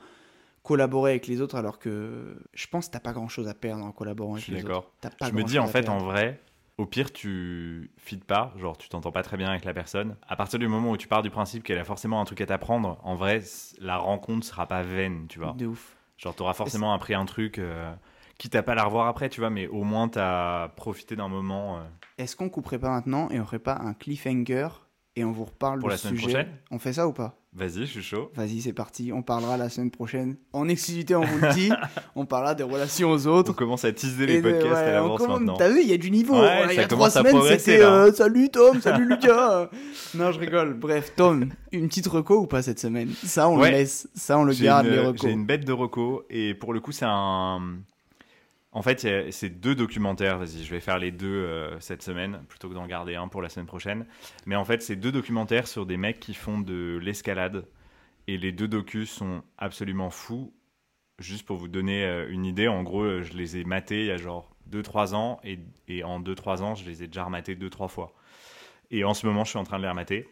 collaborer 0.63 1.11
avec 1.11 1.27
les 1.27 1.41
autres, 1.41 1.55
alors 1.55 1.77
que 1.77 2.37
je 2.53 2.67
pense 2.67 2.87
que 2.87 2.93
t'as 2.93 2.99
pas 2.99 3.13
grand-chose 3.13 3.47
à 3.47 3.53
perdre 3.53 3.83
en 3.83 3.91
collaborant 3.91 4.35
avec 4.35 4.47
les 4.47 4.63
autres. 4.63 4.91
Je 5.01 5.07
suis 5.07 5.09
d'accord. 5.09 5.29
Je 5.29 5.33
me 5.33 5.43
dis 5.43 5.59
en 5.59 5.67
fait, 5.67 5.89
en 5.89 5.97
vrai, 5.97 6.39
au 6.77 6.85
pire, 6.85 7.11
tu 7.11 7.91
fites 7.97 8.23
pas, 8.23 8.53
genre 8.57 8.77
tu 8.77 8.89
t'entends 8.89 9.11
pas 9.11 9.23
très 9.23 9.37
bien 9.37 9.49
avec 9.49 9.65
la 9.65 9.73
personne. 9.73 10.15
À 10.27 10.35
partir 10.35 10.59
du 10.59 10.67
moment 10.67 10.91
où 10.91 10.97
tu 10.97 11.07
pars 11.07 11.21
du 11.21 11.29
principe 11.29 11.63
qu'elle 11.63 11.77
a 11.77 11.83
forcément 11.83 12.19
un 12.19 12.25
truc 12.25 12.41
à 12.41 12.45
t'apprendre, 12.45 12.99
en 13.03 13.15
vrai, 13.15 13.41
la 13.79 13.97
rencontre 13.97 14.45
sera 14.45 14.65
pas 14.65 14.81
vaine, 14.81 15.27
tu 15.27 15.39
vois. 15.39 15.53
De 15.53 15.67
ouf. 15.67 15.95
Genre, 16.17 16.33
t'auras 16.33 16.53
forcément 16.53 16.93
appris 16.93 17.13
un 17.13 17.25
truc 17.25 17.59
euh, 17.59 17.93
qui 18.37 18.49
t'a 18.49 18.63
pas 18.63 18.71
à 18.71 18.75
la 18.75 18.85
revoir 18.85 19.07
après, 19.07 19.29
tu 19.29 19.41
vois, 19.41 19.49
mais 19.49 19.67
au 19.67 19.83
moins 19.83 20.07
t'as 20.07 20.69
profité 20.69 21.15
d'un 21.15 21.27
moment. 21.27 21.77
Euh. 21.77 21.81
Est-ce 22.17 22.35
qu'on 22.35 22.49
couperait 22.49 22.79
pas 22.79 22.89
maintenant 22.89 23.29
et 23.29 23.39
on 23.39 23.45
ferait 23.45 23.59
pas 23.59 23.75
un 23.75 23.93
cliffhanger 23.93 24.69
et 25.15 25.23
on 25.23 25.31
vous 25.31 25.45
reparle 25.45 25.79
Pour 25.79 25.89
la 25.89 25.97
semaine 25.97 26.15
sujet 26.15 26.27
prochaine 26.31 26.47
On 26.71 26.79
fait 26.79 26.93
ça 26.93 27.07
ou 27.07 27.13
pas? 27.13 27.37
Vas-y, 27.55 27.81
je 27.81 27.85
suis 27.85 28.01
chaud. 28.01 28.31
Vas-y, 28.35 28.61
c'est 28.61 28.73
parti. 28.73 29.11
On 29.13 29.21
parlera 29.21 29.57
la 29.57 29.69
semaine 29.69 29.91
prochaine. 29.91 30.37
En 30.53 30.67
exclusivité, 30.67 31.15
on 31.15 31.21
vous 31.21 31.37
le 31.37 31.53
dit. 31.53 31.71
on 32.15 32.25
parlera 32.25 32.55
des 32.55 32.63
relations 32.63 33.11
aux 33.11 33.27
autres. 33.27 33.51
On 33.51 33.53
commence 33.53 33.85
à 33.85 33.91
teaser 33.91 34.25
les 34.25 34.41
podcasts 34.41 34.73
à 34.73 34.91
l'avance 34.91 35.21
maintenant. 35.21 35.55
T'as 35.55 35.69
vu, 35.69 35.81
il 35.83 35.87
y 35.87 35.93
a 35.93 35.97
du 35.97 36.09
niveau. 36.09 36.35
il 36.69 36.75
y 36.75 36.79
a 36.79 36.87
trois 36.87 37.11
semaines, 37.11 37.39
c'était 37.47 37.83
euh, 37.83 38.11
Salut 38.11 38.49
Tom, 38.49 38.81
salut 38.81 39.05
Lucas. 39.09 39.69
non, 40.15 40.31
je 40.31 40.39
rigole. 40.39 40.73
Bref, 40.73 41.13
Tom, 41.15 41.49
une 41.71 41.87
petite 41.89 42.07
reco 42.07 42.39
ou 42.39 42.47
pas 42.47 42.63
cette 42.63 42.79
semaine? 42.79 43.11
Ça, 43.23 43.47
on 43.47 43.57
le 43.57 43.69
laisse. 43.69 44.09
Ça, 44.15 44.39
on 44.39 44.43
le 44.43 44.53
garde, 44.55 44.87
les 44.87 44.99
recos. 44.99 45.21
J'ai 45.21 45.31
une 45.31 45.45
bête 45.45 45.65
de 45.65 45.73
reco. 45.73 46.23
Et 46.31 46.55
pour 46.55 46.73
le 46.73 46.79
coup, 46.79 46.91
c'est 46.91 47.05
un 47.07 47.61
en 48.73 48.81
fait, 48.81 49.31
c'est 49.31 49.49
deux 49.49 49.75
documentaires. 49.75 50.39
Vas-y, 50.39 50.63
je 50.63 50.69
vais 50.71 50.79
faire 50.79 50.97
les 50.97 51.11
deux 51.11 51.27
euh, 51.27 51.79
cette 51.79 52.01
semaine 52.01 52.43
plutôt 52.49 52.69
que 52.69 52.73
d'en 52.73 52.87
garder 52.87 53.15
un 53.15 53.27
pour 53.27 53.41
la 53.41 53.49
semaine 53.49 53.67
prochaine. 53.67 54.05
Mais 54.47 54.55
en 54.55 54.65
fait, 54.65 54.81
c'est 54.81 54.95
deux 54.95 55.11
documentaires 55.11 55.67
sur 55.67 55.85
des 55.85 55.97
mecs 55.97 56.19
qui 56.19 56.33
font 56.33 56.59
de 56.59 56.99
l'escalade. 57.01 57.67
Et 58.27 58.37
les 58.37 58.51
deux 58.51 58.67
docus 58.67 59.11
sont 59.11 59.43
absolument 59.59 60.09
fous. 60.09 60.53
Juste 61.19 61.45
pour 61.45 61.57
vous 61.57 61.67
donner 61.67 62.03
euh, 62.03 62.27
une 62.29 62.45
idée, 62.45 62.67
en 62.67 62.81
gros, 62.81 63.03
euh, 63.03 63.21
je 63.21 63.33
les 63.33 63.57
ai 63.57 63.63
matés 63.63 64.01
il 64.01 64.07
y 64.07 64.11
a 64.11 64.17
genre 64.17 64.55
2-3 64.71 65.13
ans. 65.13 65.39
Et, 65.43 65.59
et 65.87 66.03
en 66.03 66.19
2-3 66.19 66.63
ans, 66.63 66.73
je 66.73 66.85
les 66.85 67.03
ai 67.03 67.07
déjà 67.07 67.25
rematés 67.25 67.55
2-3 67.55 67.89
fois. 67.89 68.15
Et 68.89 69.03
en 69.03 69.13
ce 69.13 69.27
moment, 69.27 69.43
je 69.43 69.51
suis 69.51 69.59
en 69.59 69.65
train 69.65 69.77
de 69.77 69.83
les 69.83 69.89
remater. 69.89 70.27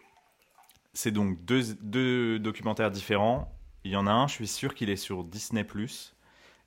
C'est 0.94 1.12
donc 1.12 1.46
deux, 1.46 1.76
deux 1.82 2.39
documentaires 2.39 2.89
différents. 2.89 3.56
Il 3.84 3.92
y 3.92 3.96
en 3.96 4.08
a 4.08 4.12
un, 4.12 4.28
je 4.28 4.34
suis 4.34 4.48
sûr 4.48 4.74
qu'il 4.74 4.89
est 4.89 4.96
sur 4.96 5.24
Disney⁇ 5.24 5.64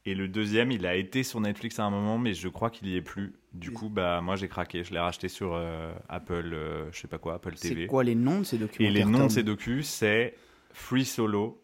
et 0.06 0.14
le 0.14 0.28
deuxième, 0.28 0.70
il 0.70 0.84
a 0.84 0.96
été 0.96 1.22
sur 1.22 1.40
Netflix 1.40 1.78
à 1.78 1.84
un 1.84 1.90
moment, 1.90 2.18
mais 2.18 2.34
je 2.34 2.48
crois 2.48 2.68
qu'il 2.68 2.88
y 2.88 2.96
est 2.96 3.02
plus. 3.02 3.34
Du 3.54 3.70
coup, 3.70 3.88
bah 3.88 4.20
moi 4.20 4.36
j'ai 4.36 4.48
craqué. 4.48 4.84
Je 4.84 4.92
l'ai 4.92 4.98
racheté 4.98 5.28
sur 5.28 5.54
euh, 5.54 5.92
Apple, 6.10 6.50
euh, 6.52 6.92
je 6.92 7.00
sais 7.00 7.08
pas 7.08 7.18
quoi, 7.18 7.34
Apple 7.34 7.54
TV. 7.54 7.82
C'est 7.82 7.86
quoi 7.86 8.04
les 8.04 8.14
noms 8.14 8.40
de 8.40 8.44
ces 8.44 8.58
documentaires 8.58 8.86
Et 8.86 8.90
les 8.90 9.04
noms 9.04 9.26
de 9.26 9.32
ces 9.32 9.42
docus, 9.42 9.88
c'est 9.88 10.34
Free 10.72 11.06
Solo. 11.06 11.62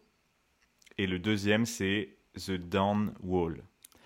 Et 0.97 1.05
le 1.05 1.19
deuxième, 1.19 1.65
c'est 1.65 2.15
The 2.35 2.53
Down 2.53 3.13
Wall. 3.23 3.63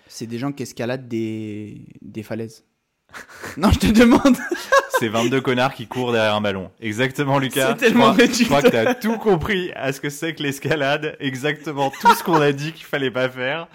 C'est 0.08 0.28
des 0.28 0.38
gens 0.38 0.52
qui 0.52 0.64
escaladent 0.64 1.08
des, 1.08 1.86
des 2.02 2.24
falaises. 2.24 2.66
Non, 3.58 3.72
je 3.72 3.80
te 3.80 3.88
demande. 3.88 4.36
c'est 5.00 5.08
22 5.08 5.40
connards 5.40 5.74
qui 5.74 5.88
courent 5.88 6.12
derrière 6.12 6.36
un 6.36 6.42
ballon. 6.42 6.72
Exactement, 6.82 7.40
Lucas. 7.40 7.70
C'est 7.70 7.86
tellement 7.88 8.14
je 8.14 8.24
crois. 8.24 8.34
Je 8.34 8.44
crois 8.44 8.62
que 8.62 8.68
t'as 8.68 8.96
tout 8.96 9.18
compris 9.18 9.72
à 9.76 9.94
ce 9.94 10.02
que 10.02 10.10
c'est 10.10 10.36
que 10.36 10.44
l'escalade. 10.44 11.16
Exactement 11.20 11.90
tout 11.90 12.14
ce 12.14 12.24
qu'on 12.24 12.42
a 12.42 12.52
dit 12.52 12.74
qu'il 12.74 12.86
fallait 12.86 13.12
pas 13.12 13.30
faire, 13.30 13.68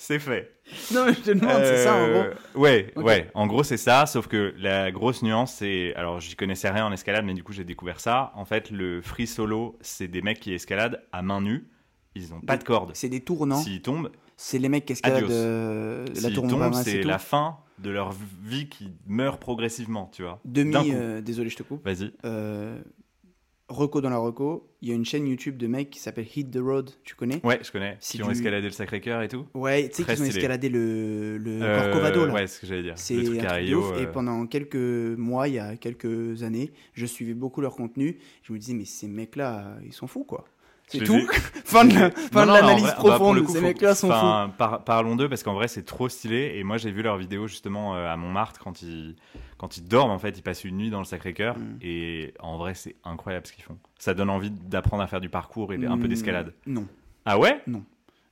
c'est 0.00 0.20
fait. 0.20 0.52
Non, 0.94 1.06
mais 1.06 1.12
je 1.14 1.20
te 1.20 1.30
demande, 1.32 1.60
c'est 1.64 1.82
ça 1.84 1.94
en 1.96 2.06
gros. 2.08 2.18
Euh, 2.20 2.34
Ouais, 2.54 2.92
ouais. 2.96 3.28
En 3.34 3.46
gros, 3.48 3.64
c'est 3.64 3.76
ça. 3.76 4.06
Sauf 4.06 4.28
que 4.28 4.54
la 4.56 4.92
grosse 4.92 5.22
nuance, 5.22 5.54
c'est. 5.54 5.92
Alors, 5.96 6.20
j'y 6.20 6.36
connaissais 6.36 6.70
rien 6.70 6.86
en 6.86 6.92
escalade, 6.92 7.24
mais 7.24 7.34
du 7.34 7.42
coup, 7.42 7.52
j'ai 7.52 7.64
découvert 7.64 7.98
ça. 7.98 8.32
En 8.36 8.44
fait, 8.44 8.70
le 8.70 9.02
free 9.02 9.26
solo, 9.26 9.76
c'est 9.80 10.06
des 10.08 10.22
mecs 10.22 10.38
qui 10.40 10.52
escaladent 10.54 11.02
à 11.10 11.22
main 11.22 11.40
nue. 11.40 11.68
Ils 12.14 12.32
ont 12.32 12.40
pas 12.40 12.56
de 12.56 12.64
corde. 12.64 12.92
C'est 12.94 13.08
des 13.08 13.20
tournants. 13.20 13.60
S'ils 13.60 13.82
tombent, 13.82 14.10
C'est 14.36 14.58
les 14.58 14.68
mecs 14.68 14.86
qui 14.86 14.92
escaladent 14.92 15.30
euh, 15.30 16.06
la 16.22 16.30
tour 16.30 16.46
tombent, 16.46 16.72
c'est 16.74 17.02
la 17.02 17.18
fin 17.18 17.58
de 17.78 17.90
leur 17.90 18.12
vie 18.42 18.68
qui 18.68 18.92
meurt 19.06 19.40
progressivement, 19.40 20.10
tu 20.12 20.22
vois. 20.22 20.40
Demi, 20.44 20.92
euh, 20.94 21.20
désolé, 21.20 21.50
je 21.50 21.56
te 21.56 21.62
coupe. 21.64 21.84
Vas-y. 21.84 22.12
Reco 23.68 24.00
dans 24.00 24.08
la 24.08 24.16
Reco, 24.16 24.66
il 24.80 24.88
y 24.88 24.92
a 24.92 24.94
une 24.94 25.04
chaîne 25.04 25.26
YouTube 25.26 25.58
de 25.58 25.66
mecs 25.66 25.90
qui 25.90 25.98
s'appelle 25.98 26.26
Hit 26.34 26.50
the 26.50 26.58
Road, 26.58 26.90
tu 27.04 27.14
connais 27.14 27.40
Ouais, 27.44 27.58
je 27.62 27.70
connais. 27.70 27.98
Qui 28.00 28.22
ont 28.22 28.30
escaladé 28.30 28.66
le 28.66 28.72
Sacré-Cœur 28.72 29.20
et 29.22 29.28
tout. 29.28 29.44
Ouais, 29.52 29.88
tu 29.90 29.96
sais 30.02 30.04
qu'ils 30.04 30.22
ont 30.22 30.26
escaladé 30.26 30.68
le, 30.70 31.36
le 31.36 31.62
Euh, 31.62 31.82
Corcovado 31.92 32.26
là. 32.26 32.32
Ouais, 32.32 32.46
c'est 32.46 32.56
ce 32.56 32.60
que 32.62 32.66
j'allais 32.66 32.82
dire. 32.82 32.94
C'est 32.96 33.16
un 33.16 33.44
truc 33.44 33.68
de 33.68 33.74
ouf. 33.74 33.98
Et 33.98 34.06
euh, 34.06 34.12
pendant 34.12 34.46
quelques 34.46 34.76
mois, 35.18 35.48
il 35.48 35.54
y 35.54 35.58
a 35.58 35.76
quelques 35.76 36.42
années, 36.42 36.72
je 36.94 37.04
suivais 37.04 37.34
beaucoup 37.34 37.60
leur 37.60 37.76
contenu. 37.76 38.18
Je 38.42 38.52
me 38.54 38.58
disais, 38.58 38.72
mais 38.74 38.86
ces 38.86 39.06
mecs-là, 39.06 39.76
ils 39.84 39.92
sont 39.92 40.06
fous 40.06 40.24
quoi. 40.24 40.44
C'est 40.90 41.00
Je 41.00 41.04
tout. 41.04 41.20
fin 41.64 41.84
de, 41.84 41.90
je 41.92 41.98
la- 41.98 42.10
Non, 42.32 42.46
non, 42.46 42.52
l'analyse 42.54 42.82
vrai, 42.84 42.92
bah, 42.92 42.96
profonde. 42.98 43.36
le 43.36 43.42
coup, 43.42 43.52
ces 43.52 43.60
mecs-là 43.60 43.94
sont 43.94 44.08
fous. 44.10 44.52
par- 44.56 44.84
parlons 44.84 45.16
d'eux 45.16 45.28
parce 45.28 45.42
qu'en 45.42 45.52
vrai 45.54 45.68
c'est 45.68 45.84
trop 45.84 46.08
stylé 46.08 46.52
et 46.56 46.64
moi 46.64 46.78
j'ai 46.78 46.90
vu 46.90 47.02
leurs 47.02 47.18
vidéos 47.18 47.46
justement 47.46 47.94
euh, 47.94 48.08
à 48.10 48.16
Montmartre 48.16 48.58
quand 48.62 48.80
ils 48.82 49.14
quand 49.58 49.76
ils 49.76 49.86
dorment 49.86 50.10
en 50.12 50.18
fait 50.18 50.30
ils 50.38 50.42
passent 50.42 50.64
une 50.64 50.78
nuit 50.78 50.88
dans 50.90 50.98
le 51.00 51.04
Sacré-Cœur 51.04 51.58
Mm. 51.58 51.76
et 51.82 52.32
en 52.40 52.56
vrai 52.56 52.72
c'est 52.74 52.96
incroyable 53.04 53.46
ce 53.46 53.52
qu'ils 53.52 53.64
font 53.64 53.76
ça 53.98 54.14
donne 54.14 54.30
envie 54.30 54.50
d'apprendre 54.50 55.02
à 55.02 55.06
faire 55.06 55.20
du 55.20 55.28
parcours 55.28 55.72
et 55.74 55.76
un 55.76 55.98
peu 55.98 56.06
Hmm, 56.06 56.08
d'escalade 56.08 56.54
Non. 56.66 56.86
ah 57.26 57.38
ouais? 57.38 57.62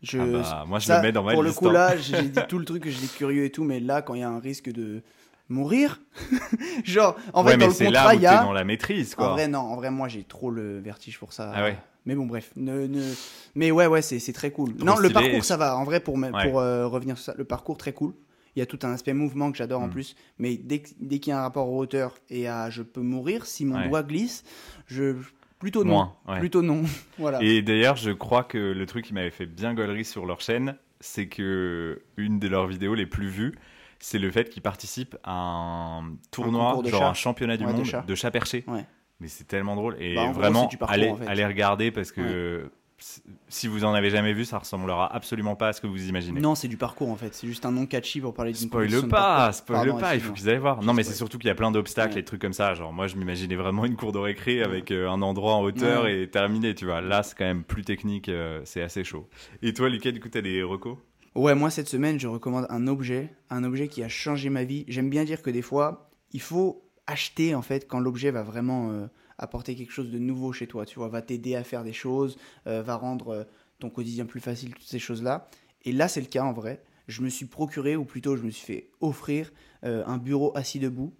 Je, 0.03 0.19
Ah 0.19 0.25
bah, 0.27 0.65
moi 0.67 0.79
je 0.79 0.87
ça, 0.87 0.97
le 0.97 1.03
mets 1.03 1.13
dans 1.13 1.23
ma 1.25 1.33
pour 1.33 1.43
le 1.43 1.53
coup, 1.53 1.69
hein. 1.69 1.73
là, 1.73 1.97
j'ai 1.97 2.23
dit 2.23 2.41
tout 2.49 2.59
le 2.59 2.65
truc 2.65 2.83
que 2.85 2.91
j'étais 2.91 3.07
curieux 3.17 3.45
et 3.45 3.51
tout, 3.51 3.65
mais 3.65 3.81
là, 3.81 4.03
quand 4.03 4.15
il 4.15 4.21
y 4.21 4.25
a 4.25 4.29
un 4.29 4.39
risque 4.39 4.71
de 4.71 5.03
mourir, 5.49 6.01
genre, 6.85 7.17
en 7.33 7.45
ouais 7.45 7.53
fait, 7.53 7.57
dans 7.57 7.65
mais 7.65 7.67
le 7.69 7.73
c'est 7.73 7.85
contrat, 7.87 8.05
là 8.05 8.15
où 8.15 8.19
il 8.19 8.23
y 8.23 8.27
a. 8.27 8.43
dans 8.43 8.53
la 8.53 8.65
maîtrise 8.65 9.15
quoi 9.15 9.31
En 9.31 9.33
vrai, 9.33 9.49
non, 9.49 9.61
en 9.61 9.77
vrai, 9.77 9.91
moi, 9.91 10.07
j'ai 10.09 10.23
trop 10.23 10.51
le 10.51 10.79
vertige 10.81 11.19
pour 11.19 11.33
ça. 11.33 11.51
Ah 11.55 11.63
ouais. 11.63 11.79
Mais 12.07 12.15
bon, 12.15 12.25
bref. 12.27 12.53
Ne, 12.57 12.87
ne- 12.87 13.15
Mais 13.55 13.71
ouais, 13.71 13.87
ouais, 13.87 14.01
c'est 14.03 14.33
très 14.33 14.51
cool. 14.53 14.75
Trop 14.77 14.87
non, 14.87 14.97
le 14.99 15.11
parcours, 15.11 15.45
ça 15.45 15.57
va. 15.57 15.77
En 15.77 15.85
vrai, 15.85 16.01
pour, 16.01 16.17
me- 16.17 16.31
Ouais. 16.31 16.49
pour 16.49 16.61
euh, 16.61 16.87
revenir 16.87 17.17
sur 17.19 17.25
ça, 17.27 17.35
le 17.37 17.45
parcours, 17.45 17.77
très 17.77 17.93
cool. 17.93 18.15
Il 18.55 18.61
y 18.61 18.63
a 18.63 18.67
tout 18.67 18.79
un 18.85 18.93
aspect 18.93 19.13
mouvement 19.13 19.51
que 19.53 19.59
j'adore 19.59 19.83
en 19.83 19.89
Mm. 19.89 19.91
plus. 19.91 20.17
Mais 20.39 20.57
dès, 20.57 20.83
dès 20.99 21.19
qu'il 21.19 21.31
y 21.31 21.35
a 21.35 21.41
un 21.41 21.43
rapport 21.43 21.69
aux 21.69 21.79
hauteurs 21.79 22.15
et 22.31 22.49
à 22.49 22.71
je 22.71 22.83
peux 22.83 23.03
mourir, 23.03 23.45
si 23.45 23.65
mon 23.67 23.77
Ouais. 23.77 23.89
doigt 23.89 24.03
glisse, 24.03 24.45
je. 24.87 25.17
Plutôt 25.59 25.85
non. 25.85 25.93
moins 25.95 26.17
ouais. 26.29 26.39
Plutôt 26.39 26.63
non. 26.63 26.83
voilà. 27.19 27.43
Et 27.43 27.61
d'ailleurs, 27.63 27.97
je 27.97 28.11
crois 28.13 28.45
que 28.45 28.57
le 28.59 28.87
truc 28.87 29.05
qui 29.07 29.15
m'avait 29.15 29.31
fait 29.31 29.47
bien 29.47 29.75
gaulerie 29.75 30.05
sur 30.05 30.27
leur 30.27 30.41
chaîne, 30.41 30.77
c'est 31.01 31.27
que 31.29 32.03
une 32.17 32.39
de 32.39 32.47
leurs 32.49 32.67
vidéos 32.67 32.95
les 32.95 33.07
plus 33.07 33.29
vues, 33.29 33.55
c'est 33.99 34.19
le 34.19 34.31
fait 34.31 34.49
qu'ils 34.51 34.63
participent 34.63 35.17
à 35.25 35.33
un 35.33 36.13
tournoi, 36.31 36.81
genre 36.85 37.01
chat. 37.01 37.09
un 37.09 37.15
championnat 37.15 37.57
du 37.57 37.65
Ouais, 37.65 37.73
de 37.73 37.77
monde 37.79 37.87
chat. 37.87 38.03
de 38.03 38.15
chat 38.15 38.31
perché. 38.31 38.65
Ouais. 38.69 38.85
Mais 39.21 39.29
c'est 39.29 39.45
tellement 39.45 39.77
drôle. 39.77 39.97
Et 40.01 40.15
Bah, 40.15 40.31
vraiment, 40.33 40.67
parcours, 40.69 40.91
allez, 40.91 41.09
en 41.11 41.17
fait. 41.17 41.27
allez 41.27 41.47
regarder 41.47 41.91
parce 41.91 42.13
que 42.13 42.71
si- 42.99 43.23
si 43.49 43.67
vous 43.69 43.85
en 43.85 43.93
avez 43.95 44.11
jamais 44.11 44.33
vu, 44.33 44.45
ça 44.45 44.59
ressemblera 44.59 45.15
absolument 45.15 45.55
pas 45.57 45.69
à 45.69 45.73
ce 45.73 45.81
que 45.81 45.87
vous 45.87 46.09
imaginez. 46.09 46.41
Non, 46.41 46.55
c'est 46.55 46.69
du 46.69 46.77
parcours 46.77 47.11
en 47.11 47.17
fait. 47.17 47.35
C'est 47.35 47.47
juste 47.47 47.65
un 47.67 47.71
nom 47.71 47.87
catchy 47.87 48.21
pour 48.21 48.33
parler 48.35 48.53
d'une 48.53 48.69
Spoil 48.69 48.91
pas, 49.09 49.53
spoil 49.53 49.87
Pardon, 49.87 49.99
pas, 50.01 50.15
il 50.15 50.21
faut 50.21 50.33
qu'ils 50.33 50.49
aillent 50.51 50.59
voir. 50.59 50.83
Non, 50.83 50.93
mais 50.95 51.03
c'est 51.03 51.15
surtout 51.15 51.39
qu'il 51.39 51.49
y 51.49 51.51
a 51.51 51.55
plein 51.55 51.71
d'obstacles 51.71 52.15
Ouais. 52.15 52.19
et 52.21 52.23
de 52.23 52.27
trucs 52.27 52.41
comme 52.41 52.53
ça. 52.55 52.75
Genre, 52.75 52.93
moi, 52.93 53.07
je 53.07 53.17
m'imaginais 53.17 53.57
vraiment 53.57 53.85
une 53.87 53.97
cour 53.97 54.13
de 54.13 54.19
récré 54.19 54.63
avec 54.63 54.91
euh, 54.91 55.09
un 55.11 55.21
endroit 55.23 55.55
en 55.55 55.63
hauteur 55.63 56.05
Ouais. 56.05 56.23
et 56.23 56.31
terminé, 56.31 56.75
tu 56.75 56.85
vois. 56.87 57.01
Là, 57.01 57.23
c'est 57.23 57.37
quand 57.37 57.45
même 57.45 57.65
plus 57.65 57.83
technique, 57.85 58.29
euh, 58.29 58.61
c'est 58.65 58.83
assez 58.83 59.05
chaud. 59.05 59.29
Et 59.63 59.73
toi, 59.75 59.89
Lucas, 59.89 60.11
du 60.13 60.21
coup, 60.21 60.29
t'as 60.29 60.41
des 60.43 60.63
recos? 60.63 60.97
Ouais, 61.35 61.55
moi 61.55 61.69
cette 61.69 61.89
semaine, 61.89 62.19
je 62.19 62.29
recommande 62.29 62.67
un 62.71 62.87
objet, 62.87 63.31
un 63.51 63.63
objet 63.63 63.89
qui 63.89 64.03
a 64.03 64.09
changé 64.09 64.49
ma 64.49 64.65
vie. 64.65 64.87
J'aime 64.89 65.11
bien 65.11 65.25
dire 65.25 65.43
que 65.43 65.51
des 65.51 65.61
fois, 65.61 66.09
il 66.33 66.41
faut 66.41 66.83
acheter 67.07 67.55
en 67.55 67.63
fait 67.63 67.87
quand 67.87 68.01
l'objet 68.01 68.31
va 68.31 68.43
vraiment 68.43 68.91
euh, 68.91 69.07
apporter 69.39 69.75
quelque 69.75 69.93
chose 69.93 70.11
de 70.11 70.19
nouveau 70.19 70.53
chez 70.53 70.67
toi. 70.67 70.87
Tu 70.87 70.99
vois, 70.99 71.09
va 71.09 71.23
t'aider 71.23 71.55
à 71.55 71.65
faire 71.65 71.85
des 71.85 71.93
choses, 71.93 72.37
euh, 72.67 72.83
va 72.83 72.97
rendre 72.97 73.29
euh, 73.29 73.45
ton 73.79 73.91
quotidien 73.91 74.27
plus 74.27 74.41
facile, 74.41 74.75
toutes 74.75 74.83
ces 74.83 74.99
choses-là. 74.99 75.49
Et 75.85 75.93
là, 75.93 76.09
c'est 76.09 76.21
le 76.21 76.27
cas 76.27 76.45
en 76.45 76.53
vrai. 76.53 76.83
Je 77.09 77.23
me 77.23 77.29
suis 77.29 77.47
procuré, 77.47 77.95
ou 77.95 78.05
plutôt, 78.05 78.37
je 78.37 78.43
me 78.43 78.51
suis 78.51 78.67
fait 78.67 78.91
offrir 79.01 79.53
un 79.83 80.17
bureau 80.17 80.51
assis 80.57 80.81
debout. 80.81 81.15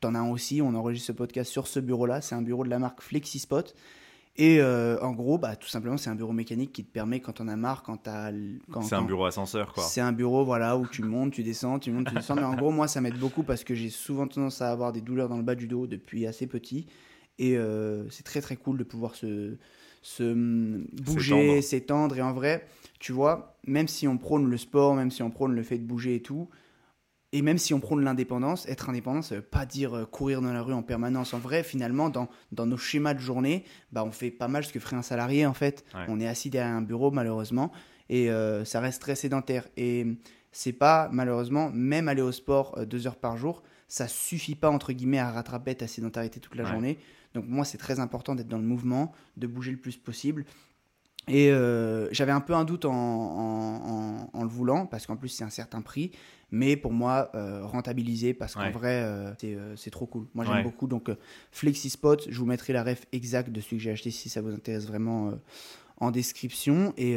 T'en 0.00 0.14
as 0.14 0.20
un 0.20 0.30
aussi, 0.30 0.62
on 0.62 0.72
enregistre 0.74 1.08
ce 1.08 1.12
podcast 1.12 1.50
sur 1.50 1.66
ce 1.66 1.80
bureau-là. 1.80 2.20
C'est 2.20 2.36
un 2.36 2.42
bureau 2.42 2.62
de 2.62 2.70
la 2.70 2.78
marque 2.78 3.00
FlexiSpot. 3.00 3.74
Et 4.38 4.60
euh, 4.60 4.98
en 5.00 5.12
gros, 5.12 5.38
bah, 5.38 5.56
tout 5.56 5.68
simplement, 5.68 5.96
c'est 5.96 6.10
un 6.10 6.14
bureau 6.14 6.32
mécanique 6.32 6.72
qui 6.72 6.84
te 6.84 6.92
permet, 6.92 7.20
quand 7.20 7.40
on 7.40 7.48
a 7.48 7.56
marre, 7.56 7.82
quand 7.82 7.96
t'as. 7.96 8.32
C'est 8.82 8.94
un 8.94 9.02
bureau 9.02 9.24
ascenseur, 9.24 9.72
quoi. 9.72 9.82
c'est 9.82 10.02
un 10.02 10.12
bureau 10.12 10.44
voilà, 10.44 10.76
où 10.76 10.86
tu 10.86 11.02
montes, 11.02 11.32
tu 11.32 11.42
descends, 11.42 11.78
tu 11.78 11.90
montes, 11.90 12.08
tu 12.08 12.14
descends. 12.14 12.34
Mais 12.34 12.44
en 12.44 12.54
gros, 12.54 12.70
moi, 12.70 12.86
ça 12.86 13.00
m'aide 13.00 13.18
beaucoup 13.18 13.42
parce 13.42 13.64
que 13.64 13.74
j'ai 13.74 13.88
souvent 13.88 14.26
tendance 14.26 14.60
à 14.60 14.70
avoir 14.70 14.92
des 14.92 15.00
douleurs 15.00 15.28
dans 15.28 15.38
le 15.38 15.42
bas 15.42 15.54
du 15.54 15.66
dos 15.66 15.86
depuis 15.86 16.26
assez 16.26 16.46
petit. 16.46 16.86
Et 17.38 17.56
euh, 17.56 18.08
c'est 18.10 18.24
très 18.24 18.40
très 18.40 18.56
cool 18.56 18.78
de 18.78 18.84
pouvoir 18.84 19.14
se, 19.14 19.56
se 20.02 20.22
hum, 20.22 20.86
bouger, 20.92 21.62
s'étendre. 21.62 22.16
Et 22.18 22.22
en 22.22 22.32
vrai, 22.32 22.66
tu 22.98 23.12
vois, 23.12 23.56
même 23.66 23.88
si 23.88 24.06
on 24.06 24.18
prône 24.18 24.48
le 24.50 24.56
sport, 24.58 24.94
même 24.94 25.10
si 25.10 25.22
on 25.22 25.30
prône 25.30 25.54
le 25.54 25.62
fait 25.62 25.78
de 25.78 25.84
bouger 25.84 26.16
et 26.16 26.22
tout, 26.22 26.48
et 27.36 27.42
même 27.42 27.58
si 27.58 27.74
on 27.74 27.80
prône 27.80 28.02
l'indépendance, 28.04 28.66
être 28.66 28.88
indépendant, 28.88 29.20
ça 29.22 29.34
veut 29.36 29.42
pas 29.42 29.66
dire 29.66 29.94
euh, 29.94 30.04
courir 30.06 30.40
dans 30.40 30.52
la 30.52 30.62
rue 30.62 30.72
en 30.72 30.82
permanence. 30.82 31.34
En 31.34 31.38
vrai, 31.38 31.62
finalement, 31.62 32.08
dans, 32.08 32.28
dans 32.52 32.66
nos 32.66 32.76
schémas 32.76 33.14
de 33.14 33.18
journée, 33.20 33.64
bah, 33.92 34.04
on 34.04 34.10
fait 34.12 34.30
pas 34.30 34.48
mal 34.48 34.64
ce 34.64 34.72
que 34.72 34.80
ferait 34.80 34.96
un 34.96 35.02
salarié, 35.02 35.44
en 35.46 35.54
fait. 35.54 35.84
Ouais. 35.94 36.04
On 36.08 36.18
est 36.20 36.26
assis 36.28 36.50
derrière 36.50 36.74
un 36.74 36.82
bureau, 36.82 37.10
malheureusement, 37.10 37.72
et 38.08 38.30
euh, 38.30 38.64
ça 38.64 38.80
reste 38.80 39.00
très 39.02 39.14
sédentaire. 39.16 39.66
Et 39.76 40.06
c'est 40.52 40.72
pas, 40.72 41.08
malheureusement, 41.12 41.70
même 41.74 42.08
aller 42.08 42.22
au 42.22 42.32
sport 42.32 42.76
euh, 42.78 42.84
deux 42.86 43.06
heures 43.06 43.16
par 43.16 43.36
jour, 43.36 43.62
ça 43.88 44.08
suffit 44.08 44.54
pas, 44.54 44.70
entre 44.70 44.92
guillemets, 44.92 45.18
à 45.18 45.30
rattraper 45.30 45.74
ta 45.74 45.86
sédentarité 45.86 46.40
toute 46.40 46.54
la 46.56 46.64
Ouais. 46.64 46.70
journée. 46.70 46.98
Donc 47.34 47.44
moi, 47.48 47.64
c'est 47.64 47.78
très 47.78 48.00
important 48.00 48.34
d'être 48.34 48.48
dans 48.48 48.56
le 48.58 48.64
mouvement, 48.64 49.12
de 49.36 49.46
bouger 49.46 49.70
le 49.72 49.76
plus 49.78 49.96
possible. 49.96 50.44
Et 51.28 51.50
euh, 51.50 52.08
j'avais 52.12 52.30
un 52.32 52.40
peu 52.40 52.54
un 52.54 52.64
doute 52.64 52.84
en, 52.84 52.92
en- 52.92 53.90
en- 53.90 54.30
en 54.32 54.42
le 54.44 54.48
voulant, 54.48 54.86
parce 54.86 55.06
qu'en 55.06 55.16
plus 55.16 55.28
c'est 55.28 55.42
un 55.44 55.50
certain 55.50 55.82
prix, 55.82 56.12
mais 56.50 56.76
pour 56.76 56.92
moi, 56.92 57.30
euh, 57.34 57.64
rentabiliser, 57.64 58.34
parce 58.34 58.54
qu'en 58.54 58.62
Ouais. 58.62 58.70
vrai, 58.70 59.02
euh, 59.02 59.32
c'est 59.40 59.54
euh, 59.54 59.74
c'est 59.76 59.90
trop 59.90 60.06
cool. 60.06 60.26
Moi 60.34 60.44
j'aime 60.44 60.54
Ouais. 60.56 60.62
beaucoup, 60.62 60.86
donc 60.86 61.08
euh, 61.08 61.16
FlexiSpot, 61.52 62.16
je 62.28 62.38
vous 62.38 62.46
mettrai 62.46 62.72
la 62.72 62.84
ref 62.84 63.04
exacte 63.12 63.50
de 63.50 63.60
celui 63.60 63.78
que 63.78 63.82
j'ai 63.82 63.90
acheté 63.90 64.10
si 64.10 64.28
ça 64.28 64.40
vous 64.40 64.52
intéresse 64.52 64.86
vraiment 64.86 65.32
en 65.98 66.10
description. 66.10 66.92
Et 66.96 67.16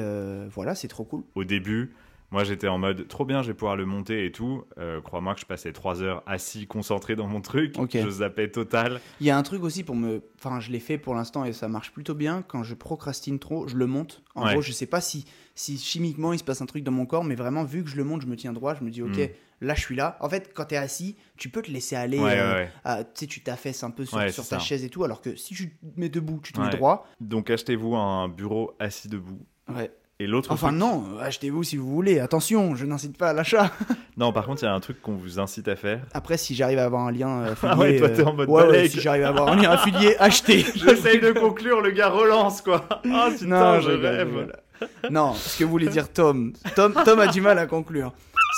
voilà, 0.49 0.75
c'est 0.75 0.87
trop 0.87 1.03
cool. 1.03 1.23
Au 1.35 1.43
début, 1.43 1.93
moi, 2.31 2.43
j'étais 2.43 2.67
en 2.67 2.77
mode 2.77 3.07
trop 3.07 3.25
bien, 3.25 3.41
je 3.41 3.47
vais 3.47 3.53
pouvoir 3.53 3.75
le 3.75 3.85
monter 3.85 4.25
et 4.25 4.31
tout. 4.31 4.63
Euh, 4.77 5.01
Crois-moi 5.01 5.33
que 5.33 5.39
je 5.41 5.45
passais 5.45 5.73
trois 5.73 6.01
heures 6.03 6.21
assis, 6.27 6.67
concentré 6.67 7.15
dans 7.15 7.27
mon 7.27 7.41
truc. 7.41 7.75
Ok. 7.79 7.97
Je 7.97 8.09
zappais 8.09 8.49
total. 8.49 9.01
Il 9.19 9.25
y 9.27 9.29
a 9.31 9.37
un 9.37 9.43
truc 9.43 9.63
aussi 9.63 9.83
pour 9.83 9.95
me. 9.95 10.21
Enfin, 10.37 10.59
je 10.59 10.71
l'ai 10.71 10.79
fait 10.79 10.97
pour 10.97 11.15
l'instant 11.15 11.43
et 11.45 11.53
ça 11.53 11.67
marche 11.67 11.91
plutôt 11.91 12.13
bien. 12.13 12.43
Quand 12.47 12.63
je 12.63 12.75
procrastine 12.75 13.39
trop, 13.39 13.67
je 13.67 13.75
le 13.75 13.87
monte. 13.87 14.21
En 14.35 14.45
Ouais. 14.45 14.53
gros, 14.53 14.61
je 14.61 14.71
sais 14.71 14.85
pas 14.85 15.01
si, 15.01 15.25
si 15.55 15.77
chimiquement 15.77 16.31
il 16.33 16.39
se 16.39 16.43
passe 16.43 16.61
un 16.61 16.65
truc 16.65 16.83
dans 16.83 16.91
mon 16.91 17.05
corps, 17.05 17.23
mais 17.23 17.35
vraiment, 17.35 17.63
vu 17.63 17.83
que 17.83 17.89
je 17.89 17.95
le 17.97 18.03
monte, 18.03 18.21
je 18.21 18.27
me 18.27 18.35
tiens 18.35 18.53
droit, 18.53 18.75
je 18.75 18.83
me 18.83 18.89
dis, 18.91 19.01
ok, 19.01 19.17
Mm. 19.17 19.65
là 19.65 19.73
je 19.75 19.81
suis 19.81 19.95
là. 19.95 20.17
En 20.21 20.29
fait, 20.29 20.51
quand 20.53 20.65
tu 20.65 20.75
es 20.75 20.77
assis, 20.77 21.17
tu 21.35 21.49
peux 21.49 21.61
te 21.61 21.71
laisser 21.71 21.95
aller. 21.95 22.19
Ouais, 22.19 22.37
euh, 22.39 22.53
ouais, 22.53 22.59
ouais. 22.61 22.71
à- 22.83 23.03
tu 23.03 23.09
sais, 23.15 23.27
tu 23.27 23.41
t'affaisses 23.41 23.83
un 23.83 23.91
peu 23.91 24.05
sur, 24.05 24.17
ta 24.19 24.29
ça. 24.31 24.59
chaise 24.59 24.83
et 24.85 24.89
tout, 24.89 25.03
alors 25.03 25.21
que 25.21 25.35
si 25.35 25.53
tu 25.55 25.71
te 25.71 25.99
mets 25.99 26.09
debout, 26.09 26.39
tu 26.43 26.53
te 26.53 26.61
mets 26.61 26.69
droit. 26.69 27.07
Donc, 27.19 27.49
achetez-vous 27.49 27.95
un 27.95 28.29
bureau 28.29 28.73
assis 28.79 29.07
debout. 29.09 29.39
Ouais. 29.67 29.91
Et 30.21 30.27
l'autre 30.27 30.51
Enfin, 30.51 30.67
truc- 30.67 30.79
non, 30.79 31.05
achetez-vous 31.21 31.63
si 31.63 31.77
vous 31.77 31.89
voulez. 31.89 32.19
Attention, 32.19 32.75
je 32.75 32.85
n'incite 32.85 33.17
pas 33.17 33.29
à 33.29 33.33
l'achat. 33.33 33.71
Non, 34.17 34.33
par 34.33 34.45
contre, 34.45 34.61
il 34.63 34.65
y 34.65 34.67
a 34.67 34.73
un 34.73 34.79
truc 34.81 35.01
qu'on 35.01 35.15
vous 35.15 35.39
incite 35.39 35.69
à 35.69 35.77
faire. 35.77 36.01
Après, 36.13 36.35
si 36.35 36.53
j'arrive 36.53 36.79
à 36.79 36.83
avoir 36.83 37.07
un 37.07 37.11
lien 37.11 37.29
euh, 37.39 37.51
affilié. 37.53 37.71
Ah 37.73 37.77
ouais, 37.77 37.97
toi, 37.97 38.07
euh, 38.09 38.15
t'es 38.17 38.23
en 38.23 38.33
mode 38.33 38.49
ouais, 38.49 38.67
ouais, 38.67 38.89
si 38.89 38.99
j'arrive 38.99 39.23
à 39.23 39.29
avoir 39.29 39.47
un 39.47 39.55
lien 39.55 39.69
affilié, 39.71 40.17
achetez. 40.19 40.65
J'essaye 40.75 41.21
de 41.21 41.31
conclure, 41.31 41.79
le 41.81 41.91
gars 41.91 42.09
relance, 42.09 42.61
quoi. 42.61 42.85
Ah, 43.09 43.29
putain, 43.31 43.45
Non, 43.45 43.79
je 43.79 43.91
rêve. 43.91 44.27
rigole. 44.27 44.53
Non, 45.09 45.33
ce 45.35 45.57
que 45.57 45.63
voulait 45.63 45.87
dire 45.87 46.11
Tom. 46.11 46.51
Tom. 46.75 46.93
Tom 47.05 47.19
a 47.19 47.27
du 47.27 47.39
mal 47.39 47.57
à 47.59 47.65
conclure. 47.65 48.11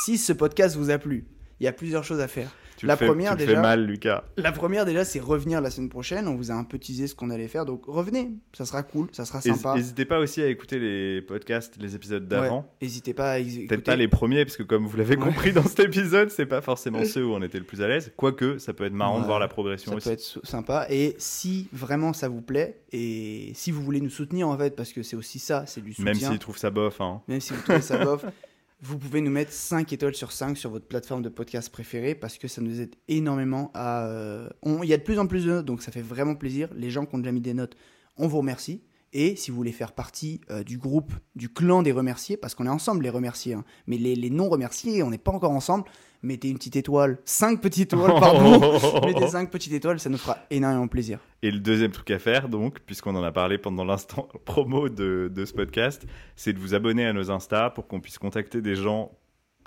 Si 0.03 0.17
ce 0.17 0.33
podcast 0.33 0.75
vous 0.75 0.89
a 0.89 0.97
plu, 0.97 1.25
il 1.59 1.65
y 1.65 1.67
a 1.67 1.71
plusieurs 1.73 2.03
choses 2.03 2.21
à 2.21 2.27
faire. 2.27 2.49
Tu 2.81 2.87
La 2.87 2.97
fais, 2.97 3.05
première, 3.05 3.33
tu 3.33 3.45
déjà- 3.45 3.57
fais 3.57 3.61
mal, 3.61 3.85
Lucas. 3.85 4.23
La 4.37 4.51
première, 4.51 4.85
déjà, 4.85 5.05
c'est 5.05 5.19
revenir 5.19 5.61
la 5.61 5.69
semaine 5.69 5.89
prochaine. 5.89 6.27
On 6.27 6.33
vous 6.35 6.49
a 6.49 6.55
un 6.55 6.63
peu 6.63 6.79
teasé 6.79 7.05
ce 7.05 7.13
qu'on 7.13 7.29
allait 7.29 7.47
faire. 7.47 7.63
Donc, 7.63 7.83
revenez. 7.85 8.31
Ça 8.53 8.65
sera 8.65 8.81
cool. 8.81 9.07
Ça 9.11 9.23
sera 9.23 9.39
sympa. 9.39 9.75
N'hésitez 9.75 10.03
pas 10.05 10.17
aussi 10.17 10.41
à 10.41 10.47
écouter 10.47 10.79
les 10.79 11.21
podcasts, 11.21 11.77
les 11.79 11.93
épisodes 11.95 12.27
d'avant. 12.27 12.67
N'hésitez 12.81 13.13
pas 13.13 13.33
à 13.33 13.39
ex- 13.39 13.53
Peut-être 13.53 13.61
écouter. 13.73 13.81
pas 13.83 13.95
les 13.95 14.07
premiers, 14.07 14.45
parce 14.45 14.57
que 14.57 14.63
comme 14.63 14.87
vous 14.87 14.97
l'avez 14.97 15.15
Ouais. 15.15 15.23
compris 15.23 15.53
dans 15.53 15.61
cet 15.63 15.79
épisode, 15.95 16.31
c'est 16.31 16.47
pas 16.47 16.61
forcément 16.61 17.05
ceux 17.05 17.23
où 17.23 17.33
on 17.35 17.43
était 17.43 17.59
le 17.59 17.65
plus 17.65 17.83
à 17.83 17.87
l'aise. 17.87 18.11
Quoique, 18.17 18.57
ça 18.57 18.73
peut 18.73 18.85
être 18.85 18.93
marrant 18.93 19.19
de 19.19 19.25
voir 19.27 19.37
la 19.37 19.47
progression 19.47 19.91
Ça 19.91 19.97
aussi. 19.97 20.07
peut 20.09 20.13
être 20.13 20.39
sympa. 20.43 20.87
Et 20.89 21.15
si 21.19 21.67
vraiment 21.73 22.13
ça 22.13 22.29
vous 22.29 22.41
plaît, 22.41 22.79
et 22.91 23.51
si 23.53 23.69
vous 23.69 23.83
voulez 23.83 24.01
nous 24.01 24.09
soutenir, 24.09 24.47
en 24.47 24.57
fait, 24.57 24.75
parce 24.75 24.91
que 24.91 25.03
c'est 25.03 25.15
aussi 25.15 25.37
ça, 25.37 25.65
c'est 25.67 25.81
du 25.81 25.91
soutien. 25.93 26.05
Même 26.05 26.15
s'ils 26.15 26.39
trouvent 26.39 26.57
ça 26.57 26.71
bof. 26.71 26.99
Hein. 26.99 27.21
même 27.27 27.41
si 27.41 27.53
vous 27.53 27.61
trouvez 27.61 27.81
ça 27.81 28.03
bof, 28.03 28.25
vous 28.81 28.97
pouvez 28.97 29.21
nous 29.21 29.29
mettre 29.31 29.51
5 29.51 29.93
étoiles 29.93 30.15
sur 30.15 30.31
5 30.31 30.57
sur 30.57 30.71
votre 30.71 30.87
plateforme 30.87 31.21
de 31.21 31.29
podcast 31.29 31.71
préférée 31.71 32.15
parce 32.15 32.37
que 32.37 32.47
ça 32.47 32.61
nous 32.61 32.81
aide 32.81 32.95
énormément 33.07 33.69
à... 33.75 34.07
euh, 34.07 34.49
Il 34.65 34.89
y 34.89 34.93
a 34.93 34.97
de 34.97 35.03
plus 35.03 35.19
en 35.19 35.27
plus 35.27 35.45
de 35.45 35.51
notes, 35.51 35.65
donc 35.65 35.83
ça 35.83 35.91
fait 35.91 36.01
vraiment 36.01 36.35
plaisir. 36.35 36.67
Les 36.75 36.89
gens 36.89 37.05
qui 37.05 37.13
ont 37.15 37.19
déjà 37.19 37.31
mis 37.31 37.41
des 37.41 37.53
notes, 37.53 37.75
on 38.17 38.27
vous 38.27 38.39
remercie. 38.39 38.81
Et 39.13 39.35
si 39.35 39.51
vous 39.51 39.57
voulez 39.57 39.73
faire 39.73 39.91
partie 39.91 40.39
euh, 40.49 40.63
du 40.63 40.77
groupe, 40.77 41.11
du 41.35 41.49
clan 41.49 41.83
des 41.83 41.91
remerciés, 41.91 42.37
parce 42.37 42.55
qu'on 42.55 42.65
est 42.65 42.69
ensemble 42.69 43.03
les 43.03 43.09
remerciés, 43.09 43.55
hein, 43.55 43.65
mais 43.87 43.97
les, 43.97 44.15
les 44.15 44.29
non 44.29 44.47
remerciés, 44.47 45.03
on 45.03 45.09
n'est 45.09 45.17
pas 45.17 45.31
encore 45.31 45.51
ensemble, 45.51 45.83
mettez 46.23 46.49
une 46.49 46.57
petite 46.57 46.77
étoile, 46.77 47.19
5 47.25 47.59
petites 47.59 47.93
étoiles, 47.93 48.13
pardon. 48.19 48.79
mettez 49.05 49.27
5 49.27 49.51
petites 49.51 49.73
étoiles, 49.73 49.99
ça 49.99 50.09
nous 50.09 50.17
fera 50.17 50.37
énormément 50.49 50.87
plaisir. 50.87 51.19
Et 51.41 51.51
le 51.51 51.59
deuxième 51.59 51.91
truc 51.91 52.09
à 52.11 52.19
faire, 52.19 52.47
donc, 52.47 52.79
puisqu'on 52.85 53.15
en 53.15 53.23
a 53.23 53.31
parlé 53.33 53.57
pendant 53.57 53.83
l'instant 53.83 54.29
promo 54.45 54.87
de, 54.87 55.29
de 55.33 55.45
ce 55.45 55.53
podcast, 55.53 56.05
c'est 56.37 56.53
de 56.53 56.59
vous 56.59 56.73
abonner 56.73 57.05
à 57.05 57.11
nos 57.11 57.31
Insta 57.31 57.69
pour 57.69 57.87
qu'on 57.87 57.99
puisse 57.99 58.17
contacter 58.17 58.61
des 58.61 58.75
gens 58.75 59.11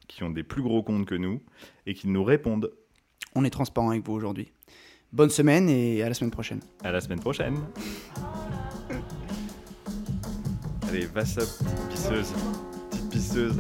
qui 0.09 0.22
ont 0.22 0.30
des 0.30 0.42
plus 0.42 0.62
gros 0.62 0.82
comptes 0.82 1.07
que 1.07 1.14
nous 1.14 1.42
et 1.86 1.95
qui 1.95 2.09
nous 2.09 2.24
répondent. 2.24 2.70
On 3.34 3.45
est 3.45 3.51
transparent 3.51 3.90
avec 3.90 4.07
vous 4.07 4.12
aujourd'hui. 4.12 4.53
Bonne 5.12 5.30
semaine 5.30 5.68
et 5.68 6.03
à 6.03 6.09
la 6.09 6.14
semaine 6.14 6.30
prochaine. 6.30 6.61
À 6.82 6.92
la 6.92 7.01
semaine 7.01 7.20
prochaine. 7.20 7.57
Allez, 10.95 11.07
va 11.07 11.24
ça, 11.24 11.40
petite 11.40 11.88
pisseuse. 11.90 12.32
Petite 12.88 13.11
pisseuse. 13.11 13.57